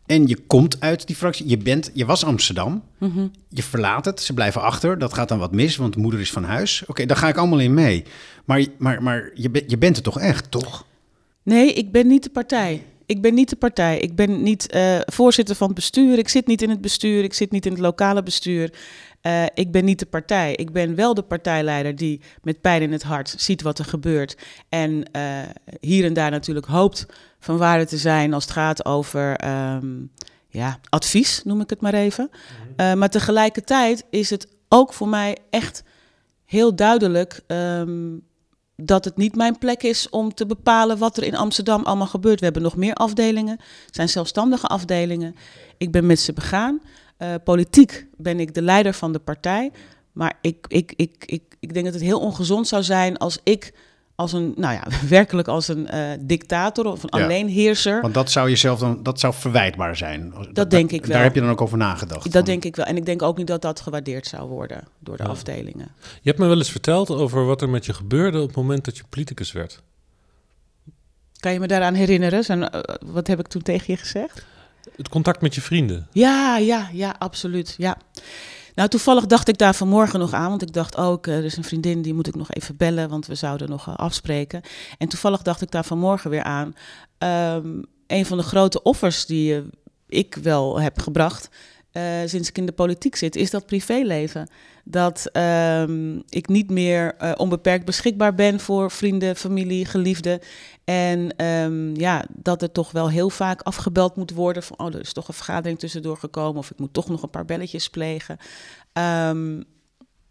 En 0.05 0.27
je 0.27 0.37
komt 0.47 0.81
uit 0.81 1.07
die 1.07 1.15
fractie. 1.15 1.49
Je, 1.49 1.57
bent, 1.57 1.91
je 1.93 2.05
was 2.05 2.23
Amsterdam. 2.23 2.83
Mm 2.97 3.11
-hmm. 3.11 3.31
Je 3.49 3.63
verlaat 3.63 4.05
het. 4.05 4.21
Ze 4.21 4.33
blijven 4.33 4.61
achter. 4.61 4.97
Dat 4.97 5.13
gaat 5.13 5.29
dan 5.29 5.39
wat 5.39 5.51
mis, 5.51 5.75
want 5.75 5.95
moeder 5.95 6.19
is 6.19 6.31
van 6.31 6.43
huis. 6.43 6.81
Oké, 6.81 6.91
okay, 6.91 7.05
daar 7.05 7.17
ga 7.17 7.27
ik 7.27 7.37
allemaal 7.37 7.59
in 7.59 7.73
mee. 7.73 8.03
Maar, 8.45 8.65
maar, 8.77 9.03
maar 9.03 9.31
je, 9.33 9.63
je 9.67 9.77
bent 9.77 9.97
er 9.97 10.03
toch 10.03 10.19
echt, 10.19 10.51
toch? 10.51 10.85
Nee, 11.43 11.73
ik 11.73 11.91
ben 11.91 12.07
niet 12.07 12.23
de 12.23 12.29
partij. 12.29 12.83
Ik 13.07 13.21
ben 13.21 13.33
niet 13.33 13.49
de 13.49 13.55
partij. 13.55 13.99
Ik 13.99 14.15
ben 14.15 14.43
niet 14.43 14.75
uh, 14.75 14.97
voorzitter 15.05 15.55
van 15.55 15.67
het 15.67 15.75
bestuur. 15.75 16.17
Ik 16.17 16.29
zit 16.29 16.47
niet 16.47 16.61
in 16.61 16.69
het 16.69 16.81
bestuur. 16.81 17.23
Ik 17.23 17.33
zit 17.33 17.51
niet 17.51 17.65
in 17.65 17.71
het 17.71 17.81
lokale 17.81 18.23
bestuur. 18.23 18.73
Uh, 19.21 19.43
ik 19.53 19.71
ben 19.71 19.85
niet 19.85 19.99
de 19.99 20.05
partij. 20.05 20.53
Ik 20.55 20.71
ben 20.71 20.95
wel 20.95 21.13
de 21.13 21.21
partijleider 21.21 21.95
die 21.95 22.21
met 22.41 22.61
pijn 22.61 22.81
in 22.81 22.91
het 22.91 23.03
hart 23.03 23.35
ziet 23.37 23.61
wat 23.61 23.79
er 23.79 23.85
gebeurt. 23.85 24.37
En 24.69 25.09
uh, 25.15 25.39
hier 25.79 26.05
en 26.05 26.13
daar 26.13 26.31
natuurlijk 26.31 26.65
hoopt 26.65 27.05
van 27.39 27.57
waarde 27.57 27.85
te 27.85 27.97
zijn 27.97 28.33
als 28.33 28.43
het 28.43 28.53
gaat 28.53 28.85
over 28.85 29.47
um, 29.75 30.11
ja, 30.49 30.79
advies, 30.89 31.41
noem 31.43 31.61
ik 31.61 31.69
het 31.69 31.81
maar 31.81 31.93
even. 31.93 32.29
Uh, 32.77 32.93
maar 32.93 33.09
tegelijkertijd 33.09 34.05
is 34.09 34.29
het 34.29 34.47
ook 34.69 34.93
voor 34.93 35.07
mij 35.07 35.37
echt 35.49 35.83
heel 36.45 36.75
duidelijk 36.75 37.41
um, 37.47 38.21
dat 38.81 39.05
het 39.05 39.17
niet 39.17 39.35
mijn 39.35 39.57
plek 39.57 39.83
is 39.83 40.09
om 40.09 40.33
te 40.33 40.45
bepalen 40.45 40.97
wat 40.97 41.17
er 41.17 41.23
in 41.23 41.35
Amsterdam 41.35 41.83
allemaal 41.83 42.07
gebeurt. 42.07 42.39
We 42.39 42.45
hebben 42.45 42.63
nog 42.63 42.75
meer 42.75 42.93
afdelingen, 42.93 43.59
het 43.85 43.95
zijn 43.95 44.09
zelfstandige 44.09 44.67
afdelingen. 44.67 45.35
Ik 45.77 45.91
ben 45.91 46.05
met 46.05 46.19
ze 46.19 46.33
begaan. 46.33 46.81
Uh, 47.19 47.33
politiek 47.43 48.07
ben 48.17 48.39
ik 48.39 48.53
de 48.53 48.61
leider 48.61 48.93
van 48.93 49.11
de 49.11 49.19
partij. 49.19 49.71
Maar 50.11 50.37
ik, 50.41 50.65
ik, 50.67 50.93
ik, 50.95 51.23
ik, 51.25 51.43
ik 51.59 51.73
denk 51.73 51.85
dat 51.85 51.93
het 51.93 52.03
heel 52.03 52.19
ongezond 52.19 52.67
zou 52.67 52.83
zijn 52.83 53.17
als 53.17 53.39
ik 53.43 53.73
als 54.17 54.33
een, 54.33 54.53
nou 54.55 54.73
ja, 54.73 54.83
werkelijk 55.09 55.47
als 55.47 55.67
een 55.67 55.87
uh, 55.93 56.09
dictator 56.19 56.85
of 56.85 57.03
een 57.03 57.19
ja, 57.19 57.25
alleenheerser. 57.25 58.01
Want 58.01 58.13
dat 58.13 58.31
zou 58.31 58.49
jezelf 58.49 58.79
dan, 58.79 59.03
dat 59.03 59.19
zou 59.19 59.33
verwijtbaar 59.33 59.95
zijn. 59.95 60.31
Dat, 60.31 60.55
dat 60.55 60.69
denk 60.69 60.91
ik 60.91 61.05
wel. 61.05 61.15
Daar 61.15 61.23
heb 61.23 61.35
je 61.35 61.41
dan 61.41 61.49
ook 61.49 61.61
over 61.61 61.77
nagedacht. 61.77 62.23
Dat 62.23 62.33
van. 62.33 62.43
denk 62.43 62.65
ik 62.65 62.75
wel. 62.75 62.85
En 62.85 62.97
ik 62.97 63.05
denk 63.05 63.21
ook 63.21 63.37
niet 63.37 63.47
dat 63.47 63.61
dat 63.61 63.79
gewaardeerd 63.79 64.27
zou 64.27 64.49
worden 64.49 64.87
door 64.99 65.17
de 65.17 65.23
ja. 65.23 65.29
afdelingen. 65.29 65.91
Je 66.21 66.29
hebt 66.29 66.37
me 66.37 66.47
wel 66.47 66.57
eens 66.57 66.71
verteld 66.71 67.09
over 67.09 67.45
wat 67.45 67.61
er 67.61 67.69
met 67.69 67.85
je 67.85 67.93
gebeurde 67.93 68.41
op 68.41 68.47
het 68.47 68.55
moment 68.55 68.85
dat 68.85 68.97
je 68.97 69.03
politicus 69.09 69.51
werd. 69.51 69.81
Kan 71.39 71.53
je 71.53 71.59
me 71.59 71.67
daaraan 71.67 71.93
herinneren? 71.93 72.43
Zijn, 72.43 72.61
uh, 72.61 72.67
wat 73.05 73.27
heb 73.27 73.39
ik 73.39 73.47
toen 73.47 73.61
tegen 73.61 73.85
je 73.87 73.97
gezegd? 73.97 74.45
Het 74.95 75.09
contact 75.09 75.41
met 75.41 75.55
je 75.55 75.61
vrienden. 75.61 76.07
Ja, 76.11 76.57
ja, 76.57 76.89
ja, 76.93 77.15
absoluut. 77.19 77.75
Ja. 77.77 77.97
Nou, 78.77 78.89
toevallig 78.89 79.25
dacht 79.25 79.47
ik 79.47 79.57
daar 79.57 79.75
vanmorgen 79.75 80.19
nog 80.19 80.33
aan, 80.33 80.49
want 80.49 80.61
ik 80.61 80.73
dacht 80.73 80.97
ook, 80.97 81.27
oh, 81.27 81.33
er 81.33 81.43
is 81.43 81.57
een 81.57 81.63
vriendin 81.63 82.01
die 82.01 82.13
moet 82.13 82.27
ik 82.27 82.35
nog 82.35 82.51
even 82.51 82.77
bellen, 82.77 83.09
want 83.09 83.25
we 83.25 83.35
zouden 83.35 83.69
nog 83.69 83.87
uh, 83.87 83.95
afspreken. 83.95 84.61
En 84.97 85.07
toevallig 85.07 85.41
dacht 85.41 85.61
ik 85.61 85.71
daar 85.71 85.85
vanmorgen 85.85 86.29
weer 86.29 86.43
aan. 86.43 86.75
Um, 87.17 87.85
een 88.07 88.25
van 88.25 88.37
de 88.37 88.43
grote 88.43 88.83
offers 88.83 89.25
die 89.25 89.53
uh, 89.53 89.61
ik 90.07 90.35
wel 90.35 90.79
heb 90.79 90.99
gebracht, 90.99 91.49
uh, 91.97 92.03
sinds 92.25 92.49
ik 92.49 92.57
in 92.57 92.65
de 92.65 92.71
politiek 92.71 93.15
zit, 93.15 93.35
is 93.35 93.51
dat 93.51 93.65
privéleven. 93.65 94.49
Dat 94.83 95.29
um, 95.33 96.23
ik 96.29 96.47
niet 96.47 96.69
meer 96.69 97.15
uh, 97.21 97.31
onbeperkt 97.37 97.85
beschikbaar 97.85 98.35
ben 98.35 98.59
voor 98.59 98.91
vrienden, 98.91 99.35
familie, 99.35 99.85
geliefden. 99.85 100.39
En 100.83 101.45
um, 101.45 101.95
ja, 101.95 102.25
dat 102.29 102.61
er 102.61 102.71
toch 102.71 102.91
wel 102.91 103.09
heel 103.09 103.29
vaak 103.29 103.61
afgebeld 103.61 104.15
moet 104.15 104.31
worden 104.31 104.63
van, 104.63 104.79
oh, 104.79 104.93
er 104.93 104.99
is 104.99 105.13
toch 105.13 105.27
een 105.27 105.33
vergadering 105.33 105.79
tussendoor 105.79 106.17
gekomen 106.17 106.57
of 106.59 106.71
ik 106.71 106.79
moet 106.79 106.93
toch 106.93 107.09
nog 107.09 107.23
een 107.23 107.29
paar 107.29 107.45
belletjes 107.45 107.89
plegen. 107.89 108.37
Um, 108.93 109.63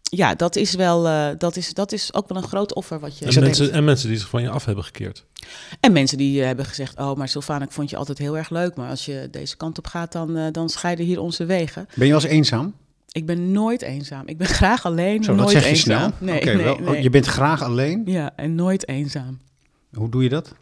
ja, 0.09 0.35
dat 0.35 0.55
is 0.55 0.73
wel, 0.73 1.05
uh, 1.05 1.29
dat 1.37 1.55
is, 1.55 1.73
dat 1.73 1.91
is 1.91 2.13
ook 2.13 2.27
wel 2.27 2.37
een 2.37 2.47
groot 2.47 2.73
offer 2.73 2.99
wat 2.99 3.17
je. 3.17 3.25
En 3.25 3.43
mensen, 3.43 3.71
en 3.71 3.83
mensen 3.83 4.09
die 4.09 4.17
zich 4.17 4.29
van 4.29 4.41
je 4.41 4.49
af 4.49 4.65
hebben 4.65 4.83
gekeerd. 4.83 5.25
En 5.79 5.91
mensen 5.91 6.17
die 6.17 6.39
uh, 6.39 6.45
hebben 6.45 6.65
gezegd: 6.65 6.97
Oh, 6.99 7.15
maar 7.15 7.27
Sylvana, 7.27 7.65
ik 7.65 7.71
vond 7.71 7.89
je 7.89 7.97
altijd 7.97 8.17
heel 8.17 8.37
erg 8.37 8.49
leuk. 8.49 8.75
Maar 8.75 8.89
als 8.89 9.05
je 9.05 9.27
deze 9.31 9.57
kant 9.57 9.77
op 9.77 9.87
gaat, 9.87 10.11
dan, 10.11 10.37
uh, 10.37 10.45
dan 10.51 10.69
scheiden 10.69 11.05
hier 11.05 11.19
onze 11.19 11.45
wegen. 11.45 11.87
Ben 11.95 12.07
je 12.07 12.13
als 12.13 12.23
eenzaam? 12.23 12.73
Ik 13.11 13.25
ben 13.25 13.51
nooit 13.51 13.81
eenzaam. 13.81 14.27
Ik 14.27 14.37
ben 14.37 14.47
graag 14.47 14.85
alleen. 14.85 15.23
Zo, 15.23 15.35
nooit 15.35 15.43
dat 15.43 15.51
zeg 15.51 15.63
je 15.63 15.69
eenzaam. 15.69 16.13
snel. 16.17 16.29
Nee, 16.29 16.41
okay, 16.41 16.53
nee, 16.53 16.63
wel, 16.63 16.79
nee. 16.79 17.01
Je 17.01 17.09
bent 17.09 17.25
graag 17.25 17.63
alleen? 17.63 18.01
Ja, 18.05 18.31
en 18.35 18.55
nooit 18.55 18.87
eenzaam. 18.87 19.39
Hoe 19.93 20.09
doe 20.09 20.23
je 20.23 20.29
dat? 20.29 20.53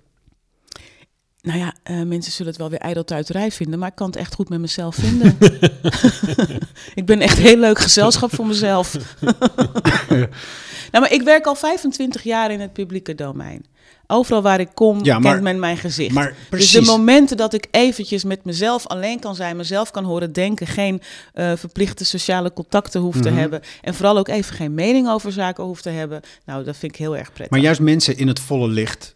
Nou 1.46 1.60
ja, 1.60 1.74
uh, 1.92 2.02
mensen 2.02 2.32
zullen 2.32 2.52
het 2.52 2.62
wel 2.62 2.70
weer 2.70 2.80
ijdeltuiterij 2.80 3.52
vinden, 3.52 3.80
maar 3.80 3.90
ik 3.90 3.96
kan 3.96 4.08
het 4.08 4.16
echt 4.16 4.34
goed 4.36 4.50
met 4.50 4.60
mezelf 4.60 4.96
vinden. 4.96 5.38
ik 6.96 7.06
ben 7.06 7.22
echt 7.22 7.38
heel 7.38 7.58
leuk 7.58 7.80
gezelschap 7.80 8.36
voor 8.36 8.46
mezelf. 8.48 8.94
nou, 10.92 11.00
maar 11.04 11.12
ik 11.12 11.22
werk 11.22 11.46
al 11.46 11.56
25 11.56 12.24
jaar 12.24 12.52
in 12.52 12.60
het 12.60 12.74
publieke 12.74 13.16
domein. 13.16 13.66
Overal 14.08 14.42
waar 14.42 14.60
ik 14.60 14.70
kom, 14.74 15.04
ja, 15.04 15.20
maar, 15.20 15.32
kent 15.32 15.44
men 15.44 15.60
mijn 15.60 15.78
gezicht. 15.78 16.14
Maar 16.14 16.36
dus 16.50 16.72
de 16.72 16.82
momenten 16.82 17.38
dat 17.38 17.54
ik 17.54 17.68
eventjes 17.72 18.24
met 18.24 18.46
mezelf 18.46 18.88
alleen 18.88 19.20
kan 19.20 19.36
zijn, 19.36 19.58
mezelf 19.58 19.92
kan 19.92 20.04
horen 20.04 20.34
denken, 20.34 20.68
geen 20.68 21.02
uh, 21.36 21.52
verplichte 21.56 22.06
sociale 22.06 22.54
contacten 22.54 23.02
hoef 23.02 23.14
Mhm. 23.16 23.24
te 23.24 23.30
hebben 23.30 23.62
en 23.82 23.94
vooral 23.94 24.18
ook 24.18 24.28
even 24.28 24.56
geen 24.56 24.74
mening 24.74 25.10
over 25.10 25.32
zaken 25.32 25.64
hoef 25.64 25.82
te 25.82 25.90
hebben, 25.90 26.22
nou, 26.46 26.64
dat 26.64 26.78
vind 26.78 26.92
ik 26.92 26.98
heel 26.98 27.18
erg 27.18 27.28
prettig. 27.28 27.50
Maar 27.50 27.60
juist 27.60 27.80
mensen 27.80 28.18
in 28.18 28.28
het 28.28 28.40
volle 28.40 28.68
licht 28.68 29.15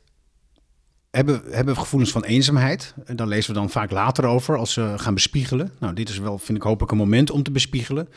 hebben, 1.11 1.41
hebben 1.49 1.77
gevoelens 1.77 2.11
van 2.11 2.23
eenzaamheid. 2.23 2.93
En 3.05 3.15
daar 3.15 3.27
lezen 3.27 3.53
we 3.53 3.59
dan 3.59 3.69
vaak 3.69 3.91
later 3.91 4.25
over 4.25 4.57
als 4.57 4.73
ze 4.73 4.93
gaan 4.95 5.13
bespiegelen. 5.13 5.71
Nou, 5.79 5.93
dit 5.93 6.09
is 6.09 6.19
wel, 6.19 6.37
vind 6.37 6.57
ik, 6.57 6.63
hopelijk 6.63 6.91
een 6.91 6.97
moment 6.97 7.31
om 7.31 7.43
te 7.43 7.51
bespiegelen. 7.51 8.09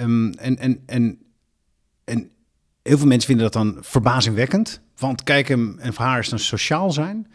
Um, 0.00 0.32
en, 0.32 0.58
en, 0.58 0.82
en, 0.86 1.18
en 2.04 2.30
heel 2.82 2.98
veel 2.98 3.06
mensen 3.06 3.28
vinden 3.28 3.44
dat 3.44 3.62
dan 3.62 3.76
verbazingwekkend. 3.80 4.80
Want 4.98 5.22
kijk, 5.22 5.48
hem 5.48 5.78
en 5.78 5.94
voor 5.94 6.04
haar 6.04 6.18
is 6.18 6.28
dan 6.28 6.38
sociaal 6.38 6.90
zijn. 6.90 7.26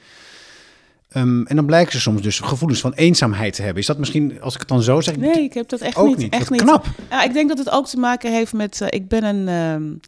Um, 1.18 1.48
en 1.48 1.56
dan 1.56 1.66
blijken 1.66 1.92
ze 1.92 2.00
soms 2.00 2.22
dus 2.22 2.40
gevoelens 2.40 2.82
van 2.82 2.94
eenzaamheid 2.94 3.54
te 3.54 3.62
hebben. 3.62 3.82
Is 3.82 3.88
dat 3.88 3.98
misschien, 3.98 4.42
als 4.42 4.54
ik 4.54 4.60
het 4.60 4.70
dan 4.70 4.82
zo 4.82 5.02
zeg? 5.02 5.16
Nee, 5.16 5.44
ik 5.44 5.54
heb 5.54 5.70
dat 5.70 5.80
echt 5.80 5.96
ook 5.96 6.18
niet. 6.18 6.34
Echt 6.34 6.50
niet. 6.50 6.62
knap. 6.62 6.86
Ja, 7.10 7.24
ik 7.24 7.34
denk 7.34 7.50
dat 7.50 7.58
het 7.58 7.70
ook 7.70 7.88
te 7.88 7.98
maken 7.98 8.32
heeft 8.32 8.54
met. 8.54 8.82
Uh, 8.82 8.88
ik 8.90 9.08
ben 9.08 9.24
een. 9.24 9.48
Um, 9.48 10.00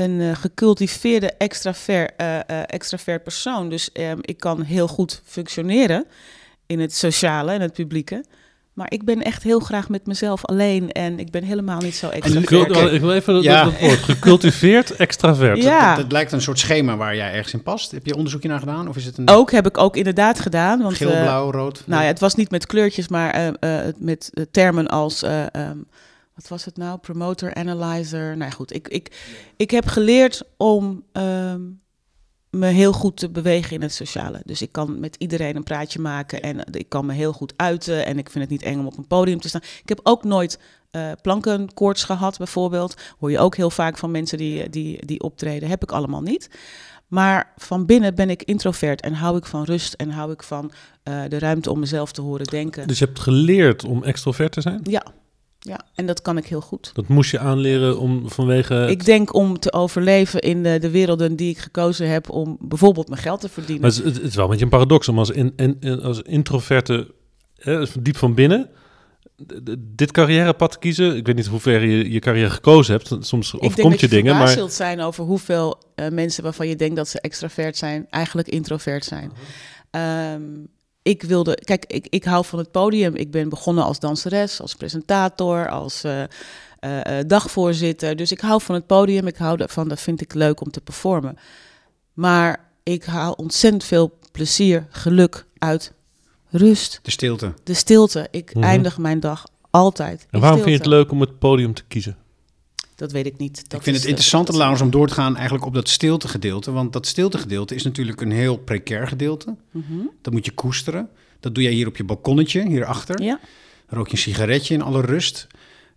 een 0.00 0.20
uh, 0.20 0.34
gecultiveerde 0.34 1.32
extravert, 1.38 2.12
uh, 2.20 2.34
uh, 2.34 2.40
extravert 2.66 3.22
persoon. 3.22 3.68
Dus 3.68 3.90
um, 3.92 4.18
ik 4.20 4.38
kan 4.38 4.62
heel 4.62 4.88
goed 4.88 5.22
functioneren 5.24 6.06
in 6.66 6.80
het 6.80 6.94
sociale 6.94 7.52
en 7.52 7.60
het 7.60 7.72
publieke. 7.72 8.24
Maar 8.72 8.92
ik 8.92 9.04
ben 9.04 9.22
echt 9.22 9.42
heel 9.42 9.60
graag 9.60 9.88
met 9.88 10.06
mezelf 10.06 10.44
alleen 10.44 10.92
en 10.92 11.18
ik 11.18 11.30
ben 11.30 11.42
helemaal 11.42 11.80
niet 11.80 11.94
zo 11.94 12.08
extravert. 12.08 12.70
Okay. 12.70 12.94
Ik 12.94 13.00
wil 13.00 13.12
even 13.12 13.34
dat, 13.34 13.42
ja. 13.42 13.64
dat 13.64 13.80
woord, 13.80 13.98
gecultiveerd 13.98 14.96
extravert. 14.96 15.62
Ja. 15.62 15.88
Dat, 15.88 16.02
dat, 16.02 16.12
lijkt 16.12 16.32
een 16.32 16.40
soort 16.40 16.58
schema 16.58 16.96
waar 16.96 17.16
jij 17.16 17.32
ergens 17.32 17.52
in 17.52 17.62
past. 17.62 17.90
Heb 17.90 18.06
je 18.06 18.14
onderzoekje 18.14 18.48
naar 18.48 18.58
gedaan? 18.58 18.88
Of 18.88 18.96
is 18.96 19.04
het 19.04 19.18
een... 19.18 19.28
Ook 19.28 19.50
heb 19.50 19.66
ik 19.66 19.78
ook 19.78 19.96
inderdaad 19.96 20.40
gedaan. 20.40 20.82
Want, 20.82 20.96
Geel, 20.96 21.10
blauw, 21.10 21.50
rood? 21.50 21.82
Nou 21.86 22.02
ja, 22.02 22.08
het 22.08 22.20
was 22.20 22.34
niet 22.34 22.50
met 22.50 22.66
kleurtjes, 22.66 23.08
maar 23.08 23.52
uh, 23.60 23.80
met 23.98 24.32
termen 24.50 24.88
als... 24.88 25.22
Uh, 25.22 25.42
um, 25.52 25.86
wat 26.40 26.48
was 26.48 26.64
het 26.64 26.76
nou? 26.76 26.98
Promoter, 26.98 27.54
analyzer. 27.54 28.36
Nou 28.36 28.50
ja, 28.50 28.56
goed. 28.56 28.74
Ik, 28.74 28.88
ik, 28.88 29.24
ik 29.56 29.70
heb 29.70 29.86
geleerd 29.86 30.42
om 30.56 31.04
um, 31.12 31.80
me 32.50 32.66
heel 32.66 32.92
goed 32.92 33.16
te 33.16 33.30
bewegen 33.30 33.74
in 33.74 33.82
het 33.82 33.92
sociale. 33.92 34.40
Dus 34.44 34.62
ik 34.62 34.72
kan 34.72 35.00
met 35.00 35.16
iedereen 35.18 35.56
een 35.56 35.62
praatje 35.62 36.00
maken 36.00 36.42
en 36.42 36.64
ik 36.70 36.88
kan 36.88 37.06
me 37.06 37.12
heel 37.12 37.32
goed 37.32 37.52
uiten. 37.56 38.06
En 38.06 38.18
ik 38.18 38.30
vind 38.30 38.44
het 38.44 38.52
niet 38.52 38.62
eng 38.62 38.78
om 38.78 38.86
op 38.86 38.98
een 38.98 39.06
podium 39.06 39.40
te 39.40 39.48
staan. 39.48 39.62
Ik 39.82 39.88
heb 39.88 40.00
ook 40.02 40.24
nooit 40.24 40.58
uh, 40.92 41.12
plankenkoorts 41.22 42.04
gehad, 42.04 42.38
bijvoorbeeld. 42.38 42.94
Hoor 43.18 43.30
je 43.30 43.38
ook 43.38 43.56
heel 43.56 43.70
vaak 43.70 43.98
van 43.98 44.10
mensen 44.10 44.38
die, 44.38 44.70
die, 44.70 45.06
die 45.06 45.20
optreden. 45.20 45.68
Heb 45.68 45.82
ik 45.82 45.92
allemaal 45.92 46.22
niet. 46.22 46.50
Maar 47.06 47.52
van 47.56 47.86
binnen 47.86 48.14
ben 48.14 48.30
ik 48.30 48.42
introvert 48.42 49.00
en 49.00 49.12
hou 49.12 49.36
ik 49.36 49.46
van 49.46 49.64
rust 49.64 49.94
en 49.94 50.10
hou 50.10 50.32
ik 50.32 50.42
van 50.42 50.72
uh, 51.04 51.22
de 51.28 51.38
ruimte 51.38 51.70
om 51.70 51.78
mezelf 51.78 52.12
te 52.12 52.20
horen 52.20 52.46
denken. 52.46 52.86
Dus 52.86 52.98
je 52.98 53.04
hebt 53.04 53.20
geleerd 53.20 53.84
om 53.84 54.02
extrovert 54.02 54.52
te 54.52 54.60
zijn? 54.60 54.80
Ja, 54.82 55.02
ja, 55.62 55.80
en 55.94 56.06
dat 56.06 56.22
kan 56.22 56.36
ik 56.36 56.46
heel 56.46 56.60
goed. 56.60 56.90
Dat 56.94 57.08
moest 57.08 57.30
je 57.30 57.38
aanleren 57.38 57.98
om 57.98 58.28
vanwege. 58.28 58.74
Het... 58.74 58.90
Ik 58.90 59.04
denk 59.04 59.34
om 59.34 59.58
te 59.58 59.72
overleven 59.72 60.40
in 60.40 60.62
de, 60.62 60.78
de 60.78 60.90
werelden 60.90 61.36
die 61.36 61.50
ik 61.50 61.58
gekozen 61.58 62.08
heb 62.08 62.30
om 62.30 62.56
bijvoorbeeld 62.60 63.08
mijn 63.08 63.20
geld 63.20 63.40
te 63.40 63.48
verdienen. 63.48 63.80
Maar 63.82 63.90
het, 63.90 64.04
is, 64.04 64.12
het 64.16 64.22
is 64.22 64.34
wel 64.34 64.44
een 64.44 64.50
beetje 64.50 64.64
een 64.64 64.70
paradox 64.70 65.08
om 65.08 65.18
als, 65.18 65.30
in, 65.30 65.52
in, 65.56 66.02
als 66.02 66.22
introverte, 66.22 67.14
hè, 67.56 67.84
diep 68.00 68.16
van 68.16 68.34
binnen, 68.34 68.70
dit 69.78 70.12
carrièrepad 70.12 70.78
kiezen. 70.78 71.16
Ik 71.16 71.26
weet 71.26 71.36
niet 71.36 71.46
hoe 71.46 71.60
ver 71.60 71.84
je 71.84 72.10
je 72.10 72.18
carrière 72.18 72.50
gekozen 72.50 72.94
hebt. 72.94 73.26
Soms 73.26 73.54
of 73.54 73.74
komt 73.74 74.00
je, 74.00 74.06
je 74.06 74.12
dingen, 74.12 74.36
maar 74.36 74.48
zult 74.48 74.72
zijn 74.72 75.00
over 75.00 75.24
hoeveel 75.24 75.82
uh, 75.96 76.08
mensen 76.08 76.42
waarvan 76.42 76.68
je 76.68 76.76
denkt 76.76 76.96
dat 76.96 77.08
ze 77.08 77.20
extravert 77.20 77.76
zijn, 77.76 78.06
eigenlijk 78.10 78.48
introvert 78.48 79.04
zijn. 79.04 79.32
Um, 80.34 80.68
ik 81.10 81.22
wilde, 81.22 81.54
kijk, 81.54 81.84
ik, 81.86 82.06
ik 82.08 82.24
hou 82.24 82.44
van 82.44 82.58
het 82.58 82.70
podium. 82.70 83.14
Ik 83.14 83.30
ben 83.30 83.48
begonnen 83.48 83.84
als 83.84 83.98
danseres, 83.98 84.60
als 84.60 84.74
presentator, 84.74 85.68
als 85.68 86.04
uh, 86.04 86.22
uh, 86.80 87.18
dagvoorzitter. 87.26 88.16
Dus 88.16 88.32
ik 88.32 88.40
hou 88.40 88.62
van 88.62 88.74
het 88.74 88.86
podium. 88.86 89.26
Ik 89.26 89.36
hou 89.36 89.60
ervan, 89.60 89.88
dat 89.88 90.00
vind 90.00 90.20
ik 90.20 90.34
leuk 90.34 90.60
om 90.60 90.70
te 90.70 90.80
performen. 90.80 91.36
Maar 92.12 92.68
ik 92.82 93.04
haal 93.04 93.32
ontzettend 93.32 93.84
veel 93.84 94.18
plezier, 94.32 94.86
geluk 94.90 95.46
uit 95.58 95.92
rust. 96.48 97.00
De 97.02 97.10
stilte. 97.10 97.52
De 97.64 97.74
stilte. 97.74 98.28
Ik 98.30 98.54
mm 98.54 98.62
-hmm. 98.62 98.70
eindig 98.70 98.98
mijn 98.98 99.20
dag 99.20 99.44
altijd. 99.70 100.26
En 100.30 100.40
waarom 100.40 100.58
vind 100.58 100.70
je 100.70 100.76
het 100.76 100.86
leuk 100.86 101.10
om 101.10 101.20
het 101.20 101.38
podium 101.38 101.74
te 101.74 101.84
kiezen? 101.88 102.16
Dat 103.00 103.12
weet 103.12 103.26
ik 103.26 103.36
niet. 103.36 103.54
Dat 103.70 103.78
ik 103.78 103.84
vind 103.84 103.96
het 103.96 104.04
interessant, 104.04 104.48
Laurens, 104.48 104.80
om 104.80 104.90
door 104.90 105.08
te 105.08 105.14
gaan 105.14 105.34
eigenlijk 105.34 105.64
op 105.64 105.74
dat 105.74 105.88
stiltegedeelte. 105.88 106.70
Want 106.70 106.92
dat 106.92 107.06
stiltegedeelte 107.06 107.74
is 107.74 107.82
natuurlijk 107.82 108.20
een 108.20 108.32
heel 108.32 108.56
precair 108.56 109.08
gedeelte. 109.08 109.56
Mm 109.70 109.84
-hmm. 109.88 110.10
Dat 110.22 110.32
moet 110.32 110.44
je 110.44 110.50
koesteren. 110.50 111.08
Dat 111.40 111.54
doe 111.54 111.64
jij 111.64 111.72
hier 111.72 111.86
op 111.86 111.96
je 111.96 112.04
balkonnetje, 112.04 112.68
hierachter. 112.68 113.22
Ja. 113.22 113.40
Rook 113.86 114.06
je 114.06 114.12
een 114.12 114.18
sigaretje 114.18 114.74
in 114.74 114.82
alle 114.82 115.00
rust. 115.00 115.46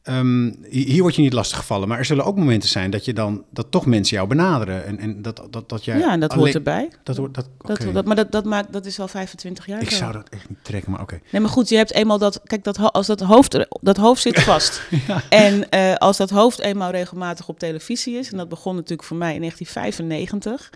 Ehm, 0.04 0.52
hi- 0.70 0.86
hier 0.92 1.02
word 1.02 1.16
je 1.16 1.22
niet 1.22 1.34
lastiggevallen. 1.34 1.88
Maar 1.88 1.98
er 1.98 2.06
zullen 2.06 2.26
ook 2.26 2.36
momenten 2.38 2.70
zijn 2.70 2.92
dat 2.92 3.06
je 3.06 3.13
dan 3.13 3.44
dat 3.50 3.72
toch 3.72 3.86
mensen 3.86 4.16
jou 4.16 4.28
benaderen. 4.30 4.86
En, 4.86 5.00
en 5.00 5.22
dat, 5.22 5.48
dat, 5.50 5.70
dat 5.70 5.86
jij 5.86 5.98
Ja, 5.98 6.12
en 6.12 6.20
dat 6.20 6.30
alleen- 6.32 6.44
hoort 6.44 6.56
erbij. 6.56 6.89
Dat 7.04 7.18
hoort, 7.18 7.34
dat, 7.34 7.50
Dat, 7.94 8.06
maar 8.06 8.16
dat, 8.16 8.32
dat, 8.32 8.46
maakt, 8.46 8.74
dat 8.74 8.86
is 8.86 9.00
al 9.00 9.08
25 9.08 9.66
jaar 9.68 9.82
Ik 9.82 9.89
zo. 9.89 9.96
zou 9.96 10.12
dat 10.13 10.30
echt 10.30 10.50
niet 10.50 10.58
trekken, 10.63 10.92
maar 10.92 11.02
oké. 11.02 11.20
Nee, 11.32 11.42
maar 11.42 11.52
goed, 11.52 11.70
je 11.70 11.76
hebt 11.76 11.94
eenmaal 11.94 12.18
dat... 12.18 12.42
Kijk, 12.44 12.63
dat, 12.63 12.78
als 12.78 13.08
dat 13.08 13.20
hoofd, 13.20 13.66
dat 13.82 13.98
hoofd 13.98 14.22
zit 14.22 14.39
vast. 14.42 14.82
En 15.30 15.70
eh, 15.70 15.94
als 15.96 16.18
dat 16.18 16.30
hoofd 16.30 16.60
eenmaal 16.60 16.92
regelmatig 16.92 17.48
op 17.48 17.60
televisie 17.60 18.18
is... 18.18 18.32
en 18.32 18.38
dat 18.38 18.50
begon 18.50 18.76
natuurlijk 18.76 19.08
voor 19.08 19.18
mij 19.18 19.34
in 19.34 19.39
1995... 19.39 20.70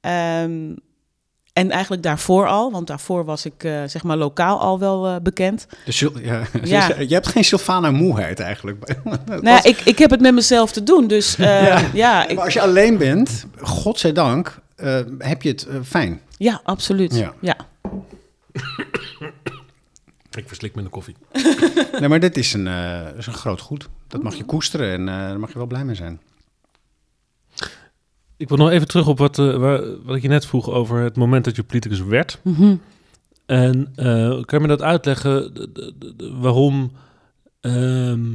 ehm, 0.00 0.74
en 1.56 1.70
eigenlijk 1.70 2.02
daarvoor 2.02 2.46
al, 2.48 2.70
want 2.70 2.86
daarvoor 2.86 3.24
was 3.24 3.44
ik 3.44 3.64
eh, 3.64 3.82
zeg 3.86 4.02
maar 4.02 4.16
lokaal 4.16 4.60
al 4.60 4.78
wel 4.78 5.06
eh, 5.06 5.16
bekend. 5.22 5.66
Dus 5.84 6.00
ja, 6.00 6.42
Ja. 6.62 6.88
je 7.08 7.14
hebt 7.14 7.26
geen 7.26 7.44
Sylvana 7.44 7.90
moeheid 7.90 8.40
eigenlijk. 8.40 8.84
Nou, 9.26 9.42
ja, 9.42 9.64
ik, 9.64 9.80
ik 9.80 9.98
heb 9.98 10.10
het 10.10 10.20
met 10.20 10.34
mezelf 10.34 10.72
te 10.72 10.82
doen, 10.82 11.06
dus 11.06 11.36
eh, 11.38 11.94
ja, 11.94 12.26
ik, 12.28 12.36
maar 12.36 12.44
als 12.44 12.54
je 12.54 12.60
alleen 12.60 12.98
bent, 12.98 13.46
godzijdank, 13.60 14.58
eh 14.76 15.00
heb 15.18 15.42
je 15.42 15.48
het 15.48 15.66
fijn. 15.84 16.20
ja, 16.38 16.60
absoluut. 16.64 17.14
Ja. 17.16 17.32
Ja. 17.40 17.56
Ik 20.36 20.48
verslik 20.48 20.74
met 20.74 20.84
een 20.84 20.90
koffie. 20.90 21.16
Nee, 22.00 22.08
maar 22.08 22.20
dit 22.20 22.36
is 22.36 22.52
een, 22.52 22.66
eh, 22.66 23.00
is 23.16 23.26
een 23.26 23.32
groot 23.32 23.60
goed. 23.60 23.88
Dat 24.08 24.22
mag 24.22 24.34
je 24.34 24.44
koesteren 24.44 24.92
en 24.92 25.08
eh, 25.08 25.14
daar 25.14 25.38
mag 25.38 25.52
je 25.52 25.58
wel 25.58 25.66
blij 25.66 25.84
mee 25.84 25.94
zijn. 25.94 26.20
Ik 28.36 28.48
wil 28.48 28.56
nog 28.56 28.70
even 28.70 28.88
terug 28.88 29.06
op 29.08 29.18
wat, 29.18 29.38
eh, 29.38 29.56
waar, 29.56 30.02
wat 30.04 30.16
ik 30.16 30.22
je 30.22 30.28
net 30.28 30.46
vroeg 30.46 30.70
over 30.70 30.98
het 31.00 31.16
moment 31.16 31.44
dat 31.44 31.56
je 31.56 31.62
politicus 31.62 32.00
werd. 32.00 32.40
Mhm. 32.42 32.76
En 33.46 33.92
eh, 33.94 34.28
kan 34.28 34.58
je 34.58 34.60
me 34.60 34.66
dat 34.66 34.82
uitleggen 34.82 35.54
de- 35.54 35.72
de- 35.72 35.94
de- 35.98 36.16
de- 36.16 36.32
waarom, 36.38 36.92
ehm, 37.60 38.30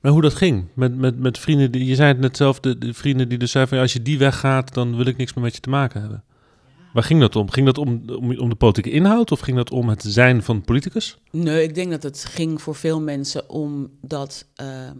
maar 0.00 0.12
hoe 0.12 0.22
dat 0.22 0.34
ging 0.34 0.64
met, 0.74 0.96
met, 0.96 1.18
met 1.18 1.38
vrienden? 1.38 1.72
Die, 1.72 1.84
je 1.84 1.94
zei 1.94 2.08
het 2.08 2.18
net 2.18 2.36
zelf, 2.36 2.60
de, 2.60 2.78
de 2.78 2.94
vrienden 2.94 3.28
die 3.28 3.38
dus 3.38 3.50
zeiden 3.50 3.68
van 3.68 3.78
ja, 3.78 3.88
als 3.88 3.96
je 3.96 4.02
die 4.02 4.18
weggaat, 4.18 4.74
dan 4.74 4.96
wil 4.96 5.06
ik 5.06 5.16
niks 5.16 5.34
meer 5.34 5.44
met 5.44 5.54
je 5.54 5.60
te 5.60 5.68
maken 5.70 6.00
hebben. 6.00 6.24
Waar 6.92 7.02
ging 7.02 7.20
dat 7.20 7.36
om? 7.36 7.50
Ging 7.50 7.66
dat 7.66 7.78
om, 7.78 8.02
om, 8.06 8.38
om 8.38 8.48
de 8.48 8.54
politieke 8.54 8.90
inhoud 8.90 9.32
of 9.32 9.40
ging 9.40 9.56
dat 9.56 9.70
om 9.70 9.88
het 9.88 10.02
zijn 10.06 10.42
van 10.42 10.62
politicus? 10.62 11.18
Nee, 11.30 11.62
ik 11.62 11.74
denk 11.74 11.90
dat 11.90 12.02
het 12.02 12.24
ging 12.24 12.62
voor 12.62 12.74
veel 12.74 13.00
mensen 13.00 13.48
omdat 13.50 14.46
ehm, 14.54 14.96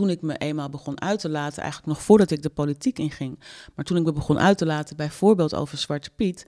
toen 0.00 0.10
ik 0.10 0.22
me 0.22 0.36
eenmaal 0.36 0.68
begon 0.68 1.00
uit 1.00 1.20
te 1.20 1.28
laten, 1.28 1.62
eigenlijk 1.62 1.92
nog 1.92 2.02
voordat 2.02 2.30
ik 2.30 2.42
de 2.42 2.48
politiek 2.50 2.98
inging, 2.98 3.40
maar 3.74 3.84
toen 3.84 3.96
ik 3.96 4.04
me 4.04 4.12
begon 4.12 4.38
uit 4.38 4.58
te 4.58 4.66
laten, 4.66 4.96
bijvoorbeeld 4.96 5.54
over 5.54 5.78
Zwarte 5.78 6.10
Piet, 6.16 6.44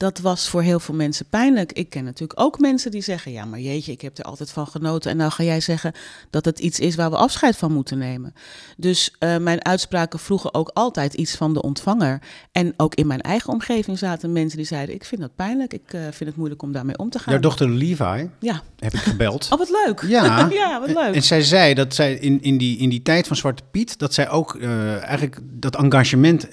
dat 0.00 0.18
was 0.18 0.48
voor 0.48 0.62
heel 0.62 0.80
veel 0.80 0.94
mensen 0.94 1.26
pijnlijk. 1.26 1.72
Ik 1.72 1.90
ken 1.90 2.04
natuurlijk 2.04 2.40
ook 2.40 2.58
mensen 2.58 2.90
die 2.90 3.02
zeggen: 3.02 3.32
Ja, 3.32 3.44
maar 3.44 3.60
jeetje, 3.60 3.92
ik 3.92 4.00
heb 4.00 4.18
er 4.18 4.24
altijd 4.24 4.50
van 4.50 4.66
genoten. 4.66 5.10
En 5.10 5.16
nou 5.16 5.30
ga 5.30 5.42
jij 5.42 5.60
zeggen 5.60 5.92
dat 6.30 6.44
het 6.44 6.58
iets 6.58 6.80
is 6.80 6.94
waar 6.94 7.10
we 7.10 7.16
afscheid 7.16 7.56
van 7.56 7.72
moeten 7.72 7.98
nemen. 7.98 8.34
Dus 8.76 9.14
eh, 9.18 9.36
mijn 9.36 9.64
uitspraken 9.64 10.18
vroegen 10.18 10.54
ook 10.54 10.70
altijd 10.74 11.14
iets 11.14 11.36
van 11.36 11.54
de 11.54 11.62
ontvanger. 11.62 12.22
En 12.52 12.74
ook 12.76 12.94
in 12.94 13.06
mijn 13.06 13.20
eigen 13.20 13.52
omgeving 13.52 13.98
zaten 13.98 14.32
mensen 14.32 14.56
die 14.56 14.66
zeiden: 14.66 14.94
Ik 14.94 15.04
vind 15.04 15.20
dat 15.20 15.34
pijnlijk. 15.36 15.72
Ik 15.72 15.92
eh, 15.92 16.00
vind 16.00 16.30
het 16.30 16.36
moeilijk 16.36 16.62
om 16.62 16.72
daarmee 16.72 16.98
om 16.98 17.10
te 17.10 17.18
gaan. 17.18 17.32
Jouw 17.32 17.42
dochter 17.42 17.68
Levi 17.68 18.30
Ja. 18.38 18.62
heb 18.78 18.92
ik 18.94 19.00
gebeld. 19.00 19.48
Oh, 19.52 19.58
wat 19.58 19.70
leuk. 19.86 20.04
Ja, 20.08 20.48
ja, 20.50 20.80
wat 20.80 20.92
leuk. 20.92 21.14
En 21.14 21.22
zij 21.22 21.42
zei 21.42 21.74
dat 21.74 21.94
zij 21.94 22.14
in, 22.14 22.42
in, 22.42 22.58
die, 22.58 22.78
in 22.78 22.88
die 22.88 23.02
tijd 23.02 23.26
van 23.26 23.36
Zwarte 23.36 23.62
Piet, 23.70 23.98
dat 23.98 24.14
zij 24.14 24.30
ook 24.30 24.54
eh, 24.54 24.96
eigenlijk 24.96 25.38
dat 25.42 25.76
engagement 25.76 26.48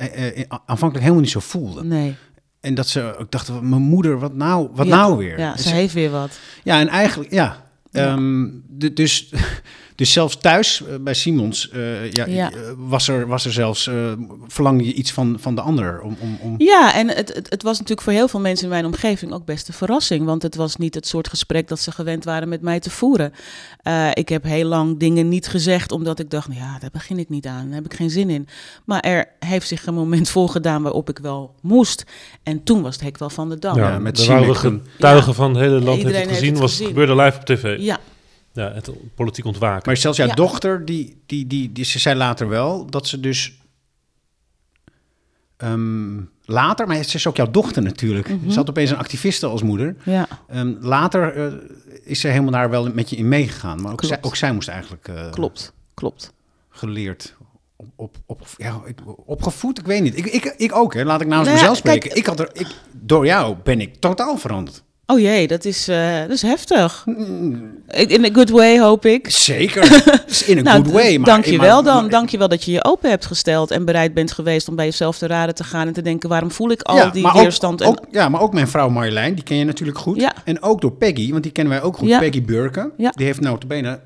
aanvankelijk 0.48 1.00
helemaal 1.00 1.22
niet 1.22 1.30
zo 1.30 1.40
voelde. 1.40 1.84
Nee. 1.84 2.16
En 2.60 2.76
dat 2.76 2.88
ze 2.88 3.16
ook 3.20 3.32
dachten, 3.32 3.70
mijn 3.70 3.82
moeder, 3.82 4.20
wat 4.20 4.34
nou, 4.34 4.70
wat 4.74 4.88
Ja. 4.88 4.96
nou 4.96 5.18
weer? 5.18 5.40
Ja, 5.40 5.52
En 5.56 5.60
ze 5.60 5.70
heeft 5.70 5.94
weer 5.94 6.10
wat. 6.10 6.40
ja, 6.64 6.80
en 6.80 6.88
eigenlijk, 6.88 7.32
ja. 7.32 7.66
Ehm, 7.92 8.48
dus, 8.94 9.34
dus 9.98 10.12
zelfs 10.12 10.38
thuis 10.38 10.82
eh, 10.84 10.96
bij 11.02 11.14
Simons 11.14 11.70
eh, 11.70 12.12
ja, 12.12 12.26
Ja. 12.26 12.52
eh, 12.52 12.58
was, 12.78 13.08
er, 13.08 13.28
was 13.28 13.46
er 13.46 13.52
zelfs, 13.52 13.88
eh, 13.88 13.96
verlangde 14.48 14.86
je 14.86 14.94
iets 14.94 15.12
van, 15.12 15.38
van 15.40 15.56
de 15.56 15.62
ander. 15.62 16.02
Om, 16.02 16.18
om, 16.20 16.38
om... 16.42 16.56
Ja, 16.58 16.94
en 16.94 17.08
het, 17.08 17.34
het, 17.34 17.50
het 17.50 17.64
was 17.64 17.74
natuurlijk 17.74 18.02
voor 18.02 18.14
heel 18.14 18.28
veel 18.28 18.40
mensen 18.40 18.64
in 18.66 18.72
mijn 18.72 18.86
omgeving 18.86 19.32
ook 19.34 19.46
best 19.46 19.68
een 19.68 19.74
verrassing. 19.74 20.26
Want 20.26 20.42
het 20.44 20.56
was 20.56 20.76
niet 20.76 20.96
het 20.96 21.08
soort 21.08 21.28
gesprek 21.30 21.68
dat 21.68 21.80
ze 21.80 21.92
gewend 21.92 22.24
waren 22.24 22.50
met 22.50 22.62
mij 22.62 22.80
te 22.80 22.90
voeren. 22.90 23.34
Eh, 23.82 24.08
ik 24.14 24.30
heb 24.30 24.44
heel 24.44 24.66
lang 24.68 25.00
dingen 25.00 25.30
niet 25.30 25.48
gezegd, 25.48 25.92
omdat 25.92 26.20
ik 26.20 26.30
dacht, 26.30 26.48
nou 26.48 26.60
ja, 26.60 26.80
daar 26.80 26.90
begin 26.92 27.20
ik 27.20 27.30
niet 27.30 27.46
aan. 27.46 27.66
Daar 27.66 27.76
heb 27.76 27.86
ik 27.86 27.94
geen 27.94 28.10
zin 28.10 28.30
in. 28.30 28.48
Maar 28.86 29.00
er 29.00 29.26
heeft 29.40 29.68
zich 29.68 29.86
een 29.86 29.94
moment 29.94 30.30
volgedaan 30.30 30.82
waarop 30.82 31.10
ik 31.10 31.20
wel 31.20 31.56
moest. 31.62 32.04
En 32.44 32.64
toen 32.64 32.82
was 32.82 32.96
het 32.96 33.04
hek 33.04 33.18
wel 33.18 33.30
van 33.30 33.50
de 33.50 33.60
dam. 33.60 33.78
Ja, 33.78 34.00
met 34.00 34.18
daar 34.18 34.28
waren 34.28 34.48
we 34.48 34.56
getuigen 34.56 35.34
van 35.36 35.50
het 35.50 35.60
hele 35.60 35.72
land 35.74 35.86
heeft 35.86 35.98
Iedereen 35.98 36.20
het 36.22 36.30
heeft 36.30 36.40
gezien. 36.40 36.52
het 36.54 36.62
was, 36.62 36.72
gezien. 36.72 36.88
gebeurde 36.88 37.16
live 37.16 37.38
op 37.38 37.46
tv. 37.46 37.76
Ja, 37.80 38.00
Ja, 38.58 38.72
het 38.74 38.90
politiek 39.16 39.46
ontwaken. 39.46 39.82
Maar 39.86 39.98
zelfs 39.98 40.18
jouw 40.18 40.28
Ja. 40.28 40.34
dochter, 40.34 40.86
die, 40.86 41.22
die, 41.26 41.48
die, 41.48 41.72
die, 41.72 41.86
ze 41.86 42.00
zei 42.00 42.16
later 42.16 42.48
wel 42.50 42.86
dat 42.86 43.08
ze 43.08 43.20
dus 43.20 43.58
ehm, 45.58 46.22
later, 46.46 46.88
maar 46.88 47.04
ze 47.04 47.16
is 47.16 47.28
ook 47.28 47.36
jouw 47.36 47.52
dochter 47.52 47.82
natuurlijk. 47.82 48.30
Mhm. 48.30 48.50
Ze 48.50 48.56
had 48.58 48.70
opeens 48.70 48.90
een 48.92 48.98
activiste 48.98 49.46
als 49.48 49.62
moeder. 49.64 49.96
ja. 50.04 50.28
Ehm, 50.48 50.74
later 50.80 51.36
eh, 51.36 51.54
is 52.04 52.20
ze 52.20 52.28
helemaal 52.28 52.52
daar 52.52 52.70
wel 52.70 52.92
met 52.94 53.10
je 53.10 53.16
in 53.16 53.28
meegegaan. 53.28 53.82
Maar 53.82 53.92
ook, 53.92 54.04
zij, 54.04 54.18
ook 54.22 54.36
zij 54.36 54.54
moest 54.54 54.68
eigenlijk 54.68 55.08
eh, 55.08 55.32
klopt, 55.32 55.74
klopt. 55.94 56.34
geleerd. 56.70 57.36
Op, 57.76 57.88
op, 57.96 58.16
op, 58.26 58.48
ja, 58.58 58.82
ik- 58.86 59.00
opgevoed, 59.26 59.80
ik 59.80 59.86
weet 59.86 60.02
niet. 60.02 60.18
Ik, 60.18 60.26
ik, 60.26 60.44
ik 60.58 60.76
ook, 60.76 60.94
hè. 60.94 61.04
laat 61.04 61.22
ik 61.22 61.28
namens 61.28 61.48
Nou 61.50 61.60
ja, 61.60 61.68
mezelf 61.70 61.82
kijk- 61.84 61.98
spreken. 62.04 62.20
ik 62.20 62.26
had 62.26 62.40
er, 62.40 62.50
ik, 62.54 62.76
door 62.92 63.26
jou 63.26 63.56
ben 63.64 63.82
ik 63.82 63.96
totaal 63.96 64.38
veranderd. 64.38 64.84
Oh 65.10 65.20
jee, 65.20 65.48
dat 65.48 65.66
is, 65.66 65.88
eh, 65.88 66.20
dat 66.20 66.30
is 66.30 66.42
heftig. 66.42 67.04
In 67.88 68.26
a 68.26 68.30
good 68.34 68.50
way, 68.50 68.80
hoop 68.80 69.06
ik. 69.06 69.30
Zeker, 69.30 69.84
in 70.48 70.58
a 70.58 70.62
Nou, 70.62 70.84
good 70.84 70.92
way. 70.94 71.18
Maar, 71.18 71.26
dank 71.26 71.46
je 71.46 71.58
wel 71.60 71.84
dan. 71.84 72.10
Dank 72.10 72.30
je 72.30 72.38
wel 72.38 72.48
dat 72.48 72.64
je 72.64 72.72
je 72.72 72.84
open 72.86 73.10
hebt 73.10 73.26
gesteld 73.26 73.72
en 73.72 73.86
bereid 73.86 74.14
bent 74.14 74.32
geweest 74.32 74.68
om 74.68 74.76
bij 74.76 74.86
jezelf 74.86 75.18
te 75.18 75.28
raden 75.28 75.56
te 75.56 75.64
gaan 75.64 75.88
en 75.88 75.94
te 75.94 76.02
denken, 76.02 76.30
waarom 76.30 76.52
voel 76.52 76.72
ik 76.72 76.82
al 76.82 76.96
Ja, 76.96 77.10
die 77.10 77.26
ook- 77.26 77.34
weerstand? 77.34 77.82
en, 77.82 77.88
Ook, 77.88 78.00
ja, 78.12 78.30
maar 78.30 78.42
ook 78.42 78.54
mijn 78.54 78.68
vrouw 78.68 78.90
Marjolein, 78.90 79.36
die 79.36 79.44
ken 79.44 79.58
je 79.58 79.64
natuurlijk 79.66 79.98
goed. 79.98 80.20
Ja. 80.22 80.34
En 80.46 80.62
ook 80.62 80.82
door 80.82 80.92
Peggy, 80.94 81.32
want 81.32 81.44
die 81.44 81.52
kennen 81.52 81.74
wij 81.74 81.82
ook 81.84 81.98
goed. 81.98 82.08
Ja. 82.08 82.20
Peggy 82.20 82.42
Burken. 82.44 82.92
Ja. 82.98 83.10
Die 83.16 83.26
heeft 83.26 83.42
notabene 83.42 84.00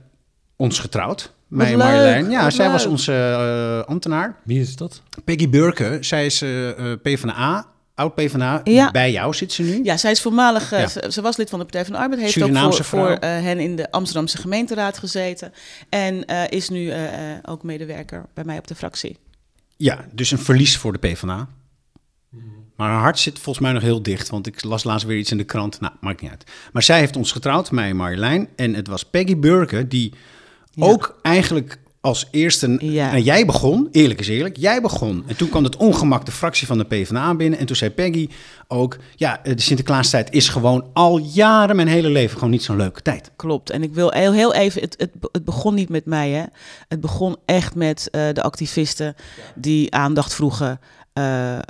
ons 0.56 0.80
getrouwd. 0.80 1.34
Mij 1.48 1.66
en 1.66 1.78
leuk, 1.78 1.88
Marjolein. 1.88 2.30
Ja, 2.30 2.50
zij 2.50 2.70
was 2.72 2.86
onze 2.86 3.14
eh, 3.14 3.90
ambtenaar. 3.90 4.36
Wie 4.44 4.60
is 4.60 4.76
dat? 4.76 5.02
Peggy 5.24 5.50
Burken, 5.50 6.06
zij 6.06 6.26
is 6.26 6.42
eh 6.42 6.70
eh, 6.70 7.00
PvdA, 7.02 7.66
oud 7.96 8.16
PvdA. 8.16 8.62
Ja. 8.64 8.92
Bij 8.92 9.12
jou 9.12 9.34
zit 9.34 9.54
ze 9.54 9.62
nu. 9.64 9.80
Ja, 9.84 9.98
zij 9.98 10.12
is 10.12 10.22
voormalig, 10.22 10.72
eh, 10.72 10.80
Ja. 10.80 10.88
ze, 10.88 11.08
ze 11.12 11.22
was 11.22 11.38
lid 11.38 11.50
van 11.50 11.60
de 11.60 11.66
Partij 11.66 11.84
van 11.86 11.94
de 11.94 12.00
Arbeid, 12.00 12.22
heeft 12.22 12.34
Surinaamse 12.34 12.80
ook 12.80 12.86
voor, 12.86 13.00
voor 13.00 13.10
eh, 13.10 13.30
hen 13.30 13.60
in 13.60 13.76
de 13.76 13.92
Amsterdamse 13.92 14.38
gemeenteraad 14.38 14.98
gezeten 14.98 15.54
en 15.90 16.26
eh, 16.26 16.44
is 16.50 16.70
nu 16.70 16.94
ook 17.46 17.64
medewerker 17.64 18.26
bij 18.34 18.44
mij 18.44 18.58
op 18.58 18.68
de 18.68 18.76
fractie. 18.76 19.18
Ja, 19.78 20.06
dus 20.12 20.32
een 20.32 20.40
verlies 20.40 20.78
voor 20.78 20.92
de 20.94 21.00
PvdA. 21.00 21.48
Maar 22.76 22.90
haar 22.90 23.02
hart 23.02 23.20
zit 23.20 23.40
volgens 23.40 23.66
mij 23.66 23.74
nog 23.74 23.82
heel 23.82 24.04
dicht, 24.04 24.30
want 24.30 24.48
ik 24.48 24.64
las 24.64 24.84
laatst 24.84 25.06
weer 25.06 25.18
iets 25.18 25.32
in 25.32 25.38
de 25.38 25.44
krant. 25.44 25.80
Nou, 25.80 25.94
maakt 26.00 26.22
niet 26.22 26.30
uit. 26.32 26.44
Maar 26.74 26.84
zij 26.84 27.00
heeft 27.00 27.16
ons 27.16 27.32
getrouwd, 27.32 27.72
mij 27.72 27.90
en 27.90 27.96
Marjolein. 27.96 28.48
En 28.56 28.74
het 28.74 28.88
was 28.88 29.06
Peggy 29.06 29.38
Burken 29.38 29.90
die 29.90 30.14
Ja. 30.72 30.86
ook 30.86 31.20
eigenlijk 31.22 31.78
als 32.02 32.28
eerste... 32.32 32.78
Ja. 32.80 33.12
En 33.12 33.22
jij 33.22 33.46
begon, 33.46 33.88
eerlijk 33.92 34.20
is 34.20 34.28
eerlijk, 34.28 34.58
jij 34.58 34.82
begon. 34.82 35.24
En 35.28 35.36
toen 35.36 35.50
kwam 35.50 35.64
het 35.64 35.76
ongemak 35.76 36.26
de 36.26 36.32
fractie 36.32 36.68
van 36.68 36.78
de 36.78 36.84
PvdA 36.84 37.36
binnen. 37.36 37.60
En 37.60 37.66
toen 37.66 37.76
zei 37.76 37.92
Peggy 37.92 38.30
ook... 38.68 38.98
Ja, 39.16 39.40
de 39.44 39.62
Sinterklaastijd 39.62 40.32
is 40.32 40.50
gewoon 40.50 40.86
al 40.94 41.18
jaren 41.18 41.76
mijn 41.76 41.88
hele 41.88 42.10
leven 42.10 42.36
gewoon 42.36 42.50
niet 42.50 42.64
zo'n 42.64 42.78
leuke 42.78 43.02
tijd. 43.02 43.32
Klopt. 43.36 43.70
En 43.70 43.84
ik 43.84 43.94
wil 43.94 44.10
heel, 44.10 44.34
heel 44.34 44.54
even, 44.54 44.82
het, 44.82 44.96
het, 44.98 45.12
het 45.32 45.46
begon 45.46 45.74
niet 45.74 45.90
met 45.90 46.06
mij, 46.06 46.30
hè. 46.30 46.44
Het 46.88 47.00
begon 47.00 47.36
echt 47.46 47.76
met 47.76 48.08
eh, 48.12 48.28
de 48.34 48.44
activisten 48.44 49.16
die 49.56 49.94
aandacht 49.94 50.34
vroegen 50.34 50.80
eh, 51.14 51.56
eh, 51.56 51.62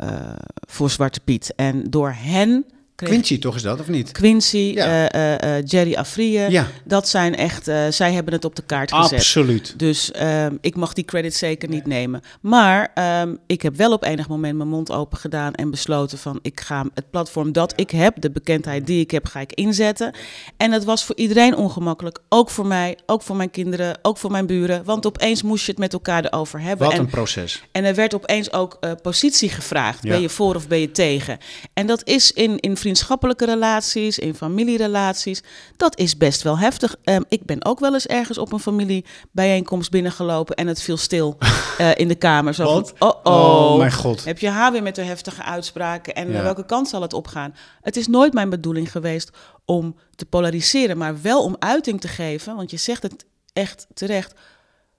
voor 0.67 0.89
Zwarte 0.89 1.19
Piet. 1.19 1.53
En 1.55 1.83
door 1.89 2.13
hen 2.17 2.65
kreeg 3.05 3.13
Quincy 3.13 3.39
toch 3.39 3.55
is 3.55 3.61
dat, 3.61 3.79
of 3.79 3.87
niet? 3.87 4.11
Quincy, 4.11 4.57
Ja. 4.75 5.09
eh, 5.09 5.33
eh, 5.33 5.57
eh, 5.57 5.63
Jerry 5.65 5.93
Afrië, 5.95 6.39
Ja, 6.49 6.67
dat 6.85 7.07
zijn 7.07 7.35
echt, 7.35 7.63
zij 7.89 8.13
hebben 8.13 8.33
het 8.33 8.45
op 8.45 8.55
de 8.55 8.61
kaart 8.65 8.93
gezet. 8.93 9.19
absoluut. 9.19 9.73
Dus 9.79 10.11
ehm, 10.11 10.55
ik 10.61 10.75
mag 10.75 10.93
die 10.93 11.03
credit 11.05 11.35
zeker 11.35 11.69
niet 11.69 11.85
nemen. 11.85 12.21
Maar 12.41 12.91
ehm, 12.93 13.35
ik 13.47 13.61
heb 13.61 13.75
wel 13.75 13.91
op 13.91 14.03
enig 14.03 14.27
moment 14.27 14.57
mijn 14.57 14.69
mond 14.69 14.91
open 14.91 15.17
gedaan 15.17 15.53
en 15.53 15.71
besloten 15.71 16.17
van 16.17 16.39
ik 16.41 16.59
ga 16.59 16.85
het 16.93 17.09
platform 17.09 17.51
dat 17.51 17.73
ik 17.75 17.89
heb, 17.91 18.21
de 18.21 18.31
bekendheid 18.31 18.85
die 18.87 18.99
ik 19.01 19.11
heb, 19.11 19.25
ga 19.25 19.39
ik 19.39 19.53
inzetten. 19.53 20.13
En 20.57 20.71
het 20.71 20.83
was 20.83 21.03
voor 21.03 21.15
iedereen 21.15 21.55
ongemakkelijk. 21.55 22.19
Ook 22.29 22.49
voor 22.49 22.65
mij, 22.67 22.97
ook 23.05 23.21
voor 23.21 23.35
mijn 23.35 23.51
kinderen, 23.51 23.97
ook 24.01 24.17
voor 24.17 24.31
mijn 24.31 24.45
buren. 24.45 24.83
Want 24.83 25.05
opeens 25.05 25.41
moest 25.41 25.65
je 25.65 25.71
het 25.71 25.79
met 25.79 25.93
elkaar 25.93 26.25
erover 26.25 26.61
hebben. 26.61 26.85
Wat 26.87 26.95
En 26.95 26.99
een 27.01 27.09
proces. 27.09 27.61
en 27.71 27.83
er 27.83 27.95
werd 27.95 28.13
opeens 28.15 28.53
ook 28.53 28.79
positie 29.01 29.49
gevraagd. 29.49 30.03
Ja. 30.03 30.09
Ben 30.09 30.21
je 30.21 30.29
voor 30.29 30.55
of 30.55 30.67
ben 30.67 30.79
je 30.79 30.91
tegen? 30.91 31.37
En 31.73 31.87
dat 31.87 32.01
is 32.07 32.31
in, 32.31 32.59
in 32.59 32.77
vriendschappelijke 32.95 33.45
relaties, 33.45 34.19
in 34.19 34.35
familierelaties, 34.35 35.43
dat 35.77 35.97
is 35.97 36.17
best 36.17 36.41
wel 36.41 36.57
heftig. 36.59 36.95
Ehm, 37.03 37.21
ik 37.29 37.45
ben 37.45 37.65
ook 37.65 37.79
wel 37.79 37.93
eens 37.93 38.07
ergens 38.07 38.37
op 38.37 38.51
een 38.51 38.59
familiebijeenkomst 38.59 39.91
binnengelopen 39.91 40.55
en 40.55 40.67
het 40.67 40.81
viel 40.81 40.97
stil 40.97 41.37
eh, 41.77 41.89
in 41.95 42.07
de 42.07 42.15
kamer. 42.15 42.53
Zo 42.53 42.63
Wat? 42.63 42.93
van, 42.95 43.07
oh, 43.09 43.15
oh, 43.23 43.71
Oh, 43.71 43.77
mijn 43.77 43.91
god. 43.91 44.23
heb 44.25 44.39
je 44.39 44.49
haar 44.49 44.71
weer 44.71 44.83
met 44.83 44.95
de 44.95 45.01
heftige 45.03 45.43
uitspraken 45.43 46.15
en 46.15 46.31
Ja. 46.31 46.41
welke 46.43 46.65
kant 46.65 46.87
zal 46.89 47.01
het 47.01 47.13
opgaan? 47.13 47.55
Het 47.81 47.97
is 47.97 48.07
nooit 48.07 48.33
mijn 48.33 48.49
bedoeling 48.49 48.91
geweest 48.91 49.29
om 49.65 49.95
te 50.15 50.25
polariseren, 50.25 50.97
maar 50.97 51.21
wel 51.21 51.43
om 51.43 51.55
uiting 51.59 52.01
te 52.01 52.07
geven. 52.07 52.55
Want 52.55 52.71
je 52.71 52.77
zegt 52.77 53.03
het 53.03 53.25
echt 53.53 53.87
terecht. 53.93 54.33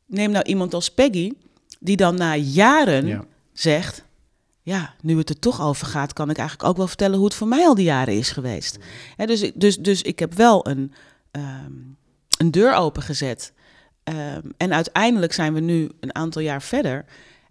Neem 0.07 0.30
nou 0.30 0.45
iemand 0.45 0.74
als 0.74 0.90
Peggy, 0.90 1.32
die 1.80 1.97
dan 1.97 2.14
na 2.14 2.36
jaren 2.36 3.07
Ja. 3.07 3.24
zegt... 3.53 4.05
Ja, 4.64 4.94
nu 5.00 5.18
het 5.18 5.28
er 5.28 5.38
toch 5.38 5.62
over 5.62 5.86
gaat, 5.86 6.12
kan 6.12 6.30
ik 6.30 6.36
eigenlijk 6.38 6.68
ook 6.68 6.76
wel 6.76 6.86
vertellen 6.86 7.16
hoe 7.16 7.24
het 7.24 7.34
voor 7.34 7.48
mij 7.48 7.66
al 7.66 7.74
die 7.74 7.84
jaren 7.84 8.14
is 8.14 8.30
geweest. 8.30 8.78
Hè, 9.16 9.26
dus, 9.26 9.42
ik- 9.42 9.60
dus, 9.60 9.76
dus 9.78 10.02
ik 10.02 10.18
heb 10.18 10.34
wel 10.34 10.68
een, 10.68 10.92
ehm, 11.30 11.72
een 12.38 12.50
deur 12.50 12.74
opengezet. 12.74 13.52
Ehm 14.04 14.40
en 14.56 14.72
uiteindelijk 14.72 15.32
zijn 15.32 15.54
we 15.54 15.60
nu 15.60 15.90
een 16.00 16.14
aantal 16.14 16.42
jaar 16.42 16.62
verder. 16.62 17.04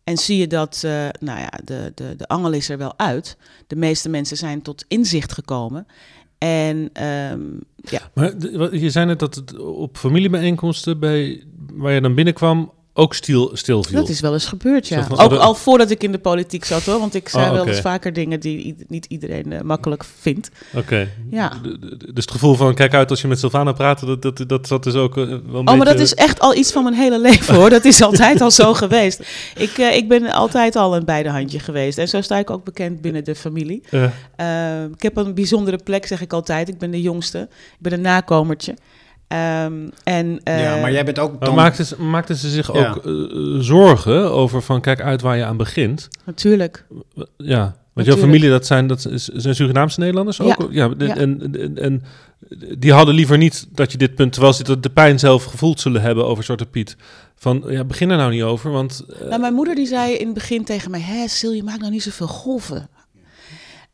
En 0.03 0.17
zie 0.17 0.37
je 0.37 0.47
dat, 0.47 0.81
eh, 0.85 1.07
nou 1.19 1.39
ja, 1.39 1.51
de, 1.63 1.91
de, 1.95 2.15
de 2.17 2.27
angel 2.27 2.51
is 2.51 2.69
er 2.69 2.77
wel 2.77 2.93
uit. 2.99 3.37
De 3.67 3.75
meeste 3.75 4.09
mensen 4.09 4.37
zijn 4.37 4.61
tot 4.61 4.85
inzicht 4.87 5.31
gekomen. 5.33 5.85
En 6.37 6.89
ehm, 6.93 7.41
ja, 7.75 8.01
Maar 8.13 8.45
je 8.75 8.89
zei 8.89 9.05
net 9.05 9.19
dat 9.19 9.35
het 9.35 9.59
op 9.59 9.97
familiebijeenkomsten 9.97 10.99
bij, 10.99 11.43
waar 11.73 11.93
je 11.93 12.01
dan 12.01 12.15
binnenkwam 12.15 12.71
ook 12.93 13.13
stil, 13.13 13.49
stil 13.53 13.83
viel. 13.83 13.99
dat 13.99 14.09
is 14.09 14.19
wel 14.19 14.33
eens 14.33 14.45
gebeurd, 14.45 14.87
ja. 14.87 15.03
Van, 15.03 15.19
Ook 15.19 15.31
oh, 15.31 15.39
al 15.39 15.55
voordat 15.55 15.89
ik 15.89 16.03
in 16.03 16.11
de 16.11 16.19
politiek 16.19 16.65
zat, 16.65 16.83
hoor. 16.83 16.99
Want 16.99 17.15
ik 17.15 17.29
zei 17.29 17.45
Oh, 17.45 17.51
wel 17.51 17.67
eens 17.67 17.79
vaker 17.79 18.13
dingen 18.13 18.39
die 18.39 18.75
niet 18.87 19.05
iedereen 19.05 19.53
eh, 19.53 19.61
makkelijk 19.61 20.03
vindt. 20.19 20.49
Oké. 20.75 21.09
Ja. 21.29 21.51
Dus 22.13 22.23
het 22.23 22.31
gevoel 22.31 22.55
van, 22.55 22.73
kijk 22.73 22.93
uit 22.93 23.09
als 23.09 23.21
je 23.21 23.27
met 23.27 23.39
Sylvana 23.39 23.71
praat, 23.71 24.05
dat, 24.05 24.21
dat, 24.21 24.43
dat, 24.47 24.67
dat 24.67 24.85
is 24.85 24.93
ook 24.93 25.17
eh, 25.17 25.23
wel 25.25 25.37
een 25.59 25.67
Oh, 25.67 25.75
maar 25.75 25.85
dat 25.85 25.99
is 25.99 26.13
echt 26.13 26.39
al 26.39 26.55
iets 26.55 26.71
van 26.71 26.83
mijn 26.83 26.95
hele 26.95 27.19
leven 27.19 27.55
hoor. 27.55 27.69
Dat 27.69 27.85
is 27.85 28.01
altijd 28.11 28.41
al 28.41 28.51
zo 28.51 28.73
geweest. 28.73 29.19
Ik, 29.55 29.77
eh, 29.77 29.95
ik 29.95 30.07
ben 30.07 30.31
altijd 30.31 30.75
al 30.75 30.95
een 30.95 31.05
beide 31.05 31.29
handje 31.29 31.59
geweest. 31.59 31.97
En 31.97 32.07
zo 32.07 32.21
sta 32.21 32.37
ik 32.37 32.49
ook 32.49 32.63
bekend 32.63 33.01
binnen 33.01 33.23
de 33.23 33.35
familie. 33.35 33.83
Ik 34.91 35.01
heb 35.01 35.17
een 35.17 35.33
bijzondere 35.33 35.77
plek, 35.83 36.07
zeg 36.07 36.21
ik 36.21 36.33
altijd. 36.33 36.69
Ik 36.69 36.77
ben 36.77 36.91
de 36.91 37.01
jongste. 37.01 37.39
Ik 37.51 37.77
ben 37.79 37.93
een 37.93 38.01
nakomertje. 38.01 38.75
Ehm, 39.31 39.73
en, 40.03 40.39
eh, 40.43 40.61
ja, 40.63 40.75
maar 40.81 40.91
jij 40.91 41.05
bent 41.05 41.19
ook 41.19 41.45
dan... 41.45 41.55
maakten 41.55 41.85
ze, 41.85 42.01
maakten 42.01 42.35
ze 42.35 42.49
zich 42.49 42.73
Ja. 42.73 42.89
ook 42.89 43.05
eh, 43.05 43.13
zorgen 43.59 44.31
over 44.31 44.61
van, 44.61 44.81
kijk 44.81 45.01
uit 45.01 45.21
waar 45.21 45.37
je 45.37 45.45
aan 45.45 45.57
begint? 45.57 46.07
Natuurlijk. 46.25 46.85
Ja, 47.37 47.75
want 47.93 48.07
jouw 48.07 48.17
familie, 48.17 48.49
dat 48.49 48.65
zijn, 48.65 48.87
dat 48.87 49.05
is- 49.05 49.27
zijn 49.27 49.55
Surinaamse 49.55 49.99
Nederlanders 49.99 50.41
ook? 50.41 50.67
Ja. 50.69 50.87
de- 50.87 51.05
Ja. 51.05 51.15
En, 51.15 51.55
en, 51.59 51.77
en 51.77 52.03
die 52.79 52.93
hadden 52.93 53.15
liever 53.15 53.37
niet 53.37 53.67
dat 53.71 53.91
je 53.91 53.97
dit 53.97 54.15
punt, 54.15 54.31
terwijl 54.31 54.53
ze 54.53 54.79
de 54.79 54.89
pijn 54.89 55.19
zelf 55.19 55.43
gevoeld 55.43 55.79
zullen 55.79 56.01
hebben 56.01 56.25
over 56.25 56.43
Zwarte 56.43 56.65
Piet, 56.65 56.95
van 57.35 57.63
ja, 57.67 57.83
begin 57.83 58.09
er 58.09 58.17
nou 58.17 58.31
niet 58.31 58.43
over, 58.43 58.71
want 58.71 59.05
eh, 59.21 59.27
Nou, 59.27 59.41
mijn 59.41 59.53
moeder 59.53 59.75
die 59.75 59.87
zei 59.87 60.13
in 60.13 60.25
het 60.25 60.33
begin 60.33 60.63
tegen 60.63 60.91
mij... 60.91 61.01
Hé, 61.01 61.27
Sil, 61.37 61.51
je 61.53 61.63
maakt 61.63 61.79
nou 61.79 61.91
niet 61.91 62.03
zoveel 62.03 62.27
golven. 62.27 62.89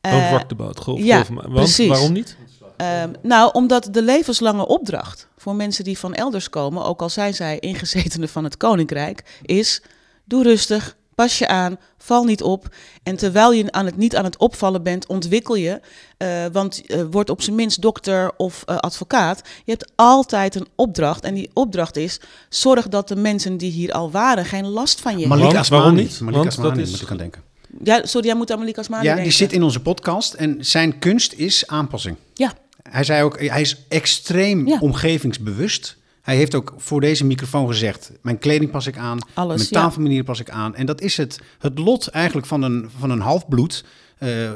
don't 0.02 0.14
Eh, 0.24 0.32
rock 0.32 0.48
the 0.48 0.56
boat, 0.56 0.80
golf, 0.80 1.00
ja, 1.04 1.16
golf, 1.24 1.28
want, 1.44 1.54
precies. 1.54 1.88
waarom 1.88 2.12
niet? 2.14 2.38
Ehm, 2.78 3.12
nou, 3.22 3.50
omdat 3.54 3.88
de 3.92 4.02
levenslange 4.02 4.68
opdracht 4.68 5.28
voor 5.38 5.56
mensen 5.56 5.84
die 5.84 5.98
van 5.98 6.14
elders 6.14 6.50
komen, 6.50 6.84
ook 6.86 7.02
al 7.02 7.10
zijn 7.10 7.34
zij 7.34 7.60
ingezetenen 7.60 8.30
van 8.30 8.44
het 8.44 8.58
koninkrijk, 8.58 9.24
is: 9.42 9.82
doe 10.26 10.44
rustig, 10.44 10.96
pas 11.16 11.38
je 11.38 11.48
aan, 11.48 11.78
val 11.98 12.24
niet 12.24 12.42
op. 12.44 12.68
En 13.04 13.16
terwijl 13.16 13.52
je 13.54 13.72
aan 13.72 13.86
het, 13.86 13.98
niet 13.98 14.16
aan 14.16 14.24
het 14.24 14.38
opvallen 14.38 14.84
bent, 14.84 15.08
ontwikkel 15.08 15.56
je. 15.56 15.80
eh, 16.18 16.46
want 16.52 16.86
eh, 16.86 17.02
word 17.12 17.30
op 17.30 17.42
zijn 17.42 17.56
minst 17.56 17.82
dokter 17.82 18.32
of 18.38 18.64
eh, 18.66 18.76
advocaat. 18.78 19.42
Je 19.66 19.72
hebt 19.72 19.92
altijd 19.96 20.56
een 20.56 20.68
opdracht. 20.76 21.24
En 21.24 21.34
die 21.34 21.50
opdracht 21.54 21.96
is: 21.96 22.20
zorg 22.50 22.88
dat 22.88 23.08
de 23.08 23.16
mensen 23.16 23.58
die 23.58 23.72
hier 23.72 23.92
al 23.92 24.12
waren 24.12 24.46
geen 24.46 24.68
last 24.68 25.02
van 25.02 25.20
je 25.20 25.28
Malik? 25.28 25.56
Asmani. 25.56 25.82
Waarom 25.82 25.98
niet? 26.00 26.20
Malik 26.22 26.48
Asmani, 26.48 26.70
dat 26.70 26.78
is- 26.86 26.92
moet 26.92 27.02
ik 27.02 27.10
aan 27.12 27.18
denken. 27.18 27.42
hebben. 27.70 27.86
Ja, 27.86 28.06
sorry, 28.06 28.28
jij 28.28 28.36
moet 28.36 28.52
aan 28.52 28.60
Malik 28.60 28.78
Asmani 28.78 29.02
Ja, 29.04 29.08
denken. 29.10 29.24
die 29.30 29.38
zit 29.38 29.52
in 29.54 29.64
onze 29.64 29.80
podcast 29.82 30.34
en 30.34 30.58
zijn 30.60 31.00
kunst 31.00 31.34
is 31.34 31.68
aanpassing. 31.68 32.16
Ja, 32.34 32.54
Hij 32.90 33.04
zei 33.04 33.24
ook, 33.24 33.40
hij 33.42 33.62
is 33.62 33.86
extreem 33.90 34.68
Ja. 34.68 34.80
omgevingsbewust. 34.80 35.98
Hij 36.22 36.36
heeft 36.36 36.56
ook 36.56 36.74
voor 36.78 37.02
deze 37.02 37.26
microfoon 37.26 37.68
gezegd, 37.68 38.12
mijn 38.22 38.38
kleding 38.40 38.72
pas 38.72 38.88
ik 38.88 38.98
aan, 38.98 39.20
Alles, 39.34 39.58
mijn 39.58 39.68
ja. 39.72 39.82
tafelmanier 39.82 40.24
pas 40.24 40.40
ik 40.40 40.50
aan. 40.50 40.76
En 40.76 40.86
dat 40.86 41.02
is 41.02 41.18
het, 41.18 41.40
het 41.60 41.80
lot 41.80 42.08
eigenlijk 42.08 42.48
van 42.48 42.62
een, 42.62 42.90
van 42.98 43.10
een 43.10 43.20
halfbloed. 43.22 43.86
eh, 44.18 44.52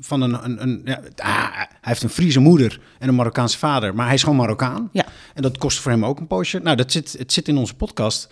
van 0.00 0.20
een, 0.20 0.44
een, 0.44 0.62
een 0.62 0.80
ja, 0.84 1.00
ah, 1.16 1.52
hij 1.56 1.68
heeft 1.80 2.02
een 2.02 2.08
Friese 2.08 2.40
moeder 2.40 2.80
en 2.98 3.08
een 3.08 3.14
Marokkaanse 3.14 3.58
vader, 3.58 3.94
maar 3.94 4.04
hij 4.06 4.14
is 4.14 4.22
gewoon 4.22 4.38
Marokkaan. 4.38 4.88
Ja. 4.92 5.06
En 5.34 5.42
dat 5.42 5.58
kost 5.58 5.78
voor 5.80 5.90
hem 5.90 6.04
ook 6.04 6.18
een 6.20 6.26
poosje. 6.26 6.58
Nou, 6.58 6.76
dat 6.76 6.92
zit, 6.92 7.14
het 7.18 7.32
zit 7.32 7.48
in 7.48 7.56
onze 7.56 7.74
podcast. 7.74 8.28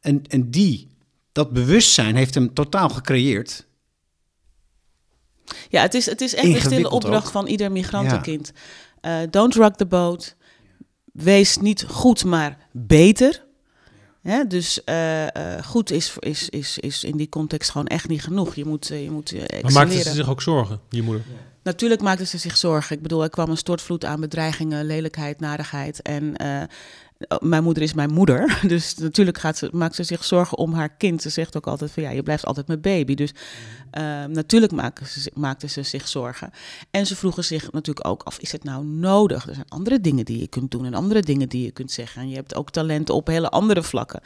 En, 0.00 0.22
en 0.28 0.50
die, 0.50 0.88
dat 1.32 1.50
bewustzijn 1.52 2.16
heeft 2.16 2.34
hem 2.34 2.54
totaal 2.54 2.88
gecreëerd. 2.88 3.66
Ja, 5.68 5.82
het 5.82 5.94
is, 5.94 6.06
het 6.06 6.20
is 6.20 6.34
echt 6.34 6.46
een 6.46 6.60
stille 6.60 6.90
opdracht 6.90 7.26
ook. 7.26 7.32
van 7.32 7.46
ieder 7.46 7.72
migrantenkind. 7.72 8.52
Eh, 9.00 9.16
don't 9.30 9.54
rock 9.54 9.76
the 9.76 9.86
boat. 9.86 10.36
Wees 11.12 11.56
niet 11.56 11.84
goed, 11.88 12.24
maar 12.24 12.58
beter. 12.72 13.46
Hè, 14.22 14.46
dus 14.46 14.84
eh, 14.84 15.26
eh, 15.26 15.64
goed 15.64 15.90
is, 15.90 16.14
is, 16.18 16.48
is, 16.48 16.78
is 16.78 17.04
in 17.04 17.16
die 17.16 17.28
context 17.28 17.70
gewoon 17.70 17.86
echt 17.86 18.08
niet 18.08 18.22
genoeg. 18.22 18.54
Je 18.54 18.64
moet, 18.64 18.86
je 18.86 19.10
moet 19.10 19.32
Maar 19.62 19.72
maakten 19.72 20.02
ze 20.02 20.12
zich 20.12 20.28
ook 20.30 20.42
zorgen, 20.42 20.80
je 20.88 21.02
moeder? 21.02 21.24
Natuurlijk 21.68 22.00
maakte 22.00 22.26
ze 22.26 22.38
zich 22.38 22.56
zorgen. 22.56 22.96
Ik 22.96 23.02
bedoel, 23.02 23.22
er 23.22 23.30
kwam 23.30 23.50
een 23.50 23.56
stortvloed 23.56 24.04
aan 24.04 24.20
bedreigingen, 24.20 24.84
lelijkheid, 24.84 25.40
narigheid. 25.40 26.02
En 26.02 26.36
eh, 26.36 26.62
mijn 27.40 27.62
moeder 27.62 27.82
is 27.82 27.94
mijn 27.94 28.12
moeder. 28.12 28.58
Dus 28.68 28.94
natuurlijk 28.94 29.38
gaat 29.38 29.56
ze, 29.56 29.68
maakt 29.72 29.94
ze 29.94 30.02
zich 30.02 30.24
zorgen 30.24 30.58
om 30.58 30.72
haar 30.72 30.88
kind. 30.88 31.22
Ze 31.22 31.28
zegt 31.28 31.56
ook 31.56 31.66
altijd 31.66 31.90
van 31.90 32.02
ja, 32.02 32.10
je 32.10 32.22
blijft 32.22 32.46
altijd 32.46 32.66
mijn 32.66 32.80
baby. 32.80 33.14
Dus 33.14 33.34
eh, 33.90 34.24
natuurlijk 34.24 34.72
maken 34.72 35.06
ze, 35.06 35.30
ze 35.68 35.82
zich 35.82 36.08
zorgen. 36.08 36.50
En 36.90 37.06
ze 37.06 37.16
vroegen 37.16 37.44
zich 37.44 37.72
natuurlijk 37.72 38.06
ook 38.06 38.22
af, 38.22 38.38
is 38.38 38.52
het 38.52 38.64
nou 38.64 38.84
nodig? 38.84 39.48
Er 39.48 39.54
zijn 39.54 39.68
andere 39.68 40.00
dingen 40.00 40.24
die 40.24 40.40
je 40.40 40.48
kunt 40.48 40.70
doen 40.70 40.84
en 40.84 40.94
andere 40.94 41.20
dingen 41.20 41.48
die 41.48 41.64
je 41.64 41.70
kunt 41.70 41.90
zeggen. 41.90 42.22
En 42.22 42.28
je 42.28 42.34
hebt 42.34 42.54
ook 42.54 42.70
talenten 42.70 43.14
op 43.14 43.26
hele 43.26 43.48
andere 43.48 43.82
vlakken. 43.82 44.20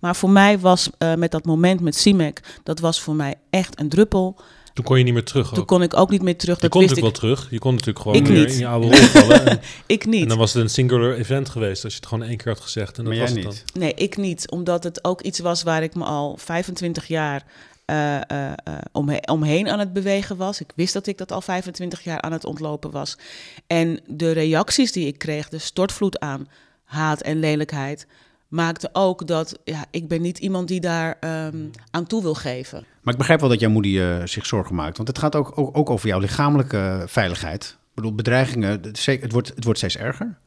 Maar 0.00 0.16
voor 0.16 0.30
mij 0.30 0.58
was 0.58 0.90
eh, 0.98 1.14
met 1.14 1.30
dat 1.30 1.44
moment 1.44 1.80
met 1.80 1.96
Simek, 1.96 2.60
dat 2.62 2.78
was 2.78 3.00
voor 3.00 3.14
mij 3.14 3.34
echt 3.50 3.80
een 3.80 3.88
druppel. 3.88 4.40
Toen 4.76 4.84
kon 4.84 4.98
je 4.98 5.04
niet 5.04 5.12
meer 5.14 5.24
terug 5.24 5.48
Toen 5.48 5.58
ook. 5.58 5.66
kon 5.66 5.82
ik 5.82 5.96
ook 5.96 6.10
niet 6.10 6.22
meer 6.22 6.36
terug. 6.36 6.54
Je 6.54 6.60
Dat 6.60 6.70
kon 6.70 6.80
wist 6.80 6.94
natuurlijk 6.94 7.16
ik, 7.16 7.22
wel 7.22 7.34
terug. 7.36 7.50
Je 7.50 7.58
kon 7.58 7.70
natuurlijk 7.72 7.98
gewoon 7.98 8.16
Ik 8.16 8.26
weer 8.26 8.44
niet. 8.44 8.52
in 8.52 8.58
je 8.58 8.66
oude 8.66 8.86
rol 8.86 8.94
vallen. 9.06 9.46
En, 9.48 9.60
ik 9.86 10.06
niet. 10.06 10.22
en 10.22 10.28
dan 10.28 10.38
was 10.38 10.52
het 10.52 10.62
een 10.62 10.70
singular 10.70 11.14
event 11.14 11.48
geweest 11.48 11.84
als 11.84 11.92
je 11.92 11.98
het 11.98 12.08
gewoon 12.08 12.28
één 12.28 12.36
keer 12.36 12.52
had 12.52 12.60
gezegd. 12.62 12.98
En 12.98 13.04
dat 13.04 13.12
maar 13.12 13.22
was 13.22 13.30
het 13.30 13.44
niet. 13.44 13.62
dan. 13.72 13.82
Nee, 13.82 13.94
ik 13.94 14.16
niet. 14.16 14.50
Omdat 14.50 14.84
het 14.84 15.04
ook 15.04 15.20
iets 15.20 15.38
was 15.38 15.62
waar 15.62 15.82
ik 15.82 15.94
me 15.94 16.04
al 16.04 16.36
25 16.36 17.06
jaar 17.06 17.44
eh, 17.84 18.16
eh, 18.16 18.22
eh, 18.30 18.52
omhe- 18.92 19.22
omheen 19.30 19.68
aan 19.68 19.78
het 19.78 19.92
bewegen 19.92 20.36
was. 20.36 20.60
Ik 20.60 20.72
wist 20.74 20.92
dat 20.92 21.06
ik 21.06 21.18
dat 21.18 21.32
al 21.32 21.40
25 21.40 22.04
jaar 22.04 22.20
aan 22.20 22.32
het 22.32 22.44
ontlopen 22.44 22.90
was. 22.90 23.18
En 23.66 24.00
de 24.06 24.30
reacties 24.32 24.92
die 24.92 25.06
ik 25.06 25.18
kreeg, 25.18 25.48
de 25.48 25.58
stortvloed 25.58 26.18
aan 26.20 26.48
haat 26.84 27.20
en 27.20 27.38
lelijkheid, 27.40 28.06
maakte 28.48 28.88
ook 28.92 29.26
dat 29.26 29.58
ja, 29.64 29.84
ik 29.90 30.08
ben 30.08 30.22
niet 30.22 30.38
iemand 30.38 30.68
die 30.68 30.80
daar 30.80 31.16
ehm, 31.20 31.56
aan 31.90 32.06
toe 32.06 32.22
wil 32.22 32.34
geven. 32.34 32.84
Maar 33.06 33.14
ik 33.14 33.20
begrijp 33.20 33.40
wel 33.40 33.50
dat 33.50 33.60
jouw 33.60 33.70
moeder 33.70 34.28
zich 34.28 34.46
zorgen 34.46 34.74
maakt. 34.74 34.96
Want 34.96 35.08
het 35.08 35.18
gaat 35.18 35.34
ook, 35.34 35.52
ook, 35.58 35.76
ook 35.76 35.90
over 35.90 36.08
jouw 36.08 36.18
lichamelijke 36.18 36.76
eh, 36.76 37.02
veiligheid. 37.06 37.64
Ik 37.64 37.94
bedoel, 37.94 38.14
bedreigingen, 38.14 38.70
het, 38.70 39.32
wordt, 39.32 39.48
het 39.48 39.64
wordt 39.64 39.78
steeds 39.78 39.96
erger. 39.96 40.38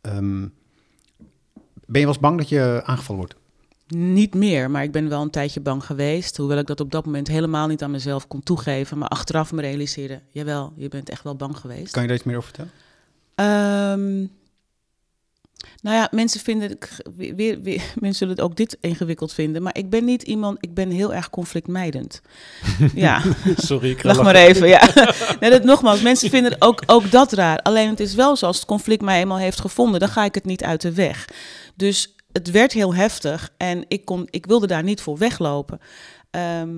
Ehm, 0.00 0.40
ben 1.86 2.00
je 2.00 2.00
wel 2.00 2.08
eens 2.08 2.18
bang 2.18 2.38
dat 2.38 2.48
je 2.48 2.82
aangevallen 2.84 3.20
wordt? 3.20 3.36
Niet 3.88 4.34
meer, 4.34 4.70
maar 4.70 4.82
ik 4.82 4.92
ben 4.92 5.08
wel 5.08 5.22
een 5.22 5.30
tijdje 5.30 5.60
bang 5.60 5.84
geweest. 5.84 6.36
Hoewel 6.36 6.58
ik 6.58 6.66
dat 6.66 6.80
op 6.80 6.90
dat 6.90 7.04
moment 7.04 7.28
helemaal 7.28 7.66
niet 7.66 7.82
aan 7.82 7.90
mezelf 7.90 8.28
kon 8.28 8.42
toegeven. 8.42 8.98
Maar 8.98 9.08
achteraf 9.08 9.52
me 9.52 9.60
realiseerde, 9.60 10.20
jawel, 10.30 10.72
je 10.76 10.88
bent 10.88 11.10
echt 11.10 11.22
wel 11.22 11.36
bang 11.36 11.56
geweest. 11.56 11.92
Kan 11.92 12.02
je 12.02 12.08
daar 12.08 12.16
iets 12.16 12.26
meer 12.26 12.36
over 12.36 12.52
vertellen? 12.54 12.72
Ehm, 13.34 14.26
nou 15.82 15.96
ja, 15.96 16.08
mensen 16.10 16.40
vinden, 16.40 16.70
ik- 16.70 17.06
weer, 17.16 17.60
weer, 17.62 17.82
mensen 17.94 18.14
zullen 18.14 18.34
het 18.34 18.44
ook 18.44 18.56
dit 18.56 18.76
ingewikkeld 18.80 19.32
vinden, 19.32 19.62
maar 19.62 19.76
ik 19.76 19.90
ben 19.90 20.04
niet 20.04 20.22
iemand, 20.22 20.56
ik 20.60 20.74
ben 20.74 20.90
heel 20.90 21.14
erg 21.14 21.30
conflictmijdend. 21.30 22.20
ja, 22.94 23.22
Sorry, 23.56 23.90
ik 23.90 24.02
lach 24.04 24.22
maar 24.22 24.34
even. 24.34 24.68
Ja. 24.68 24.88
nee, 25.40 25.50
dat, 25.50 25.64
nogmaals, 25.64 26.00
mensen 26.02 26.30
vinden 26.30 26.56
ook, 26.58 26.82
ook 26.86 27.10
dat 27.10 27.32
raar. 27.32 27.58
Alleen 27.58 27.88
het 27.88 28.00
is 28.00 28.14
wel 28.14 28.36
zo, 28.36 28.46
als 28.46 28.56
het 28.56 28.66
conflict 28.66 29.02
mij 29.02 29.20
eenmaal 29.20 29.38
heeft 29.38 29.60
gevonden, 29.60 30.00
dan 30.00 30.08
ga 30.08 30.24
ik 30.24 30.34
het 30.34 30.44
niet 30.44 30.64
uit 30.64 30.80
de 30.80 30.92
weg. 30.92 31.28
Dus 31.74 32.14
het 32.32 32.50
werd 32.50 32.72
heel 32.72 32.94
heftig 32.94 33.52
en 33.56 33.84
ik, 33.88 34.04
kon, 34.04 34.26
ik 34.30 34.46
wilde 34.46 34.66
daar 34.66 34.82
niet 34.82 35.00
voor 35.00 35.18
weglopen. 35.18 35.80
Ehm, 36.30 36.74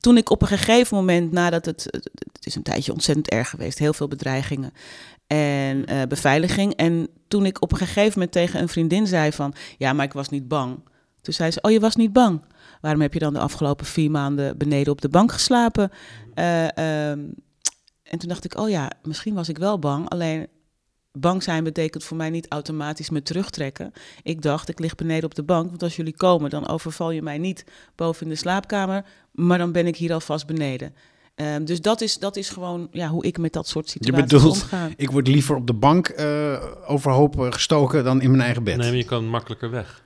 toen 0.00 0.16
ik 0.16 0.30
op 0.30 0.42
een 0.42 0.48
gegeven 0.48 0.96
moment, 0.96 1.32
nadat 1.32 1.64
het, 1.64 1.86
het 2.32 2.46
is 2.46 2.54
een 2.54 2.62
tijdje 2.62 2.92
ontzettend 2.92 3.28
erg 3.28 3.48
geweest, 3.50 3.78
heel 3.78 3.92
veel 3.92 4.08
bedreigingen 4.08 4.72
en 5.26 5.86
eh, 5.86 6.02
beveiliging. 6.08 6.74
En 6.74 7.08
toen 7.32 7.46
ik 7.46 7.62
op 7.62 7.72
een 7.72 7.78
gegeven 7.78 8.12
moment 8.12 8.32
tegen 8.32 8.60
een 8.60 8.68
vriendin 8.68 9.06
zei 9.06 9.32
van, 9.32 9.54
ja, 9.78 9.92
maar 9.92 10.04
ik 10.04 10.12
was 10.12 10.28
niet 10.28 10.48
bang. 10.48 10.78
Toen 11.20 11.34
zei 11.34 11.50
ze, 11.50 11.60
oh, 11.60 11.70
je 11.70 11.80
was 11.80 11.96
niet 11.96 12.12
bang. 12.12 12.42
Waarom 12.80 13.00
heb 13.00 13.12
je 13.12 13.18
dan 13.18 13.32
de 13.32 13.38
afgelopen 13.38 13.86
vier 13.86 14.10
maanden 14.10 14.58
beneden 14.58 14.92
op 14.92 15.00
de 15.00 15.08
bank 15.08 15.32
geslapen? 15.32 15.90
Eh, 16.34 16.64
ehm, 16.64 17.20
en 18.02 18.18
toen 18.18 18.28
dacht 18.28 18.44
ik, 18.44 18.58
oh 18.58 18.68
ja, 18.68 18.90
misschien 19.02 19.34
was 19.34 19.48
ik 19.48 19.58
wel 19.58 19.78
bang. 19.78 20.08
Alleen 20.08 20.46
bang 21.12 21.42
zijn 21.42 21.64
betekent 21.64 22.04
voor 22.04 22.16
mij 22.16 22.30
niet 22.30 22.48
automatisch 22.48 23.10
me 23.10 23.22
terugtrekken. 23.22 23.92
Ik 24.22 24.42
dacht, 24.42 24.68
ik 24.68 24.78
lig 24.78 24.94
beneden 24.94 25.24
op 25.24 25.34
de 25.34 25.42
bank, 25.42 25.68
want 25.68 25.82
als 25.82 25.96
jullie 25.96 26.16
komen, 26.16 26.50
dan 26.50 26.68
overval 26.68 27.10
je 27.10 27.22
mij 27.22 27.38
niet 27.38 27.64
boven 27.94 28.22
in 28.22 28.28
de 28.28 28.38
slaapkamer, 28.38 29.04
maar 29.30 29.58
dan 29.58 29.72
ben 29.72 29.86
ik 29.86 29.96
hier 29.96 30.12
alvast 30.12 30.46
beneden. 30.46 30.94
Ehm, 31.42 31.64
dus 31.64 31.80
dat 31.80 32.00
is, 32.00 32.18
dat 32.18 32.36
is 32.36 32.48
gewoon 32.48 32.88
ja, 32.92 33.08
hoe 33.08 33.24
ik 33.24 33.38
met 33.38 33.52
dat 33.52 33.68
soort 33.68 33.84
Je 33.86 33.90
situaties 34.02 34.28
bedoelt, 34.32 34.62
omga. 34.62 34.88
ik 34.96 35.10
word 35.10 35.26
liever 35.28 35.56
op 35.56 35.66
de 35.66 35.72
bank 35.72 36.08
eh, 36.08 36.62
overhoop 36.86 37.40
eh, 37.40 37.52
gestoken 37.52 38.04
dan 38.04 38.20
in 38.22 38.30
mijn 38.30 38.42
eigen 38.42 38.64
bed. 38.64 38.76
Nee, 38.76 38.88
maar 38.88 38.96
je 38.96 39.04
kan 39.04 39.28
makkelijker 39.28 39.70
weg. 39.70 40.02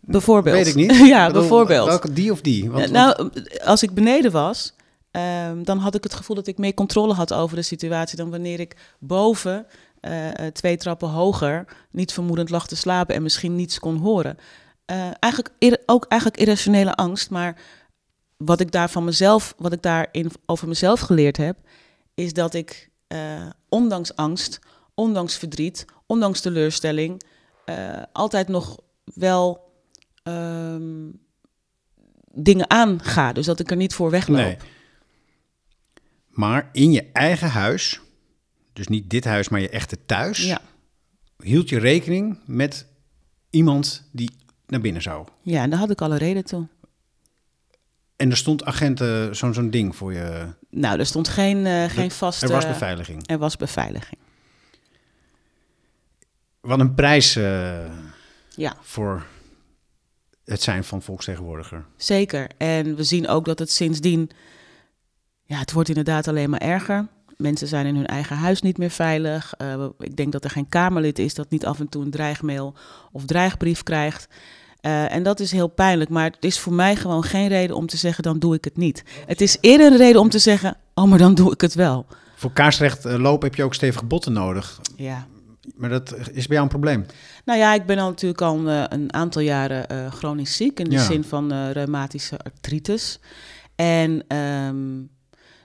Bijvoorbeeld. 0.00 0.56
Weet 0.56 0.66
ik 0.66 0.74
niet. 0.74 0.96
ja, 1.08 1.20
Ik 1.20 1.26
bedoel, 1.26 1.40
bijvoorbeeld. 1.40 1.86
Welke, 1.88 2.12
die 2.12 2.32
of 2.32 2.40
die? 2.40 2.70
Want, 2.70 2.84
Ja, 2.84 2.90
nou, 2.90 3.30
als 3.64 3.82
ik 3.82 3.94
beneden 3.94 4.30
was, 4.32 4.72
ehm, 5.10 5.62
dan 5.62 5.78
had 5.78 5.94
ik 5.94 6.02
het 6.02 6.14
gevoel 6.14 6.36
dat 6.36 6.46
ik 6.46 6.58
meer 6.58 6.74
controle 6.74 7.12
had 7.14 7.32
over 7.32 7.56
de 7.56 7.62
situatie 7.62 8.16
dan 8.16 8.30
wanneer 8.30 8.60
ik 8.60 8.76
boven, 8.98 9.66
eh, 10.00 10.28
eh, 10.46 10.52
twee 10.52 10.76
trappen 10.76 11.08
hoger, 11.08 11.64
niet 11.90 12.12
vermoedend 12.12 12.50
lag 12.50 12.66
te 12.66 12.76
slapen 12.76 13.14
en 13.14 13.22
misschien 13.22 13.56
niets 13.56 13.78
kon 13.78 13.96
horen. 13.96 14.38
Eh, 14.84 14.96
eigenlijk 15.18 15.54
ir- 15.58 15.82
ook 15.86 16.04
eigenlijk 16.08 16.40
irrationele 16.40 16.94
angst, 16.94 17.30
maar 17.30 17.56
wat 18.44 18.60
ik 18.60 18.70
daar 18.72 18.90
van 18.90 19.04
mezelf, 19.04 19.54
wat 19.58 19.72
ik 19.72 19.82
daarin 19.82 20.30
over 20.46 20.68
mezelf 20.68 21.00
geleerd 21.00 21.36
heb, 21.36 21.58
is 22.14 22.32
dat 22.32 22.54
ik 22.54 22.90
eh, 23.06 23.46
ondanks 23.68 24.16
angst, 24.16 24.58
ondanks 24.94 25.36
verdriet, 25.36 25.84
ondanks 26.06 26.40
teleurstelling, 26.40 27.22
eh, 27.64 28.02
altijd 28.12 28.48
nog 28.48 28.78
wel 29.04 29.68
ehm, 30.22 31.08
dingen 32.32 32.70
aanga. 32.70 33.32
Dus 33.32 33.46
dat 33.46 33.60
ik 33.60 33.70
er 33.70 33.76
niet 33.76 33.94
voor 33.94 34.10
wegloop. 34.10 34.36
nee. 34.40 34.56
Maar 36.28 36.68
in 36.72 36.92
je 36.92 37.10
eigen 37.12 37.48
huis, 37.48 38.00
dus 38.72 38.88
niet 38.88 39.10
dit 39.10 39.24
huis, 39.24 39.48
maar 39.48 39.60
je 39.60 39.68
echte 39.68 40.04
thuis, 40.06 40.38
Ja. 40.44 40.60
hield 41.42 41.68
je 41.68 41.78
rekening 41.78 42.38
met 42.46 42.86
iemand 43.50 44.08
die 44.12 44.30
naar 44.66 44.80
binnen 44.80 45.02
zou. 45.02 45.26
ja, 45.42 45.62
en 45.62 45.70
daar 45.70 45.78
had 45.78 45.90
ik 45.90 46.00
alle 46.00 46.16
reden 46.18 46.44
toe. 46.44 46.66
En 48.20 48.30
er 48.30 48.36
stond 48.36 48.64
agenten, 48.64 49.36
zo'n 49.36 49.54
zo'n 49.54 49.70
ding 49.70 49.96
voor 49.96 50.12
je. 50.12 50.46
Nou, 50.70 50.98
er 50.98 51.06
stond 51.06 51.28
geen, 51.28 51.66
eh, 51.66 51.84
geen 51.84 52.10
vaste... 52.10 52.46
Er 52.46 52.52
was 52.52 52.66
beveiliging. 52.66 53.22
Er 53.26 53.38
was 53.38 53.56
beveiliging. 53.56 54.20
Wat 56.60 56.80
een 56.80 56.94
prijs 56.94 57.36
eh, 57.36 57.84
Ja, 58.48 58.76
voor 58.80 59.26
het 60.44 60.62
zijn 60.62 60.84
van 60.84 61.02
volksvertegenwoordiger. 61.02 61.84
zeker. 61.96 62.50
En 62.58 62.96
we 62.96 63.04
zien 63.04 63.28
ook 63.28 63.44
dat 63.44 63.58
het 63.58 63.70
sindsdien... 63.70 64.30
Ja, 65.44 65.58
het 65.58 65.72
wordt 65.72 65.88
inderdaad 65.88 66.28
alleen 66.28 66.50
maar 66.50 66.60
erger. 66.60 67.06
Mensen 67.36 67.68
zijn 67.68 67.86
in 67.86 67.96
hun 67.96 68.06
eigen 68.06 68.36
huis 68.36 68.62
niet 68.62 68.78
meer 68.78 68.90
veilig. 68.90 69.54
Eh, 69.56 69.86
ik 69.98 70.16
denk 70.16 70.32
dat 70.32 70.44
er 70.44 70.50
geen 70.50 70.68
Kamerlid 70.68 71.18
is 71.18 71.34
dat 71.34 71.50
niet 71.50 71.66
af 71.66 71.80
en 71.80 71.88
toe 71.88 72.02
een 72.04 72.10
dreigmail 72.10 72.74
of 73.12 73.24
dreigbrief 73.24 73.82
krijgt. 73.82 74.28
Eh, 74.80 75.14
en 75.14 75.22
dat 75.22 75.40
is 75.40 75.52
heel 75.52 75.68
pijnlijk, 75.68 76.10
maar 76.10 76.24
het 76.24 76.44
is 76.44 76.58
voor 76.58 76.72
mij 76.72 76.96
gewoon 76.96 77.22
geen 77.22 77.48
reden 77.48 77.76
om 77.76 77.86
te 77.86 77.96
zeggen, 77.96 78.22
dan 78.22 78.38
doe 78.38 78.54
ik 78.54 78.64
het 78.64 78.76
niet. 78.76 79.04
Het 79.26 79.40
is 79.40 79.56
eerder 79.60 79.92
een 79.92 79.98
reden 79.98 80.20
om 80.20 80.28
te 80.28 80.38
zeggen, 80.38 80.76
oh, 80.94 81.04
maar 81.04 81.18
dan 81.18 81.34
doe 81.34 81.52
ik 81.52 81.60
het 81.60 81.74
wel. 81.74 82.06
Voor 82.36 82.52
kaarsrecht 82.52 83.04
eh, 83.04 83.16
lopen 83.18 83.48
heb 83.48 83.56
je 83.56 83.64
ook 83.64 83.74
stevige 83.74 84.04
botten 84.04 84.32
nodig. 84.32 84.80
Ja. 84.96 85.26
Maar 85.76 85.90
dat 85.90 86.14
is 86.32 86.46
bij 86.46 86.56
jou 86.56 86.62
een 86.62 86.68
probleem. 86.68 87.06
Nou 87.44 87.58
ja, 87.58 87.74
ik 87.74 87.86
ben 87.86 87.98
al 87.98 88.08
natuurlijk 88.08 88.40
al 88.40 88.58
een, 88.58 88.68
eh, 88.68 88.84
een 88.88 89.12
aantal 89.14 89.42
jaren 89.42 89.88
eh, 89.88 90.12
chronisch 90.12 90.56
ziek 90.56 90.78
in 90.80 90.84
de 90.88 90.90
Ja. 90.94 91.02
zin 91.04 91.24
van 91.24 91.52
eh, 91.52 91.70
reumatische 91.70 92.38
artritis. 92.38 93.20
En 93.74 94.24
ehm, 94.28 94.76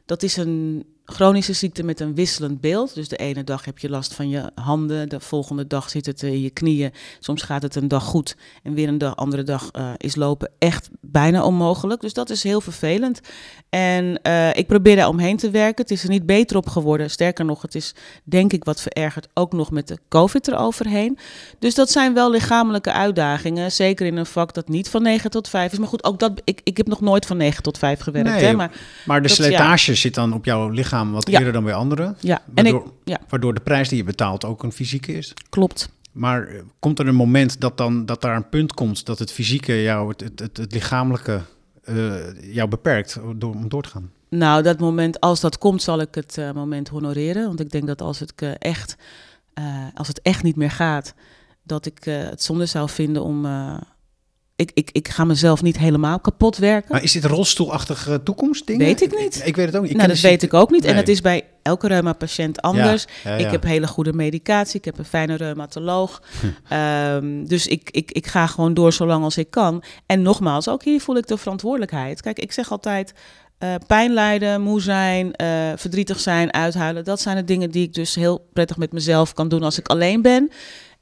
dat 0.05 0.23
is 0.23 0.37
een 0.37 0.85
chronische 1.05 1.53
ziekte 1.53 1.83
met 1.83 1.99
een 1.99 2.15
wisselend 2.15 2.61
beeld. 2.61 2.95
Dus 2.95 3.07
de 3.07 3.15
ene 3.15 3.43
dag 3.43 3.65
heb 3.65 3.79
je 3.79 3.89
last 3.89 4.13
van 4.13 4.29
je 4.29 4.51
handen, 4.55 5.09
de 5.09 5.19
volgende 5.19 5.67
dag 5.67 5.89
zit 5.89 6.05
het 6.05 6.23
in 6.23 6.41
je 6.41 6.49
knieën. 6.49 6.91
Soms 7.19 7.41
gaat 7.41 7.61
het 7.61 7.75
een 7.75 7.87
dag 7.87 8.03
goed 8.03 8.35
en 8.63 8.73
weer 8.73 8.87
een 8.87 8.97
dag, 8.97 9.15
andere 9.15 9.43
dag 9.43 9.69
eh, 9.71 9.89
is 9.97 10.15
lopen 10.15 10.51
echt 10.59 10.89
bijna 11.01 11.43
onmogelijk. 11.43 12.01
Dus 12.01 12.13
dat 12.13 12.29
is 12.29 12.43
heel 12.43 12.61
vervelend. 12.61 13.19
En 13.69 14.19
eh, 14.21 14.49
ik 14.55 14.67
probeer 14.67 14.95
daar 14.95 15.07
omheen 15.07 15.37
te 15.37 15.49
werken. 15.49 15.81
Het 15.81 15.91
is 15.91 16.03
er 16.03 16.09
niet 16.09 16.25
beter 16.25 16.57
op 16.57 16.67
geworden. 16.69 17.09
Sterker 17.09 17.45
nog, 17.45 17.61
het 17.61 17.75
is 17.75 17.93
denk 18.23 18.53
ik 18.53 18.63
wat 18.63 18.81
verergerd, 18.81 19.27
ook 19.33 19.53
nog 19.53 19.71
met 19.71 19.87
de 19.87 19.97
COVID 20.09 20.47
eroverheen. 20.47 21.17
Dus 21.59 21.75
dat 21.75 21.91
zijn 21.91 22.13
wel 22.13 22.31
lichamelijke 22.31 22.91
uitdagingen. 22.91 23.71
Zeker 23.71 24.05
in 24.05 24.17
een 24.17 24.25
vak 24.25 24.53
dat 24.53 24.67
niet 24.67 24.89
van 24.89 25.01
9 25.01 25.29
tot 25.29 25.49
5 25.49 25.71
is. 25.71 25.77
Maar 25.77 25.87
goed, 25.87 26.03
ook 26.03 26.19
dat, 26.19 26.41
ik, 26.43 26.61
ik 26.63 26.77
heb 26.77 26.87
nog 26.87 27.01
nooit 27.01 27.25
van 27.25 27.37
9 27.37 27.63
tot 27.63 27.77
5 27.77 27.99
gewerkt. 27.99 28.29
Nee, 28.29 28.43
hè, 28.43 28.53
maar 28.53 28.71
Maar 29.05 29.21
de 29.21 29.27
Dat- 29.27 29.37
slijtage 29.37 29.95
zit 29.95 30.13
dan 30.13 30.33
op 30.33 30.45
jouw 30.45 30.69
lichaam 30.69 30.93
wat 31.03 31.29
Ja. 31.29 31.37
eerder 31.37 31.53
dan 31.53 31.63
bij 31.63 31.73
anderen. 31.73 32.17
ja, 32.19 32.41
en 32.55 32.65
ik, 32.65 32.71
Waardoor, 32.71 32.93
ja, 33.03 33.19
waardoor 33.29 33.53
de 33.53 33.61
prijs 33.61 33.89
die 33.89 33.97
je 33.97 34.03
betaalt 34.03 34.45
ook 34.45 34.63
een 34.63 34.71
fysieke 34.71 35.13
is. 35.13 35.33
klopt. 35.49 35.89
Maar 36.11 36.47
eh, 36.47 36.61
komt 36.79 36.99
er 36.99 37.07
een 37.07 37.15
moment 37.15 37.59
dat, 37.61 37.77
dan, 37.77 38.05
dat 38.05 38.21
daar 38.21 38.35
een 38.35 38.49
punt 38.49 38.73
komt 38.73 39.05
dat 39.05 39.19
het 39.19 39.31
fysieke 39.31 39.81
jou, 39.81 40.09
het, 40.09 40.21
het, 40.21 40.39
het, 40.39 40.57
het 40.57 40.73
lichamelijke 40.73 41.41
eh, 41.83 42.53
jou 42.53 42.69
beperkt 42.69 43.19
door, 43.35 43.53
om 43.53 43.69
door 43.69 43.81
te 43.83 43.89
gaan? 43.89 44.11
Nou, 44.29 44.63
dat 44.63 44.79
moment, 44.79 45.19
als 45.19 45.39
dat 45.39 45.57
komt, 45.57 45.81
zal 45.81 45.99
ik 46.01 46.15
het 46.15 46.37
eh, 46.37 46.51
moment 46.51 46.87
honoreren. 46.87 47.45
Want 47.47 47.59
ik 47.59 47.71
denk 47.71 47.87
dat 47.87 48.01
als 48.01 48.19
het, 48.19 48.33
echt, 48.59 48.95
als 49.93 50.07
het 50.07 50.21
echt 50.21 50.43
niet 50.43 50.55
meer 50.55 50.71
gaat, 50.71 51.13
dat 51.63 51.85
ik 51.85 52.03
het 52.03 52.43
zonde 52.43 52.65
zou 52.65 52.89
vinden 52.89 53.23
om. 53.23 53.45
Ik, 54.55 54.71
ik, 54.73 54.89
ik 54.91 55.07
ga 55.07 55.23
mezelf 55.23 55.61
niet 55.61 55.77
helemaal 55.77 56.19
kapot 56.19 56.57
werken. 56.57 56.91
Maar 56.91 57.03
is 57.03 57.11
dit 57.11 57.23
een 57.23 57.29
rolstoelachtig 57.29 58.07
eh, 58.07 58.15
toekomstding? 58.15 58.79
Weet 58.79 59.01
ik 59.01 59.19
niet. 59.19 59.41
Ik, 59.45 59.55
weet 59.55 59.65
het 59.65 59.75
ook 59.75 59.81
niet. 59.81 59.91
Ik 59.91 59.97
nou, 59.97 60.09
dat 60.09 60.17
de 60.17 60.27
weet 60.27 60.43
ik 60.43 60.53
ook 60.53 60.71
niet. 60.71 60.85
En 60.85 60.95
het 60.95 61.09
is 61.09 61.21
bij 61.21 61.43
elke 61.61 61.87
reuma-patiënt 61.87 62.61
anders. 62.61 63.05
Ja, 63.23 63.37
ja, 63.37 63.45
Ik 63.45 63.51
heb 63.51 63.63
hele 63.63 63.87
goede 63.87 64.13
medicatie. 64.13 64.79
Ik 64.79 64.85
heb 64.85 64.97
een 64.97 65.05
fijne 65.05 65.35
reumatoloog. 65.35 66.21
Ehm, 66.69 67.45
dus 67.45 67.67
ik, 67.67 67.89
ik, 67.91 68.11
ik 68.11 68.27
ga 68.27 68.47
gewoon 68.47 68.73
door 68.73 68.93
zolang 68.93 69.23
als 69.23 69.37
ik 69.37 69.49
kan. 69.49 69.83
En 70.05 70.21
nogmaals, 70.21 70.69
ook 70.69 70.83
hier 70.83 71.01
voel 71.01 71.17
ik 71.17 71.27
de 71.27 71.37
verantwoordelijkheid. 71.37 72.21
Kijk, 72.21 72.39
ik 72.39 72.51
zeg 72.51 72.71
altijd... 72.71 73.13
eh, 73.57 73.75
pijn 73.87 74.13
lijden, 74.13 74.61
moe 74.61 74.81
zijn, 74.81 75.33
eh, 75.33 75.47
verdrietig 75.75 76.19
zijn, 76.19 76.53
uithuilen. 76.53 77.03
Dat 77.03 77.21
zijn 77.21 77.35
de 77.35 77.43
dingen 77.43 77.71
die 77.71 77.83
ik 77.83 77.93
dus 77.93 78.15
heel 78.15 78.47
prettig 78.53 78.77
met 78.77 78.91
mezelf 78.91 79.33
kan 79.33 79.47
doen 79.47 79.63
als 79.63 79.77
ik 79.79 79.87
alleen 79.87 80.21
ben. 80.21 80.51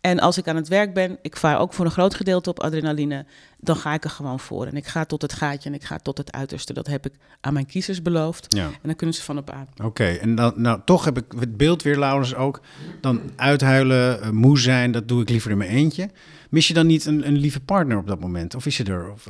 En 0.04 0.20
als 0.20 0.38
ik 0.38 0.48
aan 0.48 0.56
het 0.56 0.68
werk 0.68 0.94
ben, 0.94 1.18
ik 1.22 1.38
vaar 1.38 1.60
ook 1.60 1.74
voor 1.74 1.86
een 1.86 1.92
groot 1.92 2.14
gedeelte 2.16 2.50
op 2.50 2.60
adrenaline, 2.60 3.26
dan 3.60 3.76
ga 3.76 3.94
ik 3.94 4.04
er 4.04 4.10
gewoon 4.10 4.40
voor. 4.40 4.66
En 4.66 4.76
ik 4.76 4.86
ga 4.86 5.06
tot 5.06 5.22
het 5.22 5.34
gaatje 5.34 5.70
en 5.70 5.76
ik 5.76 5.84
ga 5.84 5.98
tot 5.98 6.18
het 6.18 6.32
uiterste. 6.32 6.74
Dat 6.74 6.88
heb 6.88 7.06
ik 7.06 7.14
aan 7.42 7.54
mijn 7.54 7.66
kiezers 7.66 8.02
beloofd. 8.02 8.56
Ja, 8.56 8.66
En 8.66 8.72
dan 8.82 8.96
kunnen 8.96 9.16
ze 9.16 9.22
van 9.24 9.38
op 9.38 9.50
aan. 9.50 9.68
oké. 9.84 10.04
En 10.06 10.36
dan, 10.36 10.54
nou, 10.56 10.80
toch 10.86 11.06
heb 11.06 11.18
ik 11.18 11.24
het 11.40 11.58
beeld 11.58 11.82
weer, 11.84 11.98
Laurens, 12.00 12.36
ook. 12.36 12.62
Dan 13.02 13.22
uithuilen, 13.36 14.22
eh, 14.22 14.30
moe 14.30 14.60
zijn, 14.60 14.92
dat 14.92 15.08
doe 15.08 15.22
ik 15.22 15.30
liever 15.30 15.52
in 15.52 15.58
mijn 15.58 15.70
eentje. 15.70 16.10
Mis 16.50 16.68
je 16.68 16.74
dan 16.74 16.88
niet 16.88 17.06
een, 17.06 17.28
een 17.28 17.38
lieve 17.38 17.60
partner 17.60 17.98
op 17.98 18.08
dat 18.08 18.20
moment? 18.20 18.56
Of 18.56 18.66
is 18.66 18.78
je 18.78 18.84
er? 18.84 19.12
Of, 19.12 19.28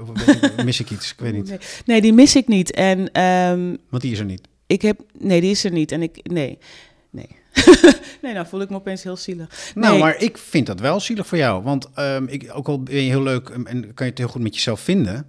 mis 0.63 0.80
ik 0.80 0.89
iets? 0.91 1.11
Ik 1.11 1.19
weet 1.19 1.34
niet. 1.34 1.47
Nee, 1.49 1.59
nee, 1.86 2.01
die 2.01 2.13
mis 2.13 2.36
ik 2.36 2.47
niet. 2.47 2.71
En 2.71 3.11
ehm, 3.11 3.76
Want 3.89 4.01
die 4.01 4.11
is 4.11 4.19
er 4.19 4.26
niet. 4.26 4.47
ik 4.67 4.82
heb. 4.82 4.99
Nee, 5.19 5.41
die 5.41 5.51
is 5.51 5.63
er 5.63 5.71
niet. 5.71 5.91
En 5.91 6.01
ik. 6.01 6.19
Nee. 6.24 6.57
Nee. 7.09 7.28
nee, 8.21 8.33
nou 8.33 8.47
voel 8.47 8.61
ik 8.61 8.69
me 8.69 8.75
opeens 8.75 9.03
heel 9.03 9.17
zielig. 9.17 9.71
Nou, 9.75 9.99
maar 9.99 10.17
ik 10.21 10.37
vind 10.37 10.65
dat 10.65 10.79
wel 10.79 10.99
zielig 10.99 11.27
voor 11.27 11.37
jou. 11.37 11.63
Want 11.63 11.89
ehm, 11.95 12.25
ik, 12.27 12.49
ook 12.53 12.67
al 12.67 12.83
ben 12.83 12.95
je 12.95 13.01
heel 13.09 13.23
leuk 13.23 13.49
en, 13.49 13.67
en 13.67 13.81
kan 13.93 14.05
je 14.05 14.11
het 14.11 14.17
heel 14.17 14.27
goed 14.27 14.41
met 14.41 14.55
jezelf 14.55 14.79
vinden. 14.79 15.27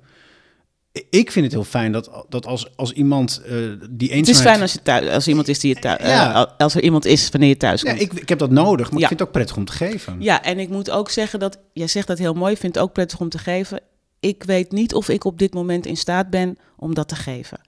Ik 1.10 1.30
vind 1.32 1.44
het 1.44 1.54
heel 1.54 1.64
fijn 1.64 1.92
dat, 1.92 2.24
dat 2.28 2.46
als, 2.46 2.76
als 2.76 2.92
iemand 2.92 3.42
eh, 3.44 3.52
die 3.90 4.10
eenzaamheid... 4.10 4.26
Het 4.26 4.28
is 4.28 4.40
fijn 4.40 4.60
als, 4.60 4.72
je 4.72 4.82
thuis, 4.82 5.08
als 5.08 5.28
iemand 5.28 5.48
is 5.48 5.58
die 5.58 5.74
je 5.74 5.80
thuis, 5.80 6.00
Ja. 6.02 6.32
eh, 6.46 6.52
als 6.58 6.74
er 6.74 6.82
iemand 6.82 7.04
is 7.04 7.30
wanneer 7.30 7.48
je 7.48 7.56
thuis 7.56 7.82
Ja, 7.82 7.90
komt. 7.90 8.02
ik, 8.02 8.12
ik 8.12 8.28
heb 8.28 8.38
dat 8.38 8.50
nodig, 8.50 8.90
maar 8.90 8.98
Ja. 9.00 9.02
ik 9.02 9.06
vind 9.08 9.18
het 9.20 9.28
ook 9.28 9.34
prettig 9.34 9.56
om 9.56 9.64
te 9.64 9.72
geven. 9.72 10.16
Ja, 10.22 10.42
en 10.42 10.58
ik 10.58 10.68
moet 10.68 10.90
ook 10.90 11.10
zeggen 11.10 11.38
dat, 11.38 11.58
jij 11.72 11.86
zegt 11.86 12.06
dat 12.06 12.18
heel 12.18 12.34
mooi, 12.34 12.52
ik 12.52 12.58
vind 12.58 12.74
het 12.74 12.84
ook 12.84 12.92
prettig 12.92 13.20
om 13.20 13.28
te 13.28 13.38
geven. 13.38 13.80
Ik 14.20 14.42
weet 14.42 14.72
niet 14.72 14.94
of 14.94 15.08
ik 15.08 15.24
op 15.24 15.38
dit 15.38 15.54
moment 15.54 15.86
in 15.86 15.96
staat 15.96 16.30
ben 16.30 16.58
om 16.76 16.94
dat 16.94 17.08
te 17.08 17.16
geven. 17.16 17.60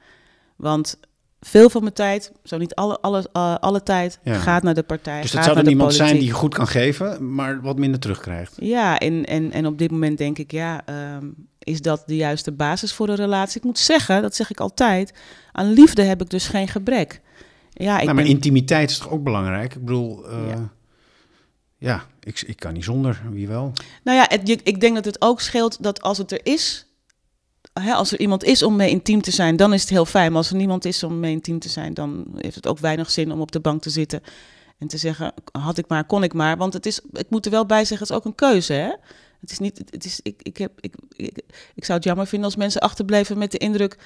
Want 0.57 0.99
veel 1.41 1.71
van 1.71 1.83
mijn 1.83 1.95
tijd, 1.95 2.33
zo 2.45 2.57
niet 2.59 2.75
alle, 2.75 3.01
alle, 3.01 3.29
eh, 3.33 3.55
alle 3.55 3.83
tijd, 3.83 4.19
Ja. 4.23 4.35
gaat 4.39 4.63
naar 4.63 4.75
de 4.75 4.83
partij. 4.83 5.21
Dus 5.21 5.31
gaat 5.31 5.35
dat 5.35 5.45
zou 5.45 5.55
naar 5.55 5.65
dan 5.65 5.65
de 5.65 5.71
iemand 5.79 5.95
zijn 5.95 6.19
die 6.19 6.31
goed 6.31 6.55
kan 6.55 6.67
geven, 6.67 7.35
maar 7.35 7.61
wat 7.61 7.79
minder 7.79 8.01
terugkrijgt. 8.01 8.55
Ja, 8.61 8.99
en, 8.99 9.25
en, 9.25 9.53
en 9.53 9.67
op 9.67 9.79
dit 9.79 9.91
moment 9.91 10.19
denk 10.19 10.39
ik, 10.39 10.51
ja, 10.51 10.83
ehm, 10.85 11.27
is 11.59 11.81
dat 11.81 12.03
de 12.07 12.17
juiste 12.17 12.53
basis 12.53 12.93
voor 12.93 13.09
een 13.09 13.15
relatie? 13.15 13.59
Ik 13.59 13.65
moet 13.65 13.79
zeggen, 13.79 14.23
dat 14.23 14.35
zeg 14.35 14.51
ik 14.51 14.61
altijd, 14.61 15.13
aan 15.53 15.73
liefde 15.73 16.03
heb 16.03 16.21
ik 16.23 16.31
dus 16.31 16.47
geen 16.49 16.69
gebrek. 16.69 17.21
Ja, 17.71 17.99
ik 17.99 18.05
nou, 18.05 18.15
maar 18.15 18.25
ben- 18.25 18.33
intimiteit 18.33 18.91
is 18.91 18.99
toch 18.99 19.11
ook 19.11 19.23
belangrijk? 19.23 19.75
Ik 19.75 19.85
bedoel, 19.85 20.29
eh, 20.29 20.49
ja, 20.49 20.69
Ja. 21.79 22.05
ik, 22.21 22.41
ik 22.47 22.57
kan 22.59 22.73
niet 22.73 22.85
zonder, 22.85 23.23
wie 23.31 23.49
wel? 23.49 23.73
Nou 24.05 24.19
ja, 24.19 24.25
het, 24.29 24.49
je- 24.49 24.61
ik 24.63 24.81
denk 24.81 24.95
dat 24.95 25.05
het 25.05 25.21
ook 25.21 25.41
scheelt 25.41 25.83
dat 25.83 26.03
als 26.03 26.19
het 26.19 26.33
er 26.33 26.41
is, 26.43 26.86
hè, 27.81 27.93
als 27.93 28.13
er 28.13 28.21
iemand 28.21 28.45
is 28.45 28.63
om 28.63 28.77
mee 28.77 28.91
intiem 28.91 29.21
te 29.21 29.31
zijn, 29.31 29.57
dan 29.57 29.73
is 29.73 29.81
het 29.81 29.91
heel 29.91 30.05
fijn. 30.05 30.29
Maar 30.29 30.39
als 30.39 30.51
er 30.51 30.57
niemand 30.57 30.85
is 30.85 31.03
om 31.03 31.21
mee 31.21 31.33
intiem 31.33 31.59
te 31.59 31.69
zijn, 31.69 31.95
dan 31.95 32.27
heeft 32.37 32.55
het 32.55 32.67
ook 32.67 32.79
weinig 32.79 33.11
zin 33.11 33.33
om 33.33 33.41
op 33.41 33.53
de 33.53 33.61
bank 33.61 33.83
te 33.83 33.91
zitten 33.91 34.21
en 34.79 34.87
te 34.87 34.97
zeggen, 34.99 35.33
had 35.53 35.79
ik 35.79 35.89
maar, 35.89 36.05
kon 36.05 36.23
ik 36.23 36.33
maar. 36.33 36.57
Want 36.57 36.73
het 36.73 36.87
is, 36.87 37.01
ik 37.13 37.31
moet 37.31 37.45
er 37.45 37.51
wel 37.51 37.67
bij 37.67 37.85
zeggen, 37.85 37.99
het 37.99 38.11
is 38.11 38.17
ook 38.17 38.25
een 38.25 38.35
keuze, 38.35 38.73
hè. 38.73 38.91
Het 39.41 39.51
is 39.51 39.59
niet, 39.59 39.79
het 39.91 40.05
is, 40.05 40.21
ik, 40.23 40.43
ik, 40.43 40.57
heb, 40.57 40.73
ik, 40.81 40.95
ik, 41.17 41.43
ik 41.75 41.85
zou 41.85 41.99
het 41.99 42.07
jammer 42.07 42.27
vinden 42.27 42.47
als 42.49 42.57
mensen 42.57 42.81
achterblijven 42.81 43.39
met 43.39 43.51
de 43.51 43.59
indruk 43.59 43.99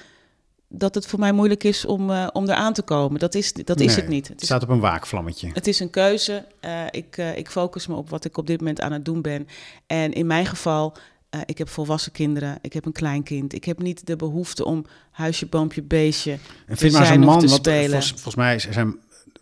dat 0.73 0.95
het 0.95 1.05
voor 1.07 1.19
mij 1.19 1.31
moeilijk 1.31 1.63
is 1.63 1.85
om, 1.85 2.09
eh, 2.09 2.27
om 2.33 2.43
eraan 2.43 2.73
te 2.73 2.81
komen. 2.81 3.19
Dat 3.19 3.35
is, 3.35 3.53
dat 3.53 3.79
is 3.79 3.95
het 3.95 4.07
niet. 4.07 4.23
Het 4.23 4.31
Het 4.33 4.41
is 4.41 4.47
staat 4.47 4.63
op 4.63 4.69
een 4.69 4.79
waakvlammetje. 4.79 5.49
het 5.53 5.67
is 5.67 5.79
een 5.79 5.89
keuze. 5.89 6.45
Eh, 6.59 6.85
ik, 6.91 7.17
eh, 7.17 7.37
ik 7.37 7.49
focus 7.49 7.87
me 7.87 7.95
op 7.95 8.09
wat 8.09 8.25
ik 8.25 8.37
op 8.37 8.47
dit 8.47 8.59
moment 8.59 8.81
aan 8.81 8.91
het 8.91 9.05
doen 9.05 9.21
ben. 9.21 9.47
En 9.87 10.13
in 10.13 10.27
mijn 10.27 10.45
geval 10.45 10.93
Eh, 11.31 11.41
ik 11.45 11.57
heb 11.57 11.69
volwassen 11.69 12.11
kinderen, 12.11 12.57
ik 12.61 12.73
heb 12.73 12.85
een 12.85 12.91
kleinkind. 12.91 13.53
Ik 13.53 13.63
heb 13.65 13.81
niet 13.81 14.07
de 14.07 14.15
behoefte 14.15 14.65
om 14.65 14.85
huisje, 15.11 15.45
boompje, 15.45 15.81
beestje 15.81 16.37
En 16.67 16.77
vind 16.77 16.93
maar 16.93 17.05
zijn 17.05 17.19
man, 17.19 17.39
wat, 17.39 17.49
spelen. 17.49 17.89
volgens, 17.89 18.11
volgens 18.11 18.35
mij 18.35 18.59
zijn 18.59 18.99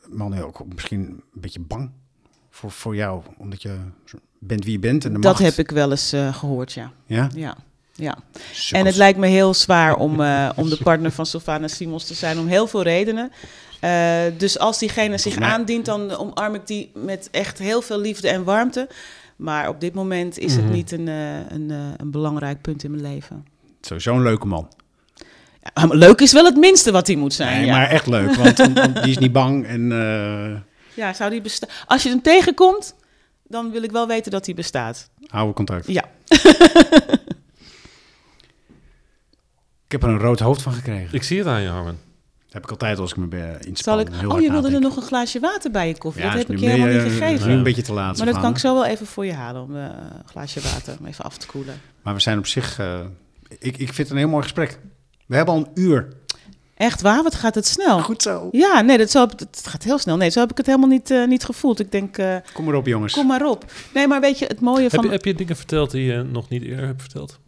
mannen 0.07 0.45
ook 0.45 0.65
misschien 0.73 0.99
een 1.01 1.41
beetje 1.41 1.59
bang 1.59 1.91
voor, 2.49 2.71
voor 2.71 2.95
jou, 2.95 3.21
omdat 3.37 3.61
je 3.61 3.77
bent 4.39 4.63
wie 4.63 4.73
je 4.73 4.79
bent 4.79 5.05
en 5.05 5.13
de 5.13 5.19
Dat 5.19 5.39
macht. 5.39 5.55
heb 5.55 5.65
ik 5.65 5.71
wel 5.71 5.91
eens 5.91 6.13
eh, 6.13 6.33
gehoord, 6.33 6.73
ja. 6.73 6.91
Ja? 7.05 7.29
ja. 7.35 7.57
ja. 7.95 8.17
En 8.71 8.85
het 8.85 8.95
lijkt 8.95 9.19
me 9.19 9.27
heel 9.27 9.53
zwaar 9.53 9.95
om, 9.95 10.21
eh, 10.21 10.49
om 10.55 10.69
de 10.69 10.77
partner 10.83 11.11
van 11.11 11.25
Sylvana 11.25 11.67
Simons 11.67 12.05
te 12.05 12.13
zijn, 12.13 12.39
om 12.39 12.47
heel 12.47 12.67
veel 12.67 12.81
redenen. 12.81 13.31
Dus 14.37 14.59
als 14.59 14.79
diegene 14.79 15.17
zich 15.17 15.37
aandient, 15.37 15.85
dan 15.85 16.11
omarm 16.11 16.55
ik 16.55 16.67
die 16.67 16.91
met 16.93 17.27
echt 17.31 17.57
heel 17.57 17.81
veel 17.81 17.99
liefde 17.99 18.29
en 18.29 18.43
warmte. 18.43 18.87
Maar 19.39 19.67
op 19.69 19.79
dit 19.81 19.93
moment 19.93 20.37
is 20.37 20.53
Mhm. 20.55 20.63
het 20.63 20.73
niet 20.73 20.91
een, 20.91 21.07
eh, 21.07 21.49
een, 21.51 21.71
eh, 21.71 21.77
een 21.97 22.11
belangrijk 22.11 22.61
punt 22.61 22.83
in 22.83 22.91
mijn 22.91 23.03
leven. 23.03 23.45
Sowieso 23.81 24.15
een 24.15 24.21
leuke 24.21 24.47
man. 24.47 24.67
Ja, 25.73 25.85
leuk 25.87 26.21
is 26.21 26.31
wel 26.33 26.45
het 26.45 26.57
minste 26.57 26.91
wat 26.91 27.07
hij 27.07 27.15
moet 27.15 27.33
zijn. 27.33 27.57
Nee, 27.57 27.65
ja. 27.65 27.75
maar 27.77 27.87
echt 27.89 28.07
leuk, 28.07 28.35
want 28.35 28.57
die 29.03 29.09
is 29.11 29.17
niet 29.17 29.31
bang 29.31 29.65
en... 29.65 29.91
eh 29.91 30.59
ja, 30.95 31.13
zou 31.13 31.29
die 31.29 31.41
bestaan? 31.41 31.69
Als 31.85 32.03
je 32.03 32.09
hem 32.09 32.21
tegenkomt, 32.21 32.95
dan 33.47 33.71
wil 33.71 33.83
ik 33.83 33.91
wel 33.91 34.07
weten 34.07 34.31
dat 34.31 34.45
hij 34.45 34.55
bestaat. 34.55 35.09
houden 35.27 35.55
contact. 35.55 35.87
Ja. 35.87 36.03
Ik 39.85 39.91
heb 40.01 40.03
er 40.03 40.09
een 40.09 40.19
rood 40.19 40.39
hoofd 40.39 40.61
van 40.61 40.73
gekregen. 40.73 41.13
Ik 41.15 41.23
zie 41.23 41.37
het 41.37 41.47
aan 41.47 41.61
je, 41.61 41.67
Harmen. 41.67 41.99
Heb 42.59 42.67
ik 42.67 42.71
altijd 42.71 42.99
als 42.99 43.11
ik 43.11 43.17
me 43.17 43.57
inspann. 43.59 43.75
Zal 43.75 43.99
ik... 43.99 44.07
heel 44.11 44.25
Oh, 44.27 44.31
hard 44.31 44.43
je 44.43 44.51
wilde 44.51 44.71
er 44.71 44.81
nog 44.81 44.95
een 44.95 45.01
glaasje 45.01 45.39
water 45.39 45.71
bij 45.71 45.87
je 45.87 45.97
koffie. 45.97 46.23
Ja, 46.23 46.29
dat 46.29 46.39
heb 46.39 46.49
ik 46.49 46.59
je 46.59 46.65
helemaal 46.65 46.87
meer, 46.87 47.03
niet 47.03 47.11
eh, 47.11 47.17
gegeven. 47.17 47.47
nu 47.47 47.53
een 47.53 47.63
beetje 47.63 47.81
te 47.81 47.93
laat. 47.93 48.17
Maar 48.17 48.25
dat 48.25 48.39
kan 48.39 48.51
ik 48.51 48.57
zo 48.57 48.73
wel 48.73 48.85
even 48.85 49.05
voor 49.05 49.25
je 49.25 49.33
halen, 49.33 49.61
om 49.61 49.75
eh, 49.75 49.83
een 49.83 49.91
glaasje 50.25 50.61
water 50.61 50.95
om 50.99 51.05
even 51.05 51.25
af 51.25 51.37
te 51.37 51.47
koelen. 51.47 51.81
Maar 52.01 52.13
we 52.13 52.19
zijn 52.19 52.37
op 52.37 52.47
zich... 52.47 52.79
eh, 52.79 52.99
ik, 53.59 53.77
ik 53.77 53.93
vind 53.93 53.97
het 53.97 54.09
een 54.09 54.17
heel 54.17 54.29
mooi 54.29 54.43
gesprek. 54.43 54.79
We 55.25 55.35
hebben 55.35 55.53
al 55.53 55.59
een 55.59 55.83
uur. 55.83 56.07
Echt 56.79 57.01
waar? 57.01 57.23
Wat 57.23 57.35
gaat 57.35 57.55
het 57.55 57.67
snel? 57.67 57.99
Goed 57.99 58.21
zo. 58.21 58.47
Ja, 58.51 58.81
nee, 58.81 58.97
dat 58.97 59.09
zo, 59.09 59.21
het 59.21 59.61
gaat 59.63 59.83
heel 59.83 59.97
snel. 59.97 60.17
Nee, 60.17 60.29
zo 60.29 60.39
heb 60.39 60.51
ik 60.51 60.57
het 60.57 60.65
helemaal 60.65 60.89
niet, 60.89 61.11
eh, 61.11 61.27
niet 61.27 61.43
gevoeld. 61.43 61.79
Ik 61.79 61.91
denk, 61.91 62.17
eh, 62.17 62.35
Kom 62.53 62.65
maar 62.65 62.75
op, 62.75 62.85
jongens. 62.85 63.13
kom 63.13 63.27
maar 63.27 63.45
op. 63.45 63.71
Nee, 63.93 64.07
maar 64.07 64.21
weet 64.21 64.39
je, 64.39 64.45
het 64.45 64.59
mooie 64.59 64.81
Heb 64.81 64.93
van... 64.93 65.03
je, 65.03 65.09
heb 65.09 65.25
je 65.25 65.35
dingen 65.35 65.55
verteld 65.55 65.91
die 65.91 66.03
je 66.03 66.23
nog 66.23 66.49
niet 66.49 66.63
eerder 66.63 66.85
hebt 66.85 67.01
verteld? 67.01 67.39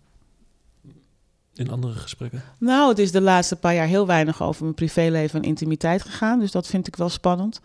In 1.53 1.69
andere 1.69 1.93
gesprekken? 1.93 2.43
Nou, 2.57 2.89
het 2.89 2.99
is 2.99 3.11
de 3.11 3.21
laatste 3.21 3.55
paar 3.55 3.73
jaar 3.73 3.87
heel 3.87 4.07
weinig 4.07 4.41
over 4.41 4.63
mijn 4.63 4.75
privéleven 4.75 5.41
en 5.41 5.47
intimiteit 5.47 6.01
gegaan. 6.01 6.39
Dus 6.39 6.51
dat 6.51 6.67
vind 6.67 6.87
ik 6.87 6.95
wel 6.95 7.09
spannend. 7.09 7.59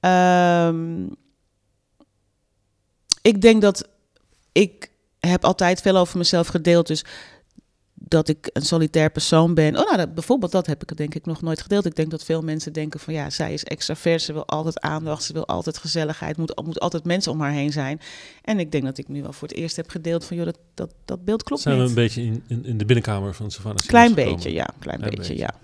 Ehm, 0.00 1.06
ik 3.22 3.40
denk 3.40 3.62
dat 3.62 3.88
ik 4.52 4.90
heb 5.20 5.44
altijd 5.44 5.80
veel 5.80 5.96
over 5.96 6.18
mezelf 6.18 6.46
gedeeld. 6.46 6.86
Dus 6.86 7.04
dat 8.00 8.28
ik 8.28 8.50
een 8.52 8.62
solitair 8.62 9.10
persoon 9.10 9.54
ben. 9.54 9.76
Oh, 9.76 9.84
nou, 9.84 9.96
dat, 9.96 10.14
bijvoorbeeld 10.14 10.52
dat 10.52 10.66
heb 10.66 10.82
ik 10.82 10.96
denk 10.96 11.14
ik 11.14 11.26
nog 11.26 11.42
nooit 11.42 11.62
gedeeld. 11.62 11.86
Ik 11.86 11.96
denk 11.96 12.10
dat 12.10 12.24
veel 12.24 12.42
mensen 12.42 12.72
denken 12.72 13.00
van 13.00 13.14
ja, 13.14 13.30
zij 13.30 13.52
is 13.52 13.64
extravert. 13.64 14.22
Ze 14.22 14.32
wil 14.32 14.46
altijd 14.46 14.80
aandacht. 14.80 15.22
Ze 15.22 15.32
wil 15.32 15.46
altijd 15.46 15.78
gezelligheid. 15.78 16.36
Moet, 16.36 16.62
moet 16.64 16.80
altijd 16.80 17.04
mensen 17.04 17.32
om 17.32 17.40
haar 17.40 17.52
heen 17.52 17.72
zijn. 17.72 18.00
En 18.42 18.58
ik 18.58 18.72
denk 18.72 18.84
dat 18.84 18.98
ik 18.98 19.08
nu 19.08 19.22
wel 19.22 19.32
voor 19.32 19.48
het 19.48 19.56
eerst 19.56 19.76
heb 19.76 19.90
gedeeld 19.90 20.24
van 20.24 20.36
joh, 20.36 20.44
dat, 20.44 20.58
dat, 20.74 20.94
dat 21.04 21.24
beeld 21.24 21.42
klopt 21.42 21.62
Zijn 21.62 21.74
we 21.76 21.80
niet. 21.80 21.90
een 21.90 21.96
beetje 21.96 22.22
in, 22.22 22.42
in, 22.46 22.64
in 22.64 22.78
de 22.78 22.84
binnenkamer 22.84 23.34
van 23.34 23.50
Savannah 23.50 23.86
Klein 23.86 24.08
gekomen? 24.08 24.32
beetje, 24.32 24.52
ja. 24.52 24.68
Klein, 24.78 24.98
Klein 24.98 25.14
beetje, 25.14 25.34
beetje. 25.34 25.42
ja. 25.42 25.54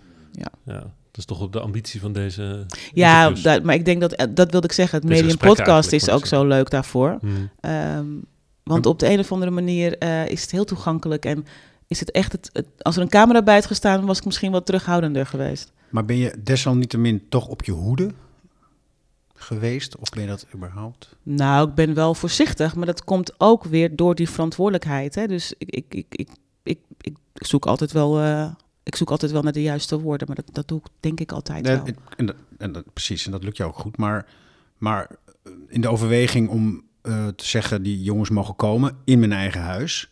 Ja, 0.67 0.81
dat 0.81 1.19
is 1.19 1.25
toch 1.25 1.41
op 1.41 1.53
de 1.53 1.61
ambitie 1.61 2.01
van 2.01 2.13
deze 2.13 2.67
Ja, 2.93 3.31
dat, 3.31 3.63
maar 3.63 3.75
ik 3.75 3.85
denk 3.85 4.01
dat, 4.01 4.13
eh, 4.13 4.27
dat 4.31 4.51
wilde 4.51 4.67
ik 4.67 4.73
zeggen, 4.73 4.99
het 4.99 5.09
Deze 5.09 5.23
Medium 5.23 5.39
Podcast 5.39 5.93
is 5.93 6.11
ook 6.11 6.27
zo 6.27 6.47
leuk 6.47 6.71
daarvoor. 6.71 7.19
Hmm. 7.21 7.51
Ehm, 7.61 8.07
want 8.63 8.87
op 8.87 8.99
de 8.99 9.11
een 9.11 9.19
of 9.19 9.33
andere 9.33 9.51
manier 9.51 9.99
eh, 9.99 10.27
is 10.27 10.43
het 10.43 10.51
heel 10.51 10.65
toegankelijk 10.65 11.25
en 11.25 11.47
is 11.87 12.01
het 12.01 12.11
echt, 12.11 12.33
het, 12.33 12.51
het- 12.53 12.67
als 12.83 12.97
er 12.97 13.03
een 13.03 13.09
camera 13.09 13.43
bij 13.43 13.55
had 13.55 13.67
gestaan, 13.67 14.07
was 14.07 14.19
ik 14.19 14.25
misschien 14.25 14.53
wat 14.53 14.67
terughoudender 14.67 15.27
geweest. 15.27 15.73
Maar 15.91 16.05
ben 16.05 16.17
je 16.17 16.35
desalniettemin 16.43 17.29
toch 17.29 17.47
op 17.47 17.65
je 17.65 17.73
hoede 17.73 18.11
geweest? 19.35 19.97
Of 19.97 20.09
ben 20.11 20.23
je 20.23 20.29
dat 20.29 20.47
überhaupt? 20.55 21.17
Nou, 21.23 21.69
ik 21.69 21.75
ben 21.75 21.95
wel 21.95 22.15
voorzichtig, 22.15 22.75
maar 22.75 22.87
dat 22.87 23.05
komt 23.05 23.33
ook 23.41 23.65
weer 23.65 23.97
door 23.97 24.15
die 24.15 24.29
verantwoordelijkheid. 24.31 25.15
Hè? 25.15 25.27
Dus 25.27 25.55
ik, 25.59 25.69
ik, 25.95 26.05
ik, 26.09 26.29
ik, 26.63 26.79
ik, 27.01 27.17
ik 27.33 27.47
zoek 27.47 27.67
altijd 27.67 27.93
wel... 27.93 28.21
eh, 28.21 28.51
ik 28.83 28.97
zoek 28.97 29.11
altijd 29.11 29.33
wel 29.33 29.43
naar 29.43 29.53
de 29.53 29.63
juiste 29.63 30.01
woorden, 30.01 30.27
maar 30.27 30.37
dat, 30.37 30.49
dat 30.53 30.69
doe 30.69 30.79
ik 30.79 30.87
denk 31.01 31.21
ik 31.21 31.33
altijd 31.33 31.67
wel. 31.67 31.85
en 32.17 32.27
dat, 32.27 32.37
en 32.59 32.73
dat, 32.73 32.85
precies, 32.93 33.25
en 33.27 33.31
dat 33.33 33.45
lukt 33.45 33.57
jou 33.57 33.71
ook 33.71 33.79
goed. 33.79 33.97
Maar, 33.97 34.27
maar 34.79 35.11
eh, 35.45 35.53
in 35.69 35.81
de 35.81 35.89
overweging 35.89 36.49
om 36.49 36.83
eh, 37.03 37.27
te 37.27 37.45
zeggen, 37.47 37.83
die 37.83 38.03
jongens 38.03 38.31
mogen 38.31 38.57
komen 38.57 38.97
in 39.05 39.19
mijn 39.19 39.33
eigen 39.33 39.61
huis. 39.61 40.11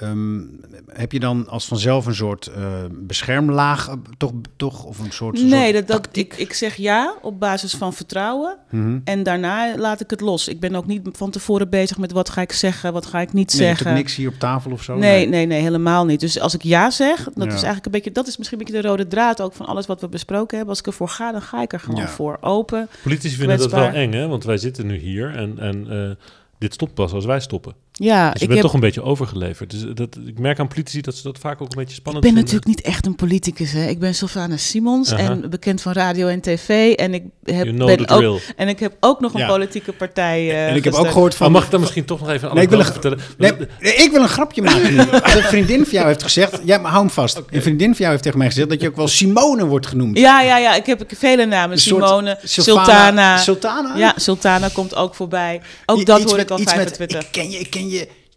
Ehm, 0.00 0.40
heb 0.86 1.12
je 1.12 1.20
dan 1.20 1.48
als 1.48 1.66
vanzelf 1.66 2.06
een 2.06 2.14
soort 2.14 2.46
eh, 2.46 2.62
beschermlaag, 2.90 3.88
eh, 3.88 3.94
toch, 4.18 4.32
toch? 4.56 4.84
Of 4.84 4.98
een 4.98 5.12
soort. 5.12 5.42
Nee, 5.42 5.72
soort 5.72 5.86
dat, 5.88 6.04
dat, 6.04 6.16
ik, 6.16 6.34
ik 6.36 6.52
zeg 6.52 6.74
ja 6.76 7.14
op 7.22 7.40
basis 7.40 7.74
van 7.74 7.92
vertrouwen. 7.94 8.56
Mhm. 8.70 8.98
En 9.04 9.22
daarna 9.22 9.76
laat 9.76 10.00
ik 10.00 10.10
het 10.10 10.20
los. 10.20 10.48
Ik 10.48 10.60
ben 10.60 10.74
ook 10.74 10.86
niet 10.86 11.08
van 11.12 11.30
tevoren 11.30 11.68
bezig 11.70 11.98
met 11.98 12.12
wat 12.12 12.30
ga 12.30 12.40
ik 12.40 12.52
zeggen, 12.52 12.92
wat 12.92 13.06
ga 13.06 13.20
ik 13.20 13.32
niet 13.32 13.48
Nee, 13.52 13.60
je 13.60 13.64
hebt 13.66 13.76
zeggen. 13.78 13.96
ook 13.96 14.02
niks 14.02 14.14
hier 14.16 14.28
op 14.28 14.38
tafel 14.38 14.70
of 14.70 14.82
zo? 14.82 14.96
Nee, 14.96 15.26
nee, 15.28 15.46
nee, 15.46 15.60
helemaal 15.62 16.04
niet. 16.04 16.20
Dus 16.20 16.40
als 16.40 16.54
ik 16.54 16.62
ja 16.62 16.90
zeg, 16.90 17.24
dat 17.24 17.32
Ja. 17.36 17.44
is 17.44 17.50
eigenlijk 17.52 17.84
een 17.86 17.92
beetje, 17.92 18.12
dat 18.12 18.26
is 18.26 18.36
misschien 18.36 18.58
een 18.58 18.64
beetje 18.64 18.82
de 18.82 18.88
rode 18.88 19.06
draad 19.06 19.40
ook 19.40 19.52
van 19.54 19.66
alles 19.66 19.86
wat 19.86 20.00
we 20.00 20.08
besproken 20.08 20.56
hebben. 20.56 20.68
Als 20.68 20.78
ik 20.78 20.86
ervoor 20.86 21.08
ga, 21.08 21.32
dan 21.32 21.42
ga 21.42 21.62
ik 21.62 21.72
er 21.72 21.80
gewoon 21.80 22.00
Ja. 22.00 22.08
voor. 22.08 22.38
Open. 22.40 22.88
Politici 23.02 23.36
vinden 23.36 23.58
dat 23.58 23.70
wel 23.70 23.88
eng, 23.88 24.12
hè? 24.12 24.28
Want 24.28 24.44
wij 24.44 24.56
zitten 24.56 24.86
nu 24.86 24.96
hier 24.98 25.36
en, 25.36 25.58
en 25.58 25.86
eh, 25.90 26.10
dit 26.58 26.74
stopt 26.74 26.94
pas 26.94 27.12
als 27.12 27.24
wij 27.24 27.40
stoppen. 27.40 27.74
Ja, 28.00 28.30
Dus 28.30 28.32
je 28.32 28.40
ik, 28.42 28.46
bent 28.48 28.52
heb, 28.52 28.60
toch 28.62 28.72
een 28.74 28.80
beetje 28.80 29.02
overgeleverd. 29.02 29.70
Dus 29.70 29.84
dat, 29.94 30.18
ik 30.26 30.38
merk 30.38 30.58
aan 30.58 30.68
politici 30.68 31.00
dat 31.00 31.14
ze 31.14 31.22
dat 31.22 31.38
vaak 31.38 31.62
ook 31.62 31.70
een 31.70 31.76
beetje 31.78 31.90
ik 31.94 32.00
spannend 32.00 32.24
ben 32.24 32.34
vinden. 32.34 32.52
natuurlijk 32.54 32.66
niet 32.66 32.94
echt 32.94 33.06
een 33.06 33.14
politicus. 33.14 33.72
Hè. 33.72 33.86
Ik 33.88 33.98
ben 33.98 34.14
Sylvana 34.14 34.56
Simons 34.56 35.10
en 35.10 35.50
bekend 35.50 35.82
van 35.82 35.92
radio 35.92 36.26
en 36.26 36.40
tv. 36.40 36.92
En 36.94 37.14
ik 37.14 37.22
heb, 37.44 37.64
You 37.64 37.76
know 37.76 37.86
ben 37.86 38.08
ook, 38.08 38.40
en 38.56 38.68
ik 38.68 38.78
heb 38.80 38.92
ook 39.00 39.20
nog 39.20 39.34
een 39.34 39.40
Ja. 39.40 39.46
politieke 39.46 39.92
partij. 39.92 40.50
eh, 40.50 40.68
En 40.68 40.76
ik 40.76 40.84
heb 40.84 40.94
ook 40.94 41.10
gehoord 41.10 41.34
van. 41.34 41.46
Maar 41.46 41.54
mag 41.54 41.64
ik 41.64 41.70
dan 41.70 41.80
misschien 41.80 42.04
toch 42.04 42.20
nog 42.20 42.30
even 42.30 42.48
een 42.48 42.54
Nee, 42.54 42.64
ik 42.64 42.70
wil 42.70 42.78
een- 42.78 42.84
vertellen? 42.84 43.18
Nee, 43.38 43.52
nee, 43.80 43.94
ik 43.94 44.10
wil 44.10 44.22
een 44.22 44.28
grapje 44.28 44.62
maken 44.62 44.90
nu. 44.94 44.98
Een 45.38 45.42
vriendin 45.42 45.82
van 45.84 45.92
jou 45.92 46.06
heeft 46.06 46.22
gezegd... 46.22 46.60
Ja, 46.64 46.78
maar 46.78 46.90
hou 46.90 47.02
hem 47.04 47.12
vast. 47.12 47.42
Een 47.50 47.62
vriendin 47.62 47.86
van 47.88 47.96
jou 47.98 48.10
heeft 48.10 48.22
tegen 48.22 48.38
mij 48.38 48.46
gezegd... 48.46 48.68
dat 48.68 48.80
je 48.80 48.88
ook 48.88 48.96
wel 48.96 49.08
Simone 49.08 49.66
wordt 49.66 49.86
genoemd. 49.86 50.18
Ja, 50.18 50.40
ja, 50.42 50.58
ja. 50.58 50.74
Ik 50.74 50.86
heb 50.86 51.02
vele 51.16 51.46
namen. 51.46 51.78
Simone, 51.78 52.38
Sylvana- 52.42 52.84
Sultana. 52.84 53.36
Sultana? 53.36 53.96
Ja, 53.96 54.12
Sultana 54.16 54.68
komt 54.72 54.94
ook 54.96 55.14
voorbij. 55.14 55.60
Ook 55.86 55.98
I- 55.98 56.04
dat 56.04 56.22
hoor 56.22 56.38
ik 56.38 56.50
al 56.50 56.56
op 56.58 56.64
Twitter. 56.64 57.18
Ik 57.20 57.28
ken 57.30 57.50
je, 57.50 57.58
ik 57.58 57.70
ken 57.70 57.87
je. 57.87 57.87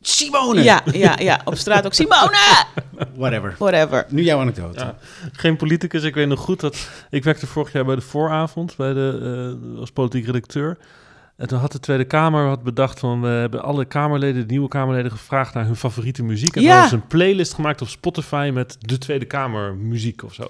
Simone! 0.01 0.63
Ja, 0.63 0.81
ja, 0.91 1.15
ja. 1.19 1.41
Op 1.45 1.55
straat 1.55 1.85
ook 1.85 1.93
Simone! 1.93 2.37
Whatever. 3.15 3.55
Whatever. 3.57 4.05
Nu 4.09 4.21
jouw 4.23 4.39
anekdote. 4.39 4.79
Ja, 4.79 4.97
geen 5.31 5.55
politicus. 5.55 6.03
Ik 6.03 6.13
weet 6.15 6.27
nog 6.27 6.39
goed 6.39 6.59
dat 6.59 6.87
ik 7.09 7.23
werkte 7.23 7.47
vorig 7.47 7.71
jaar 7.71 7.85
bij 7.85 7.95
de 7.95 8.01
vooravond 8.01 8.75
bij 8.77 8.93
de, 8.93 9.19
eh, 9.73 9.79
als 9.79 9.91
politiek 9.91 10.25
redacteur. 10.25 10.77
En 11.37 11.47
toen 11.47 11.59
had 11.59 11.71
de 11.71 11.79
Tweede 11.79 12.03
Kamer 12.05 12.47
had 12.47 12.63
bedacht 12.63 12.99
van 12.99 13.21
we 13.21 13.27
hebben 13.27 13.63
alle 13.63 13.85
Kamerleden, 13.85 14.41
de 14.47 14.51
nieuwe 14.53 14.67
Kamerleden, 14.67 15.11
gevraagd 15.11 15.53
naar 15.53 15.65
hun 15.65 15.75
favoriete 15.75 16.23
muziek. 16.23 16.55
En 16.55 16.61
Ja. 16.61 16.67
dan 16.67 16.77
hadden 16.79 16.97
ze 16.99 17.03
een 17.03 17.17
playlist 17.17 17.53
gemaakt 17.53 17.81
op 17.81 17.87
Spotify 17.87 18.51
met 18.53 18.77
de 18.79 18.97
Tweede 18.97 19.25
Kamer 19.25 19.75
muziek 19.75 20.23
of 20.23 20.33
zo. 20.33 20.47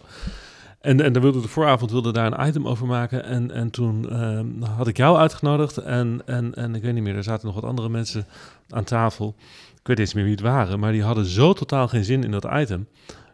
En, 0.82 1.01
en 1.01 1.13
daar 1.13 1.21
wilde 1.21 1.41
de 1.41 1.47
vooravond 1.47 1.91
wilde 1.91 2.11
daar 2.11 2.32
een 2.32 2.47
item 2.47 2.67
over 2.67 2.88
maken. 2.88 3.23
En, 3.23 3.51
en 3.51 3.69
toen 3.69 4.09
ehm, 4.09 4.61
had 4.75 4.88
ik 4.88 4.97
jou 4.97 5.17
uitgenodigd. 5.17 5.77
En, 5.77 6.21
en, 6.25 6.55
en 6.55 6.75
ik 6.75 6.82
weet 6.82 6.93
niet 6.93 7.03
meer, 7.03 7.15
er 7.15 7.23
zaten 7.23 7.45
nog 7.45 7.55
wat 7.55 7.63
andere 7.63 7.89
mensen 7.89 8.27
aan 8.69 8.84
tafel. 8.84 9.36
Ik 9.82 9.88
weet 9.88 9.97
niet 9.97 9.99
eens 9.99 10.13
meer 10.13 10.23
wie 10.23 10.34
het 10.34 10.41
waren. 10.41 10.79
Maar 10.79 10.91
die 10.91 11.03
hadden 11.03 11.25
zo 11.25 11.53
totaal 11.53 11.88
geen 11.88 12.03
zin 12.03 12.23
in 12.23 12.32
dat 12.32 12.47
item. 12.53 12.88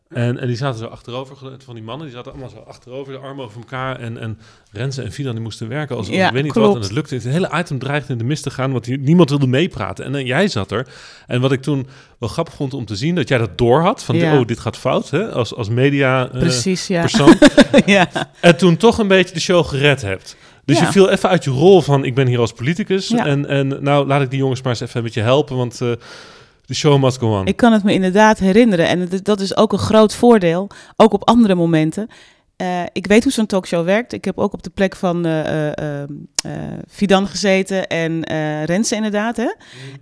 En, 0.09 0.39
en 0.39 0.47
die 0.47 0.55
zaten 0.55 0.79
zo 0.79 0.85
achterover, 0.85 1.35
van 1.65 1.75
die 1.75 1.83
mannen. 1.83 2.07
Die 2.07 2.15
zaten 2.15 2.31
allemaal 2.31 2.49
zo 2.49 2.63
achterover, 2.67 3.13
de 3.13 3.19
armen 3.19 3.45
over 3.45 3.57
elkaar. 3.57 3.99
En, 3.99 4.17
en 4.17 4.39
Renze 4.71 5.01
en 5.01 5.11
Fidan 5.11 5.33
die 5.33 5.41
moesten 5.41 5.67
werken 5.67 5.95
als, 5.95 6.07
als 6.07 6.15
Ja, 6.15 6.27
ik 6.27 6.33
weet 6.33 6.43
niet 6.43 6.51
klopt. 6.51 6.67
wat. 6.67 6.75
En 6.75 6.81
het 6.81 6.91
lukte. 6.91 7.15
Het 7.15 7.23
hele 7.23 7.49
item 7.53 7.79
dreigde 7.79 8.11
in 8.11 8.17
de 8.17 8.23
mist 8.23 8.43
te 8.43 8.49
gaan, 8.49 8.71
want 8.71 8.87
niemand 8.97 9.29
wilde 9.29 9.47
meepraten. 9.47 10.05
En 10.05 10.11
dan 10.11 10.25
jij 10.25 10.47
zat 10.47 10.71
er. 10.71 10.87
En 11.27 11.41
wat 11.41 11.51
ik 11.51 11.61
toen 11.61 11.87
wel 12.19 12.29
grappig 12.29 12.53
vond 12.53 12.73
om 12.73 12.85
te 12.85 12.95
zien, 12.95 13.15
dat 13.15 13.27
jij 13.27 13.37
dat 13.37 13.57
door 13.57 13.81
had. 13.81 14.03
Van, 14.03 14.15
Ja. 14.15 14.39
oh, 14.39 14.45
dit 14.47 14.59
gaat 14.59 14.77
fout, 14.77 15.09
hè? 15.09 15.31
Als, 15.31 15.55
als 15.55 15.69
media 15.69 16.29
eh, 16.31 16.39
Precies, 16.39 16.87
ja. 16.87 17.01
persoon. 17.01 17.37
ja. 17.85 18.09
En 18.41 18.57
toen 18.57 18.77
toch 18.77 18.97
een 18.97 19.07
beetje 19.07 19.33
de 19.33 19.39
show 19.39 19.65
gered 19.65 20.01
hebt. 20.01 20.35
Dus 20.65 20.79
Ja. 20.79 20.85
je 20.85 20.91
viel 20.91 21.09
even 21.09 21.29
uit 21.29 21.43
je 21.43 21.49
rol 21.49 21.81
van 21.81 22.05
ik 22.05 22.15
ben 22.15 22.27
hier 22.27 22.39
als 22.39 22.53
politicus. 22.53 23.11
En, 23.11 23.45
en 23.45 23.67
nou 23.83 24.07
laat 24.07 24.21
ik 24.21 24.29
die 24.29 24.39
jongens 24.39 24.61
maar 24.61 24.71
eens 24.71 24.81
even 24.81 24.97
een 24.97 25.03
beetje 25.03 25.21
helpen. 25.21 25.55
Want 25.57 25.81
eh, 25.81 25.91
de 26.67 26.73
show 26.73 27.01
must 27.01 27.17
go 27.17 27.39
on. 27.39 27.45
Ik 27.45 27.55
kan 27.55 27.73
het 27.73 27.83
me 27.83 27.93
inderdaad 27.93 28.39
herinneren. 28.39 28.87
En 28.87 29.09
dat 29.23 29.39
is 29.39 29.57
ook 29.57 29.71
een 29.71 29.79
groot 29.79 30.15
voordeel, 30.15 30.67
ook 30.95 31.13
op 31.13 31.27
andere 31.27 31.55
momenten. 31.55 32.09
Eh, 32.57 32.83
ik 32.93 33.07
weet 33.07 33.23
hoe 33.23 33.31
zo'n 33.31 33.45
talkshow 33.45 33.85
werkt. 33.85 34.13
Ik 34.13 34.25
heb 34.25 34.37
ook 34.37 34.53
op 34.53 34.63
de 34.63 34.69
plek 34.69 34.95
van 34.95 35.27
uh, 35.27 35.71
Fidan 36.89 37.27
gezeten 37.27 37.87
en 37.87 38.23
Renze 38.65 38.95
inderdaad. 38.95 39.37
Hè? 39.37 39.53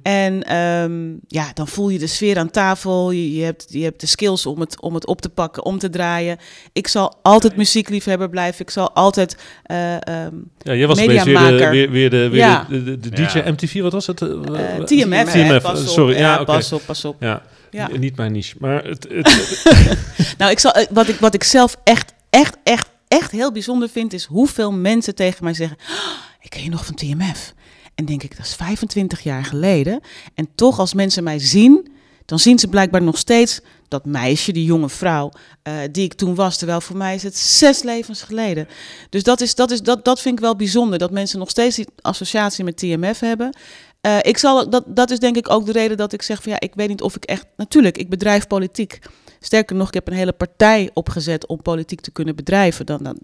En 0.01 0.43
ehm, 0.43 1.13
ja, 1.27 1.51
dan 1.53 1.67
voel 1.67 1.89
je 1.89 1.99
de 1.99 2.07
sfeer 2.07 2.37
aan 2.37 2.49
tafel. 2.49 3.11
Je, 3.11 3.35
je, 3.35 3.43
hebt, 3.43 3.65
je 3.69 3.83
hebt 3.83 4.01
de 4.01 4.07
skills 4.07 4.45
om 4.45 4.59
het, 4.59 4.81
om 4.81 4.93
het 4.93 5.05
op 5.05 5.21
te 5.21 5.29
pakken, 5.29 5.65
om 5.65 5.77
te 5.77 5.89
draaien. 5.89 6.37
Ik 6.73 6.87
zal 6.87 7.15
altijd 7.21 7.55
muziekliefhebber 7.55 8.29
blijven. 8.29 8.61
Ik 8.61 8.69
zal 8.69 8.91
altijd 8.91 9.37
um, 9.71 10.51
Ja, 10.57 10.73
jij 10.73 10.87
was 10.87 10.99
weer 10.99 11.23
de, 11.23 11.69
weer, 11.69 11.91
weer 11.91 12.09
de, 12.09 12.29
weer 12.29 12.39
ja. 12.39 12.65
de, 12.69 12.83
de, 12.83 12.99
de, 12.99 13.09
DJ 13.09 13.49
MTV, 13.49 13.81
wat 13.81 13.91
was 13.91 14.07
het? 14.07 14.17
TMF. 14.17 15.31
TMF, 15.31 15.61
pas 15.61 15.81
op, 15.81 15.87
sorry. 15.87 16.17
Ja, 16.17 16.33
okay. 16.33 16.45
pas 16.45 16.71
op, 16.71 16.81
pas 16.85 17.05
op. 17.05 17.15
Ja. 17.19 17.41
Ja. 17.75 17.89
Niet 17.97 18.15
mijn 18.15 18.31
niche, 18.31 18.55
maar 18.59 18.83
het... 18.83 19.07
het 19.09 19.63
nou, 20.37 20.51
ik 20.51 20.59
zal, 20.59 20.75
wat, 20.89 21.07
ik, 21.07 21.15
wat 21.15 21.33
ik 21.33 21.43
zelf 21.43 21.77
echt 21.83 22.13
echt, 22.35 22.57
echt, 22.63 22.89
echt 23.07 23.31
heel 23.31 23.51
bijzonder 23.51 23.89
vind, 23.89 24.13
is 24.13 24.25
hoeveel 24.25 24.71
mensen 24.71 25.15
tegen 25.15 25.43
mij 25.43 25.53
zeggen: 25.53 25.77
oh, 25.89 26.13
Ik 26.41 26.49
ken 26.49 26.63
je 26.63 26.69
nog 26.69 26.85
van 26.85 26.95
TMF. 26.95 27.53
En 27.95 28.05
denk 28.05 28.23
ik, 28.23 28.37
dat 28.37 28.45
is 28.45 28.55
25 28.55 29.21
jaar 29.21 29.45
geleden. 29.45 30.01
En 30.33 30.47
toch, 30.55 30.79
als 30.79 30.93
mensen 30.93 31.23
mij 31.23 31.39
zien, 31.39 31.87
dan 32.25 32.39
zien 32.39 32.59
ze 32.59 32.67
blijkbaar 32.67 33.01
nog 33.01 33.17
steeds 33.17 33.61
dat 33.87 34.05
meisje, 34.05 34.51
die 34.51 34.65
jonge 34.65 34.89
vrouw, 34.89 35.31
uh, 35.63 35.73
die 35.91 36.03
ik 36.03 36.13
toen 36.13 36.35
was. 36.35 36.57
Terwijl 36.57 36.81
voor 36.81 36.97
mij 36.97 37.15
is 37.15 37.23
het 37.23 37.37
zes 37.37 37.83
levens 37.83 38.21
geleden. 38.21 38.67
Dus 39.09 39.23
dat, 39.23 39.41
is, 39.41 39.55
dat, 39.55 39.71
is, 39.71 39.81
dat, 39.81 40.05
dat 40.05 40.21
vind 40.21 40.35
ik 40.35 40.43
wel 40.43 40.55
bijzonder, 40.55 40.99
dat 40.99 41.11
mensen 41.11 41.39
nog 41.39 41.49
steeds 41.49 41.75
die 41.75 41.87
associatie 42.01 42.63
met 42.63 42.77
TMF 42.77 43.19
hebben. 43.19 43.57
Uh, 44.01 44.17
ik 44.21 44.37
zal, 44.37 44.69
dat, 44.69 44.83
dat 44.87 45.11
is 45.11 45.19
denk 45.19 45.37
ik 45.37 45.49
ook 45.49 45.65
de 45.65 45.71
reden 45.71 45.97
dat 45.97 46.13
ik 46.13 46.21
zeg 46.21 46.43
van 46.43 46.51
ja, 46.51 46.59
ik 46.59 46.75
weet 46.75 46.87
niet 46.87 47.01
of 47.01 47.15
ik 47.15 47.23
echt. 47.23 47.45
Natuurlijk, 47.57 47.97
ik 47.97 48.09
bedrijf 48.09 48.47
politiek. 48.47 48.99
Sterker 49.45 49.75
nog, 49.75 49.87
ik 49.87 49.93
heb 49.93 50.07
een 50.07 50.13
hele 50.13 50.33
partij 50.33 50.89
opgezet 50.93 51.47
om 51.47 51.61
politiek 51.61 52.01
te 52.01 52.11
kunnen 52.11 52.35
bedrijven. 52.35 52.85
Dan, 52.85 53.03
dan, 53.03 53.19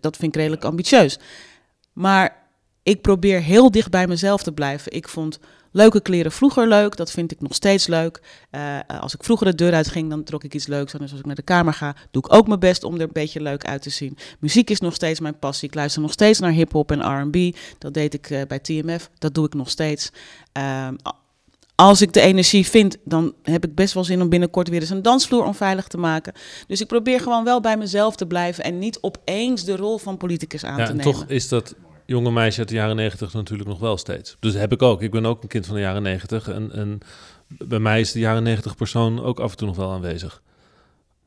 dat 0.00 0.16
vind 0.16 0.34
ik 0.34 0.40
redelijk 0.40 0.64
ambitieus. 0.64 1.18
Maar 1.92 2.36
ik 2.82 3.00
probeer 3.00 3.40
heel 3.40 3.70
dicht 3.70 3.90
bij 3.90 4.06
mezelf 4.06 4.42
te 4.42 4.52
blijven. 4.52 4.92
Ik 4.92 5.08
vond 5.08 5.38
leuke 5.70 6.00
kleren 6.00 6.32
vroeger 6.32 6.68
leuk, 6.68 6.96
dat 6.96 7.10
vind 7.10 7.32
ik 7.32 7.40
nog 7.40 7.54
steeds 7.54 7.86
leuk. 7.86 8.20
Uh, 8.50 8.78
als 9.00 9.14
ik 9.14 9.24
vroeger 9.24 9.46
de 9.46 9.54
deur 9.54 9.74
uitging, 9.74 10.10
dan 10.10 10.24
trok 10.24 10.44
ik 10.44 10.54
iets 10.54 10.66
leuks 10.66 10.92
Dus 10.92 11.10
als 11.10 11.20
ik 11.20 11.26
naar 11.26 11.34
de 11.34 11.42
kamer 11.42 11.72
ga, 11.72 11.96
doe 12.10 12.24
ik 12.26 12.32
ook 12.32 12.46
mijn 12.46 12.60
best 12.60 12.84
om 12.84 12.94
er 12.94 13.00
een 13.00 13.10
beetje 13.12 13.40
leuk 13.40 13.64
uit 13.64 13.82
te 13.82 13.90
zien. 13.90 14.16
Muziek 14.38 14.70
is 14.70 14.80
nog 14.80 14.94
steeds 14.94 15.20
mijn 15.20 15.38
passie. 15.38 15.68
Ik 15.68 15.74
luister 15.74 16.02
nog 16.02 16.12
steeds 16.12 16.38
naar 16.38 16.50
hip-hop 16.50 16.90
en 16.90 17.22
RB. 17.22 17.56
Dat 17.78 17.94
deed 17.94 18.14
ik 18.14 18.30
uh, 18.30 18.42
bij 18.48 18.58
TMF, 18.58 19.10
dat 19.18 19.34
doe 19.34 19.46
ik 19.46 19.54
nog 19.54 19.70
steeds. 19.70 20.10
Uh, 20.58 20.88
als 21.74 22.02
ik 22.02 22.12
de 22.12 22.20
energie 22.20 22.66
vind, 22.66 22.96
dan 23.04 23.34
heb 23.42 23.64
ik 23.64 23.74
best 23.74 23.94
wel 23.94 24.04
zin 24.04 24.22
om 24.22 24.28
binnenkort 24.28 24.68
weer 24.68 24.80
eens 24.80 24.90
een 24.90 25.02
dansvloer 25.02 25.44
onveilig 25.44 25.86
te 25.86 25.98
maken. 25.98 26.32
Dus 26.66 26.80
ik 26.80 26.86
probeer 26.86 27.20
gewoon 27.20 27.44
wel 27.44 27.60
bij 27.60 27.76
mezelf 27.76 28.16
te 28.16 28.26
blijven 28.26 28.64
en 28.64 28.78
niet 28.78 28.98
opeens 29.00 29.64
de 29.64 29.76
rol 29.76 29.98
van 29.98 30.16
politicus 30.16 30.64
aan 30.64 30.78
ja, 30.78 30.84
te 30.84 30.90
en 30.90 30.96
nemen. 30.96 31.12
Toch 31.12 31.24
is 31.28 31.48
dat 31.48 31.74
jonge 32.06 32.30
meisje 32.30 32.58
uit 32.58 32.68
de 32.68 32.74
jaren 32.74 32.96
negentig 32.96 33.32
natuurlijk 33.32 33.68
nog 33.68 33.78
wel 33.78 33.96
steeds. 33.96 34.36
Dus 34.40 34.52
dat 34.52 34.60
heb 34.60 34.72
ik 34.72 34.82
ook. 34.82 35.02
Ik 35.02 35.10
ben 35.10 35.26
ook 35.26 35.42
een 35.42 35.48
kind 35.48 35.66
van 35.66 35.74
de 35.74 35.80
jaren 35.80 36.02
negentig. 36.02 36.48
En, 36.48 36.72
en 36.72 36.98
bij 37.46 37.78
mij 37.78 38.00
is 38.00 38.12
de 38.12 38.18
jaren 38.18 38.42
negentig 38.42 38.76
persoon 38.76 39.24
ook 39.24 39.40
af 39.40 39.50
en 39.50 39.56
toe 39.56 39.66
nog 39.66 39.76
wel 39.76 39.92
aanwezig. 39.92 40.42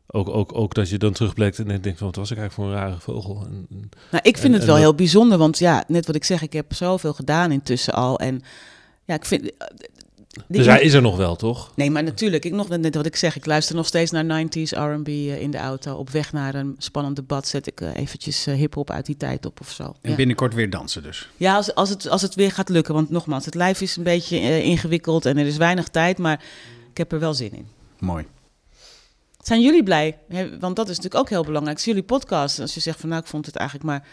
Ook, 0.08 0.30
ook, 0.30 0.56
ook 0.56 0.74
dat 0.74 0.90
je 0.90 0.98
dan 0.98 1.14
terugblikt 1.14 1.60
en 1.60 1.68
denkt 1.68 1.98
van 1.98 2.08
wat 2.08 2.16
was 2.16 2.32
ik 2.32 2.38
eigenlijk 2.38 2.54
voor 2.54 2.66
een 2.66 2.88
rare 2.88 3.00
vogel. 3.00 3.46
En, 3.46 3.90
nou, 4.12 4.24
ik 4.24 4.38
vind 4.38 4.54
het 4.54 4.66
wel 4.66 4.76
heel 4.76 4.96
bijzonder, 4.96 5.38
want 5.38 5.60
ja, 5.60 5.84
net 5.88 6.06
wat 6.06 6.16
ik 6.16 6.24
zeg, 6.24 6.42
ik 6.42 6.54
heb 6.54 6.74
zoveel 6.74 7.14
gedaan 7.14 7.52
intussen 7.52 7.94
al. 7.94 8.20
En 8.20 8.42
ja, 9.06 9.16
ik 9.16 9.26
vind 9.26 9.52
dus 10.48 10.66
hij 10.66 10.82
is 10.82 10.94
er 10.94 11.02
nog 11.02 11.18
wel, 11.18 11.36
toch? 11.36 11.72
Nee, 11.76 11.92
maar 11.92 12.04
natuurlijk. 12.04 12.46
Ik 12.46 12.54
nog 12.54 12.70
net 12.70 12.96
wat 12.96 13.06
ik 13.06 13.16
zeg. 13.16 13.36
Ik 13.36 13.46
luister 13.46 13.76
nog 13.76 13.86
steeds 13.86 14.12
naar 14.12 14.46
90s 14.46 14.70
R&B 14.70 15.08
uh, 15.08 15.42
in 15.42 15.52
de 15.52 15.58
auto. 15.58 15.96
Op 15.96 16.10
weg 16.10 16.34
naar 16.34 16.56
een 16.56 16.76
spannend 16.78 17.16
debat 17.16 17.48
zet 17.48 17.68
ik 17.68 17.82
uh, 17.82 17.96
eventjes 17.96 18.48
uh, 18.48 18.56
hip-hop 18.56 18.92
uit 18.92 19.06
die 19.06 19.18
tijd 19.18 19.46
op 19.46 19.60
of 19.60 19.70
zo. 19.70 19.96
En 20.02 20.16
binnenkort 20.16 20.54
weer 20.54 20.70
dansen 20.70 21.04
dus. 21.04 21.30
Ja, 21.38 21.56
als, 21.56 21.76
als, 21.76 21.90
het, 21.90 22.10
als 22.10 22.22
het 22.22 22.36
weer 22.36 22.52
gaat 22.52 22.70
lukken. 22.70 22.94
Want 22.94 23.10
nogmaals, 23.10 23.46
het 23.46 23.56
lijf 23.56 23.82
is 23.82 23.96
een 23.96 24.04
beetje 24.04 24.40
uh, 24.40 24.66
ingewikkeld 24.66 25.26
en 25.26 25.38
er 25.38 25.46
is 25.46 25.58
weinig 25.58 25.88
tijd. 25.88 26.18
Maar 26.18 26.44
ik 26.92 26.98
heb 26.98 27.12
er 27.12 27.20
wel 27.20 27.34
zin 27.34 27.54
in. 27.54 27.68
Mooi. 28.00 28.26
Zijn 29.48 29.62
jullie 29.62 29.84
blij? 29.84 30.18
Want 30.60 30.76
dat 30.76 30.90
is 30.90 30.96
natuurlijk 30.96 31.24
ook 31.24 31.30
heel 31.30 31.44
belangrijk. 31.44 31.80
Zijn 31.80 31.96
jullie 31.96 32.10
podcast? 32.10 32.60
Als 32.60 32.74
je 32.74 32.80
zegt 32.80 33.00
van 33.00 33.10
nou, 33.10 33.22
ik 33.22 33.28
vond 33.28 33.46
het 33.46 33.56
eigenlijk 33.56 33.90
maar 33.90 34.08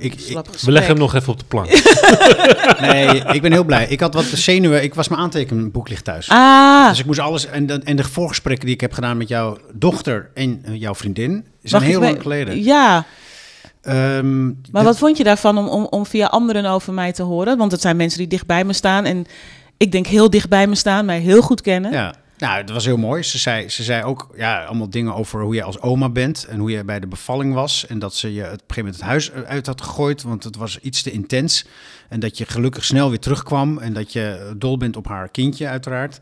ik, 0.00 0.14
we 0.60 0.72
leggen 0.72 0.90
hem 0.90 0.98
nog 0.98 1.14
even 1.14 1.32
op 1.32 1.38
de 1.38 1.44
plank. 1.44 1.68
nee, 2.90 3.22
ik 3.32 3.42
ben 3.42 3.52
heel 3.52 3.64
blij. 3.64 3.86
Ik 3.86 4.00
had 4.00 4.14
wat 4.14 4.24
zenuwen. 4.24 4.82
Ik 4.82 4.94
was 4.94 5.08
mijn 5.08 5.20
aantekenboek 5.20 5.88
ligt 5.88 6.04
thuis. 6.04 6.28
Ah. 6.28 6.88
Dus 6.88 6.98
ik 6.98 7.06
moest 7.06 7.18
alles. 7.18 7.46
En 7.46 7.66
de, 7.66 7.80
en 7.84 7.96
de 7.96 8.04
voorgesprekken 8.04 8.64
die 8.64 8.74
ik 8.74 8.80
heb 8.80 8.92
gedaan 8.92 9.16
met 9.16 9.28
jouw 9.28 9.58
dochter 9.72 10.30
en 10.34 10.62
uh, 10.68 10.80
jouw 10.80 10.94
vriendin. 10.94 11.44
zijn 11.62 11.82
heel 11.82 12.00
lang 12.00 12.22
geleden. 12.22 12.62
Ja. 12.62 13.06
Um, 13.82 14.60
maar 14.72 14.84
wat 14.84 14.98
vond 14.98 15.16
je 15.16 15.24
daarvan 15.24 15.58
om, 15.58 15.68
om, 15.68 15.84
om 15.84 16.06
via 16.06 16.26
anderen 16.26 16.64
over 16.64 16.92
mij 16.92 17.12
te 17.12 17.22
horen? 17.22 17.58
Want 17.58 17.72
het 17.72 17.80
zijn 17.80 17.96
mensen 17.96 18.18
die 18.18 18.28
dicht 18.28 18.46
bij 18.46 18.64
me 18.64 18.72
staan. 18.72 19.04
En 19.04 19.26
ik 19.76 19.92
denk 19.92 20.06
heel 20.06 20.30
dicht 20.30 20.48
bij 20.48 20.66
me 20.66 20.74
staan, 20.74 21.04
mij 21.04 21.18
heel 21.18 21.42
goed 21.42 21.60
kennen. 21.60 21.92
Ja. 21.92 22.14
Nou, 22.40 22.64
dat 22.64 22.74
was 22.74 22.84
heel 22.84 22.96
mooi. 22.96 23.22
Ze 23.22 23.38
zei, 23.38 23.68
ze 23.68 23.82
zei 23.82 24.02
ook 24.02 24.28
ja, 24.36 24.64
allemaal 24.64 24.90
dingen 24.90 25.14
over 25.14 25.42
hoe 25.42 25.54
je 25.54 25.62
als 25.62 25.80
oma 25.80 26.08
bent 26.08 26.44
en 26.44 26.58
hoe 26.58 26.70
je 26.70 26.84
bij 26.84 27.00
de 27.00 27.06
bevalling 27.06 27.54
was. 27.54 27.86
En 27.86 27.98
dat 27.98 28.14
ze 28.14 28.32
je 28.32 28.42
op 28.42 28.50
een 28.50 28.58
gegeven 28.58 28.76
moment 28.76 28.96
het 28.96 29.04
huis 29.04 29.32
uit 29.32 29.66
had 29.66 29.80
gegooid, 29.82 30.22
want 30.22 30.44
het 30.44 30.56
was 30.56 30.78
iets 30.78 31.02
te 31.02 31.10
intens. 31.10 31.64
En 32.08 32.20
dat 32.20 32.38
je 32.38 32.46
gelukkig 32.46 32.84
snel 32.84 33.08
weer 33.08 33.18
terugkwam 33.18 33.78
en 33.78 33.92
dat 33.92 34.12
je 34.12 34.52
dol 34.56 34.76
bent 34.76 34.96
op 34.96 35.06
haar 35.06 35.28
kindje, 35.28 35.68
uiteraard. 35.68 36.20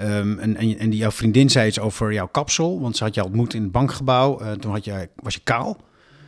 Um, 0.00 0.38
en, 0.38 0.56
en, 0.56 0.78
en 0.78 0.92
jouw 0.92 1.10
vriendin 1.10 1.50
zei 1.50 1.68
iets 1.68 1.80
over 1.80 2.12
jouw 2.12 2.26
kapsel, 2.28 2.80
want 2.80 2.96
ze 2.96 3.04
had 3.04 3.14
je 3.14 3.24
ontmoet 3.24 3.54
in 3.54 3.62
het 3.62 3.72
bankgebouw. 3.72 4.42
Uh, 4.42 4.50
toen 4.50 4.72
had 4.72 4.84
je, 4.84 5.08
was 5.16 5.34
je 5.34 5.40
kaal. 5.44 5.76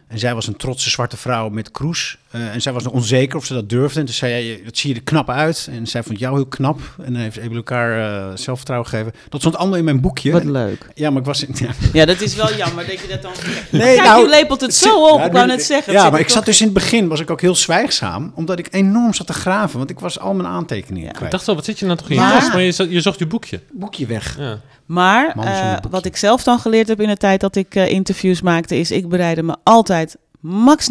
En 0.08 0.18
zij 0.18 0.34
was 0.34 0.46
een 0.46 0.56
trotse 0.56 0.90
zwarte 0.90 1.16
vrouw 1.16 1.48
met 1.48 1.70
kroes. 1.70 2.18
Uh, 2.34 2.54
en 2.54 2.62
zij 2.62 2.72
was 2.72 2.82
nog 2.82 2.92
onzeker 2.92 3.36
of 3.38 3.44
ze 3.44 3.54
dat 3.54 3.68
durfde. 3.68 4.00
En 4.00 4.06
toen 4.06 4.14
zei 4.14 4.32
hij, 4.32 4.62
dat 4.64 4.76
zie 4.76 4.90
je 4.90 4.96
er 4.96 5.02
knap 5.02 5.30
uit. 5.30 5.68
En 5.70 5.86
zij 5.86 6.02
vond 6.02 6.18
jou 6.18 6.34
heel 6.34 6.46
knap. 6.46 6.80
En 7.04 7.12
dan 7.12 7.22
heeft 7.22 7.34
ze 7.34 7.50
elkaar 7.54 7.98
uh, 7.98 8.36
zelfvertrouwen 8.36 8.88
gegeven. 8.88 9.12
Dat 9.28 9.40
stond 9.40 9.56
allemaal 9.56 9.78
in 9.78 9.84
mijn 9.84 10.00
boekje. 10.00 10.32
Wat 10.32 10.44
leuk. 10.44 10.88
Ja, 10.94 11.10
maar 11.10 11.20
ik 11.20 11.26
was... 11.26 11.44
Ja, 11.54 11.70
ja 11.92 12.04
dat 12.04 12.20
is 12.20 12.34
wel 12.34 12.54
jammer 12.54 12.86
dat 12.86 13.00
je 13.00 13.08
dat 13.08 13.22
dan... 13.22 13.32
Nee, 13.70 13.94
Kijk, 13.94 14.06
nou, 14.06 14.22
je 14.22 14.28
lepelt 14.28 14.60
het 14.60 14.74
zo 14.74 15.06
op, 15.06 15.18
ja, 15.18 15.24
ik 15.24 15.32
wou 15.32 15.46
net 15.46 15.62
zeggen. 15.62 15.92
Ja, 15.92 16.10
maar 16.10 16.20
ik 16.20 16.28
zat 16.28 16.44
dus 16.44 16.58
in 16.58 16.64
het 16.64 16.74
begin, 16.74 17.08
was 17.08 17.20
ik 17.20 17.30
ook 17.30 17.40
heel 17.40 17.54
zwijgzaam. 17.54 18.32
Omdat 18.34 18.58
ik 18.58 18.68
enorm 18.70 19.14
zat 19.14 19.26
te 19.26 19.32
graven. 19.32 19.78
Want 19.78 19.90
ik 19.90 20.00
was 20.00 20.18
al 20.18 20.34
mijn 20.34 20.48
aantekeningen 20.48 21.12
ja. 21.14 21.24
Ik 21.24 21.30
dacht 21.30 21.46
wel, 21.46 21.54
wat 21.54 21.64
zit 21.64 21.78
je 21.78 21.84
nou 21.84 21.98
toch 21.98 22.10
in 22.10 22.16
je 22.16 22.20
tas? 22.20 22.48
Maar 22.48 22.62
je, 22.62 22.86
je, 22.90 23.00
zocht 23.00 23.18
je 23.18 23.26
boekje. 23.26 23.60
Boekje 23.72 24.06
weg. 24.06 24.38
Ja. 24.38 24.60
Maar 24.88 25.36
uh, 25.36 25.76
wat 25.90 26.04
ik 26.04 26.16
zelf 26.16 26.42
dan 26.42 26.58
geleerd 26.58 26.88
heb 26.88 27.00
in 27.00 27.08
de 27.08 27.16
tijd 27.16 27.40
dat 27.40 27.56
ik 27.56 27.74
uh, 27.74 27.88
interviews 27.88 28.40
maakte... 28.40 28.76
is 28.76 28.90
ik 28.90 29.08
bereidde 29.08 29.42
me 29.42 29.56
altijd 29.62 30.16
max 30.40 30.88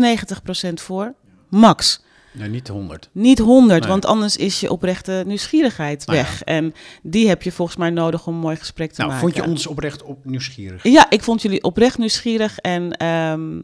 90% 0.69 0.73
voor. 0.73 1.13
Max. 1.49 2.03
Nee, 2.31 2.49
niet 2.49 2.67
100. 2.67 3.09
Niet 3.11 3.39
100, 3.39 3.85
want 3.85 4.05
anders 4.05 4.37
is 4.37 4.59
je 4.59 4.71
oprechte 4.71 5.23
nieuwsgierigheid 5.25 6.05
nou 6.05 6.17
weg. 6.17 6.43
En 6.43 6.73
die 7.01 7.27
heb 7.27 7.43
je 7.43 7.51
volgens 7.51 7.77
mij 7.77 7.89
nodig 7.89 8.27
om 8.27 8.33
een 8.33 8.39
mooi 8.39 8.55
gesprek 8.55 8.91
te 8.91 9.01
nou, 9.01 9.11
maken. 9.13 9.29
Vond 9.29 9.45
je 9.45 9.51
ons 9.51 9.67
oprecht 9.67 10.03
op 10.03 10.25
nieuwsgierig? 10.25 10.83
Ja, 10.83 11.09
ik 11.09 11.23
vond 11.23 11.41
jullie 11.41 11.63
oprecht 11.63 11.97
nieuwsgierig. 11.97 12.57
En, 12.59 13.05
um, 13.05 13.63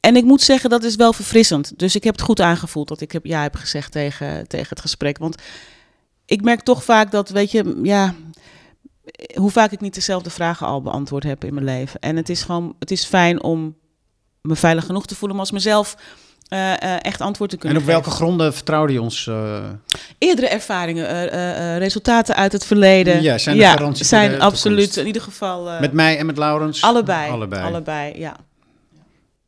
en 0.00 0.16
ik 0.16 0.24
moet 0.24 0.42
zeggen, 0.42 0.70
dat 0.70 0.84
is 0.84 0.96
wel 0.96 1.12
verfrissend. 1.12 1.78
Dus 1.78 1.94
ik 1.96 2.04
heb 2.04 2.14
het 2.14 2.24
goed 2.24 2.40
aangevoeld 2.40 2.88
dat 2.88 3.00
ik 3.00 3.12
heb, 3.12 3.24
ja 3.24 3.42
heb 3.42 3.54
gezegd 3.54 3.92
tegen, 3.92 4.48
tegen 4.48 4.68
het 4.68 4.80
gesprek. 4.80 5.18
Want 5.18 5.36
ik 6.30 6.42
merk 6.42 6.60
toch 6.60 6.84
vaak 6.84 7.10
dat, 7.10 7.28
weet 7.28 7.50
je, 7.50 7.80
ja, 7.82 8.14
hoe 9.34 9.50
vaak 9.50 9.72
ik 9.72 9.80
niet 9.80 9.94
dezelfde 9.94 10.30
vragen 10.30 10.66
al 10.66 10.82
beantwoord 10.82 11.24
heb 11.24 11.44
in 11.44 11.54
mijn 11.54 11.66
leven. 11.66 12.00
En 12.00 12.16
het 12.16 12.28
is 12.28 12.42
gewoon, 12.42 12.74
het 12.78 12.90
is 12.90 13.04
fijn 13.04 13.42
om 13.42 13.76
me 14.40 14.56
veilig 14.56 14.86
genoeg 14.86 15.06
te 15.06 15.14
voelen 15.14 15.36
om 15.36 15.42
als 15.42 15.50
mezelf 15.50 15.96
uh, 16.48 16.58
uh, 16.58 17.04
echt 17.04 17.20
antwoord 17.20 17.50
te 17.50 17.56
kunnen 17.56 17.78
En 17.78 17.84
op 17.84 17.90
welke 17.90 18.10
gronden 18.10 18.54
vertrouwde 18.54 18.92
je 18.92 19.00
ons? 19.00 19.26
Uh... 19.26 19.68
Eerdere 20.18 20.48
ervaringen, 20.48 21.78
resultaten 21.78 22.34
uit 22.34 22.52
het 22.52 22.66
verleden. 22.66 23.22
Ja, 23.22 23.38
zijn 23.38 23.56
de 23.56 23.62
ja, 23.62 23.72
garanties 23.72 24.08
zijn 24.08 24.40
absoluut 24.40 24.96
in 24.96 25.06
ieder 25.06 25.22
geval. 25.22 25.80
met 25.80 25.92
mij 25.92 26.18
en 26.18 26.26
met 26.26 26.38
Laurens? 26.38 26.82
Allebei. 26.82 27.30
Allebei, 27.30 27.64
allebei 27.64 28.18
ja. 28.18 28.36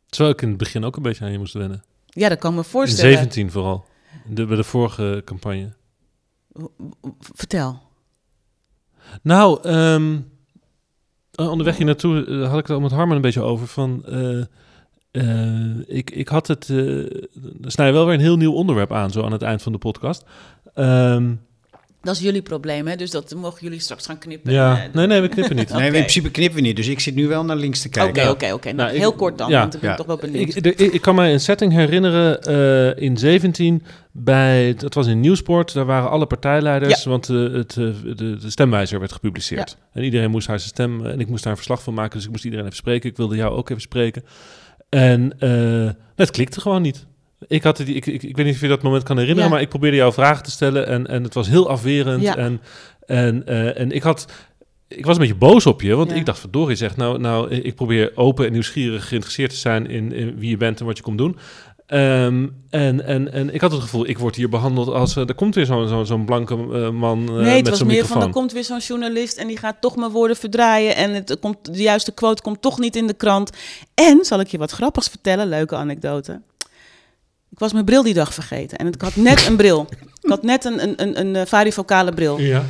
Terwijl 0.09 0.35
ik 0.35 0.43
in 0.43 0.49
het 0.49 0.59
begin 0.59 0.85
ook 0.85 0.97
een 0.97 1.03
beetje 1.03 1.25
aan 1.25 1.33
je 1.33 1.39
moest 1.39 1.55
wennen. 1.55 1.83
Ja, 2.07 2.29
dat 2.29 2.39
kan 2.39 2.55
me 2.55 2.65
voorstellen. 2.65 3.11
In 3.11 3.17
17 3.17 3.51
vooral. 3.51 3.85
De, 4.27 4.47
bij 4.47 4.57
de 4.57 4.65
vorige 4.65 5.23
campagne. 5.25 5.73
Vertel. 7.21 7.81
Nou, 9.23 9.69
um, 9.69 10.31
onderweg 11.37 11.77
hier 11.77 11.87
naartoe 11.87 12.27
uh, 12.27 12.49
had 12.49 12.59
ik 12.59 12.67
het 12.67 12.77
al 12.77 12.83
met 12.83 12.91
Harman 12.91 13.17
een 13.17 13.23
beetje 13.23 13.43
over. 13.43 13.67
Van, 13.67 14.05
uh, 15.13 15.89
ik, 15.89 16.11
ik 16.11 16.29
had 16.29 16.47
het. 16.47 16.69
Uh, 16.69 17.23
snij 17.63 17.93
wel 17.93 18.05
weer 18.05 18.15
een 18.15 18.21
heel 18.21 18.37
nieuw 18.37 18.53
onderwerp 18.53 18.93
aan, 18.93 19.11
zo 19.11 19.23
aan 19.23 19.33
het 19.33 19.43
eind 19.43 19.63
van 19.63 19.73
de 19.73 19.79
podcast. 19.79 20.25
Um, 20.75 21.41
Dat 22.03 22.15
is 22.15 22.21
jullie 22.21 22.43
probleem, 22.43 22.87
hè? 22.87 22.97
Dus 22.97 23.11
dat 23.11 23.35
mogen 23.35 23.59
jullie 23.61 23.79
straks 23.81 24.07
gaan 24.07 24.19
knippen. 24.19 24.53
Ja, 24.53 24.77
Eh, 24.85 24.95
nee, 24.95 25.07
nee, 25.07 25.21
we 25.21 25.29
knippen 25.29 25.57
niet. 25.57 25.69
Nee, 25.73 25.81
in 25.81 25.89
Oké. 25.89 25.99
principe 25.99 26.31
knippen 26.31 26.55
we 26.57 26.61
niet. 26.67 26.77
Dus 26.77 26.89
ik 26.89 27.01
zit 27.01 27.15
nu 27.15 27.27
wel 27.29 27.45
naar 27.45 27.57
links 27.57 27.81
te 27.81 27.89
Oké, 27.89 27.99
kijken. 27.99 28.31
oké, 28.31 28.53
oké. 28.53 28.65
Nou, 28.67 28.77
Nou, 28.77 28.91
ik- 28.91 28.97
heel 28.99 29.13
kort 29.13 29.39
dan, 29.39 29.51
ja. 29.51 29.59
want 29.61 29.75
ik 29.75 29.81
ben 29.81 29.91
Ja. 29.91 29.97
toch 29.97 30.07
wel 30.07 30.17
benieuwd. 30.17 30.55
Ik, 30.57 30.63
de- 30.63 30.75
ik, 30.75 30.93
ik 30.93 31.01
kan 31.01 31.15
mij 31.15 31.33
een 31.33 31.41
setting 31.41 31.73
herinneren 31.73 32.43
eh, 32.97 33.03
in 33.03 33.17
17 33.17 33.83
bij, 34.13 34.75
dat 34.75 34.95
was 34.95 35.07
in 35.07 35.21
Nieuwsport, 35.21 35.73
daar 35.75 35.85
waren 35.85 36.11
alle 36.11 36.27
partijleiders, 36.27 37.05
want 37.05 37.29
eh, 37.29 37.37
het, 37.53 37.77
eh, 37.77 37.87
de, 38.05 38.37
de 38.41 38.51
stemwijzer 38.51 38.99
werd 38.99 39.13
gepubliceerd. 39.13 39.77
En 39.93 40.03
iedereen 40.03 40.31
moest 40.31 40.47
haar 40.47 40.59
zijn 40.59 40.71
stem, 40.71 41.07
en 41.07 41.21
ik 41.21 41.29
moest 41.29 41.43
daar 41.43 41.51
een 41.53 41.59
verslag 41.59 41.83
van 41.83 41.95
maken, 41.95 42.17
dus 42.17 42.25
ik 42.25 42.31
moest 42.31 42.45
iedereen 42.45 42.65
even 42.65 42.77
spreken. 42.77 43.11
Ik 43.11 43.17
wilde 43.17 43.37
jou 43.37 43.55
ook 43.57 43.69
even 43.71 43.83
spreken. 43.83 44.25
En 44.89 45.33
eh, 45.39 45.91
het 46.17 46.31
klikte 46.31 46.61
gewoon 46.61 46.83
niet. 46.83 47.07
Ik, 47.49 47.63
had 47.63 47.79
het, 47.79 47.89
ik, 47.89 48.07
ik, 48.07 48.23
ik 48.23 48.37
weet 48.37 48.47
niet 48.47 48.55
of 48.55 48.61
je 48.61 48.69
dat 48.69 48.83
moment 48.83 49.03
kan 49.03 49.17
herinneren, 49.19 49.49
Ja. 49.49 49.55
maar 49.55 49.63
ik 49.65 49.69
probeerde 49.69 49.97
jou 49.97 50.13
vragen 50.13 50.45
te 50.45 50.51
stellen 50.51 50.87
en, 50.87 51.07
en 51.07 51.23
het 51.23 51.35
was 51.35 51.49
heel 51.49 51.69
afwerend. 51.69 52.23
Ja. 52.23 52.37
En, 52.37 52.61
en, 53.07 53.47
eh, 53.47 53.81
en 53.81 53.91
ik 53.93 54.03
had... 54.03 54.27
Ik 54.89 55.07
was 55.07 55.15
een 55.15 55.21
beetje 55.21 55.37
boos 55.37 55.67
op 55.67 55.83
je, 55.83 55.95
want 55.95 56.11
Ja. 56.11 56.17
ik 56.17 56.27
dacht, 56.27 56.39
verdorie 56.39 56.77
zegt, 56.77 56.97
nou, 56.97 57.19
nou, 57.19 57.51
ik 57.51 57.75
probeer 57.75 58.13
open 58.15 58.47
en 58.47 58.53
nieuwsgierig 58.53 59.09
geïnteresseerd 59.09 59.51
te 59.51 59.57
zijn 59.57 59.87
in, 59.87 60.13
in 60.13 60.39
wie 60.39 60.51
je 60.51 60.57
bent 60.57 60.81
en 60.81 60.87
wat 60.87 60.97
je 60.97 61.03
komt 61.03 61.19
doen. 61.19 61.37
Ehm, 61.87 62.47
en, 62.71 63.05
en, 63.07 63.33
en 63.33 63.55
ik 63.55 63.61
had 63.61 63.73
het 63.73 63.81
gevoel, 63.81 64.09
ik 64.09 64.19
word 64.19 64.37
hier 64.37 64.49
behandeld 64.49 64.89
als, 64.89 65.17
eh, 65.17 65.29
er 65.29 65.35
komt 65.35 65.55
weer 65.55 65.67
zo'n 65.67 65.89
zo'n 65.89 66.07
zo'n 66.07 66.25
blanke 66.25 66.55
eh, 66.55 66.91
man 66.91 67.29
eh, 67.29 67.35
nee, 67.35 67.45
het 67.45 67.55
met 67.55 67.69
was 67.69 67.79
zo'n 67.79 67.87
meer 67.87 67.97
microfoon. 67.97 68.19
van, 68.21 68.29
er 68.29 68.35
komt 68.35 68.53
weer 68.53 68.65
zo'n 68.65 68.79
journalist 68.79 69.37
en 69.37 69.47
die 69.47 69.57
gaat 69.57 69.81
toch 69.81 69.97
mijn 69.97 70.11
woorden 70.11 70.37
verdraaien 70.37 70.97
en 70.97 71.15
het 71.15 71.39
komt, 71.41 71.75
de 71.75 71.83
juiste 71.83 72.13
quote 72.13 72.43
komt 72.43 72.63
toch 72.63 72.79
niet 72.79 72.97
in 72.97 73.07
de 73.07 73.15
krant. 73.15 73.51
En, 73.95 74.25
zal 74.25 74.41
ik 74.41 74.47
je 74.49 74.59
wat 74.59 74.71
grappigs 74.71 75.09
vertellen, 75.09 75.49
leuke 75.49 75.77
anekdote. 75.77 76.41
Ik 77.53 77.59
was 77.59 77.73
mijn 77.73 77.85
bril 77.85 78.03
die 78.03 78.15
dag 78.15 78.35
vergeten 78.35 78.79
en 78.79 78.87
ik 78.87 79.01
had 79.01 79.17
net 79.17 79.47
een 79.47 79.57
bril. 79.57 79.87
Ik 80.23 80.29
had 80.31 80.43
net 80.43 80.65
een, 80.65 80.83
een, 80.83 81.03
een, 81.03 81.21
een 81.21 81.37
eh, 81.37 81.47
varifocale 81.47 82.13
bril. 82.13 82.39
Ja, 82.41 82.65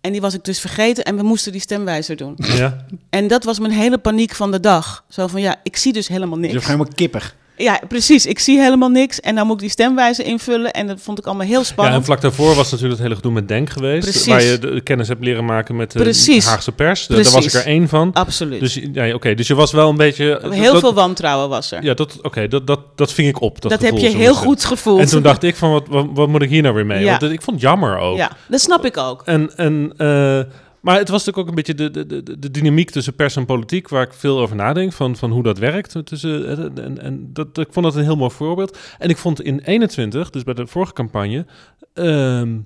En 0.00 0.12
die 0.12 0.20
was 0.20 0.34
ik 0.34 0.44
dus 0.44 0.60
vergeten 0.60 1.04
en 1.04 1.16
we 1.16 1.22
moesten 1.22 1.52
die 1.52 1.60
stemwijzer 1.60 2.16
doen. 2.16 2.34
ja. 2.36 2.86
En 3.10 3.28
dat 3.28 3.44
was 3.44 3.58
mijn 3.58 3.72
hele 3.72 3.98
paniek 3.98 4.34
van 4.34 4.50
de 4.50 4.60
dag. 4.60 5.04
Zo 5.08 5.26
van, 5.26 5.40
ja, 5.40 5.56
ik 5.62 5.76
zie 5.76 5.92
dus 5.92 6.08
helemaal 6.08 6.36
Dus 6.38 6.46
je 6.46 6.52
niks. 6.52 6.66
bent 6.66 6.76
helemaal 6.76 6.94
kippig. 6.96 7.36
Ja, 7.58 7.80
precies. 7.88 8.26
Ik 8.26 8.38
zie 8.38 8.58
helemaal 8.58 8.88
niks. 8.88 9.20
En 9.20 9.34
dan 9.34 9.46
moet 9.46 9.54
ik 9.54 9.60
die 9.60 9.70
stemwijzer 9.70 10.24
invullen. 10.24 10.72
En 10.72 10.86
dat 10.86 11.00
vond 11.00 11.18
ik 11.18 11.26
allemaal 11.26 11.46
heel 11.46 11.58
ja, 11.58 11.64
spannend. 11.64 11.96
en 11.96 12.04
vlak 12.04 12.20
daarvoor 12.20 12.54
was 12.54 12.70
natuurlijk 12.70 12.92
het 12.92 13.02
hele 13.02 13.14
gedoe 13.14 13.32
met 13.32 13.48
Denk 13.48 13.70
geweest. 13.70 14.02
Precies. 14.02 14.26
Waar 14.26 14.42
je 14.42 14.58
de 14.58 14.80
kennis 14.80 15.08
hebt 15.08 15.24
leren 15.24 15.44
maken 15.44 15.76
met 15.76 15.92
de 15.92 15.98
Precies. 15.98 16.46
Haagse 16.46 16.72
pers. 16.72 17.06
Daar 17.06 17.22
was 17.22 17.44
ik 17.44 17.52
er 17.52 17.66
één 17.66 17.88
van. 17.88 18.12
Absoluut. 18.12 18.60
Dus, 18.60 18.80
ja, 18.92 19.14
oké, 19.14 19.34
dus 19.34 19.46
je 19.46 19.54
was 19.54 19.72
wel 19.72 19.88
een 19.88 19.96
beetje... 19.96 20.40
heel 20.50 20.72
dat- 20.72 20.80
veel 20.80 20.94
wantrouwen 20.94 21.48
was 21.48 21.72
er. 21.72 21.82
Ja, 21.82 21.94
dat, 21.94 22.18
oké, 22.22 22.48
dat, 22.48 22.66
dat, 22.66 22.80
dat 22.94 23.12
ving 23.12 23.28
ik 23.28 23.40
op. 23.40 23.60
Dat, 23.60 23.70
dat 23.70 23.82
heb 23.82 23.96
je 23.96 24.08
heel 24.08 24.10
zeggen. 24.10 24.34
goed 24.34 24.64
gevoeld. 24.64 25.00
En 25.00 25.06
toen 25.06 25.22
dacht 25.22 25.42
ik 25.42 25.56
van, 25.56 25.70
wat, 25.70 25.84
wat, 25.88 26.06
wat 26.12 26.28
moet 26.28 26.42
ik 26.42 26.50
hier 26.50 26.62
nou 26.62 26.74
weer 26.74 26.86
mee? 26.86 27.04
Ja. 27.04 27.18
Want 27.18 27.32
ik 27.32 27.42
vond 27.42 27.60
het 27.60 27.70
jammer 27.70 27.98
ook. 27.98 28.16
Ja, 28.16 28.30
dat 28.48 28.60
snap 28.60 28.84
ik 28.84 28.96
ook. 28.96 29.22
En, 29.24 29.50
en, 29.56 29.92
eh, 29.96 30.40
maar 30.88 30.98
het 30.98 31.08
was 31.08 31.24
natuurlijk 31.24 31.38
ook 31.38 31.48
een 31.48 31.64
beetje 31.64 31.90
de, 31.90 32.06
de, 32.06 32.22
de, 32.22 32.38
de 32.38 32.50
dynamiek 32.50 32.90
tussen 32.90 33.14
pers 33.14 33.36
en 33.36 33.44
politiek, 33.44 33.88
waar 33.88 34.02
ik 34.02 34.12
veel 34.12 34.38
over 34.38 34.56
nadenk, 34.56 34.92
van, 34.92 35.16
van 35.16 35.30
hoe 35.30 35.42
dat 35.42 35.58
werkt. 35.58 36.06
Tussen, 36.06 36.46
eh, 36.46 36.84
en 36.84 37.02
en 37.02 37.30
dat, 37.32 37.58
ik 37.58 37.68
vond 37.70 37.86
dat 37.86 37.94
een 37.94 38.02
heel 38.02 38.16
mooi 38.16 38.30
voorbeeld. 38.30 38.78
En 38.98 39.08
ik 39.08 39.16
vond 39.16 39.42
in 39.42 39.60
21, 39.60 40.30
dus 40.30 40.42
bij 40.42 40.54
de 40.54 40.66
vorige 40.66 40.92
campagne, 40.92 41.46
ehm, 41.94 42.56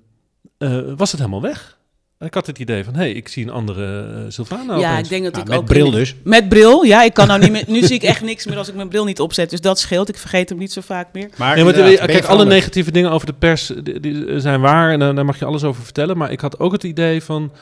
eh, 0.58 0.80
was 0.96 1.10
het 1.10 1.20
helemaal 1.20 1.42
weg. 1.42 1.78
Ik 2.18 2.34
had 2.34 2.46
het 2.46 2.58
idee 2.58 2.84
van, 2.84 2.94
hé, 2.94 3.00
hey, 3.00 3.12
ik 3.12 3.28
zie 3.28 3.44
een 3.44 3.50
andere 3.50 4.08
uh, 4.14 4.24
Sylvana 4.28 4.76
ja, 4.76 4.90
opeens. 4.90 5.02
ik 5.02 5.08
denk 5.08 5.24
dat 5.24 5.32
Nou, 5.32 5.44
ik 5.44 5.50
met 5.50 5.58
ook... 5.58 5.66
bril 5.66 5.90
dus. 5.90 6.14
Met 6.24 6.48
bril, 6.48 6.82
ja. 6.82 7.02
Ik 7.02 7.14
kan 7.14 7.26
nou 7.26 7.40
niet 7.40 7.50
meer... 7.50 7.64
Nu 7.66 7.82
zie 7.82 7.94
ik 7.94 8.02
echt 8.02 8.22
niks 8.22 8.46
meer 8.46 8.56
als 8.56 8.68
ik 8.68 8.74
mijn 8.74 8.88
bril 8.88 9.04
niet 9.04 9.20
opzet. 9.20 9.50
Dus 9.50 9.60
dat 9.60 9.78
scheelt. 9.78 10.08
Ik 10.08 10.18
vergeet 10.18 10.48
hem 10.48 10.58
niet 10.58 10.72
zo 10.72 10.80
vaak 10.80 11.08
meer. 11.12 11.30
Maar, 11.36 11.54
kijk, 11.54 11.76
alle 11.76 12.12
veranderd? 12.12 12.48
negatieve 12.48 12.90
dingen 12.90 13.10
over 13.10 13.26
de 13.26 13.32
pers 13.32 13.72
die, 13.82 14.00
die 14.00 14.40
zijn 14.40 14.60
waar 14.60 14.90
en 14.90 14.98
daar 14.98 15.14
daar 15.14 15.24
mag 15.24 15.38
je 15.38 15.44
alles 15.44 15.64
over 15.64 15.82
vertellen. 15.82 16.16
Maar 16.16 16.32
ik 16.32 16.40
had 16.40 16.58
ook 16.58 16.72
het 16.72 16.84
idee 16.84 17.22
van, 17.22 17.52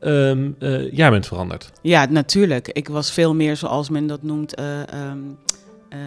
ehm, 0.00 0.50
eh, 0.58 0.92
jij 0.92 1.10
bent 1.10 1.26
veranderd. 1.26 1.70
Ja, 1.82 2.04
natuurlijk. 2.04 2.68
Ik 2.68 2.88
was 2.88 3.10
veel 3.12 3.34
meer, 3.34 3.56
zoals 3.56 3.88
men 3.88 4.06
dat 4.06 4.22
noemt, 4.22 4.54
eh, 4.54 4.80
ehm, 4.80 5.18
eh, 5.88 5.98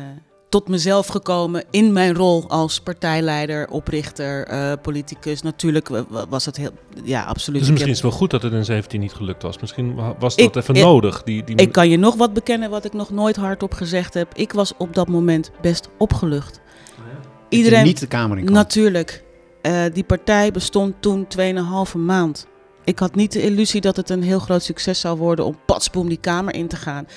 tot 0.50 0.68
mezelf 0.68 1.08
gekomen 1.08 1.64
in 1.72 1.94
mijn 1.94 2.14
rol 2.16 2.50
als 2.50 2.80
partijleider, 2.82 3.68
oprichter, 3.70 4.48
eh, 4.48 4.72
politicus. 4.82 5.42
Natuurlijk 5.42 5.90
wa- 5.90 6.06
wa- 6.10 6.26
was 6.30 6.46
het 6.46 6.58
heel, 6.58 6.70
ja, 7.04 7.24
absoluut. 7.24 7.60
Dus 7.60 7.70
misschien 7.70 7.92
is 7.92 7.98
het 8.02 8.08
wel 8.10 8.18
goed 8.20 8.32
dat 8.32 8.42
het 8.42 8.54
in 8.54 8.66
17 8.66 9.00
niet 9.00 9.14
gelukt 9.14 9.42
was. 9.44 9.60
Misschien 9.60 9.96
wa- 9.96 10.16
was 10.20 10.36
dat 10.36 10.46
Ik- 10.46 10.56
even 10.56 10.76
ik- 10.76 10.84
nodig. 10.84 11.24
Die, 11.24 11.44
die, 11.44 11.56
Ik 11.56 11.72
kan 11.72 11.90
je 11.90 11.98
nog 11.98 12.16
wat 12.16 12.34
bekennen 12.34 12.70
wat 12.70 12.86
ik 12.86 12.94
nog 12.94 13.10
nooit 13.10 13.36
hardop 13.36 13.74
gezegd 13.74 14.14
heb. 14.14 14.34
Ik 14.34 14.52
was 14.54 14.74
op 14.78 14.94
dat 14.94 15.08
moment 15.08 15.52
best 15.62 15.90
opgelucht. 15.98 16.54
Dat 16.54 17.60
Iedereen, 17.60 17.80
je 17.80 17.86
niet 17.86 18.00
de 18.00 18.08
kamer 18.08 18.38
in. 18.38 18.44
Natuurlijk. 18.46 19.24
Eh, 19.62 19.82
die 19.94 20.04
partij 20.04 20.52
bestond 20.52 20.94
toen 21.00 21.28
2,5 21.28 21.96
maand. 21.96 22.48
Ik 22.84 23.00
had 23.00 23.16
niet 23.16 23.32
de 23.32 23.42
illusie 23.42 23.82
dat 23.82 23.96
het 23.96 24.10
een 24.10 24.24
heel 24.24 24.40
groot 24.40 24.64
succes 24.64 25.00
zou 25.00 25.18
worden 25.18 25.46
om 25.46 25.58
patsboom 25.66 26.08
die 26.08 26.18
kamer 26.18 26.54
in 26.54 26.68
te 26.68 26.76
gaan. 26.76 27.08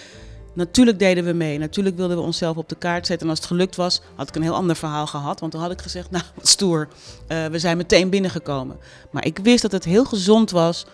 Natuurlijk 0.53 0.99
deden 0.99 1.25
we 1.25 1.33
mee. 1.33 1.59
Natuurlijk 1.59 1.97
wilden 1.97 2.17
we 2.17 2.23
onszelf 2.23 2.57
op 2.57 2.69
de 2.69 2.77
kaart 2.77 3.07
zetten. 3.07 3.27
En 3.27 3.31
als 3.31 3.39
het 3.39 3.49
gelukt 3.49 3.77
was, 3.77 4.01
had 4.14 4.29
ik 4.29 4.37
een 4.37 4.43
heel 4.43 4.55
ander 4.55 4.77
verhaal 4.77 5.07
gehad. 5.07 5.41
Want 5.41 5.53
dan 5.53 5.61
had 5.61 5.71
ik 5.71 5.83
gezegd, 5.83 6.11
nou, 6.17 6.25
wat 6.35 6.49
stoer. 6.49 6.89
Eh, 7.27 7.47
we 7.47 7.59
zijn 7.59 7.77
meteen 7.77 8.11
binnengekomen. 8.11 8.77
Maar 9.11 9.25
ik 9.25 9.39
wist 9.39 9.62
dat 9.62 9.73
het 9.73 9.85
heel 9.85 10.05
gezond 10.05 10.51
was 10.51 10.87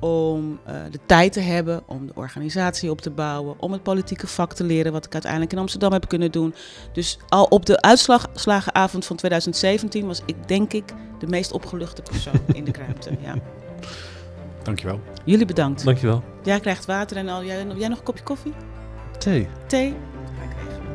om 0.00 0.60
eh, 0.64 0.74
de 0.90 1.00
tijd 1.06 1.32
te 1.32 1.40
hebben, 1.40 1.82
om 1.86 2.06
de 2.06 2.12
organisatie 2.14 2.90
op 2.90 3.00
te 3.00 3.10
bouwen, 3.10 3.54
om 3.58 3.72
het 3.72 3.82
politieke 3.82 4.26
vak 4.26 4.52
te 4.52 4.64
leren, 4.64 4.92
wat 4.92 5.04
ik 5.04 5.12
uiteindelijk 5.12 5.52
in 5.52 5.58
Amsterdam 5.58 5.92
heb 5.92 6.08
kunnen 6.08 6.32
doen. 6.32 6.54
Dus 6.92 7.18
al 7.28 7.44
op 7.44 7.66
de 7.66 7.80
uitslagenavond 7.80 9.04
van 9.04 9.16
2017 9.16 10.06
was 10.06 10.20
ik, 10.24 10.48
denk 10.48 10.72
ik, 10.72 10.84
de 11.18 11.26
meest 11.26 11.52
opgeluchte 11.52 12.02
persoon 12.02 12.40
in 12.52 12.64
de 12.64 12.72
ruimte. 12.72 13.10
Ja. 13.22 13.34
Dankjewel. 14.62 15.00
Jullie 15.24 15.46
bedankt. 15.46 15.84
Dankjewel. 15.84 16.22
Jij 16.42 16.60
krijgt 16.60 16.86
water 16.86 17.16
en 17.16 17.28
al. 17.28 17.44
Jij, 17.44 17.66
jij 17.76 17.88
nog 17.88 17.98
een 17.98 18.04
kopje 18.04 18.22
koffie? 18.22 18.52
Thee. 19.18 19.48
Thee? 19.66 19.94
Ga 20.38 20.44
ik 20.44 20.50
even. 20.68 20.86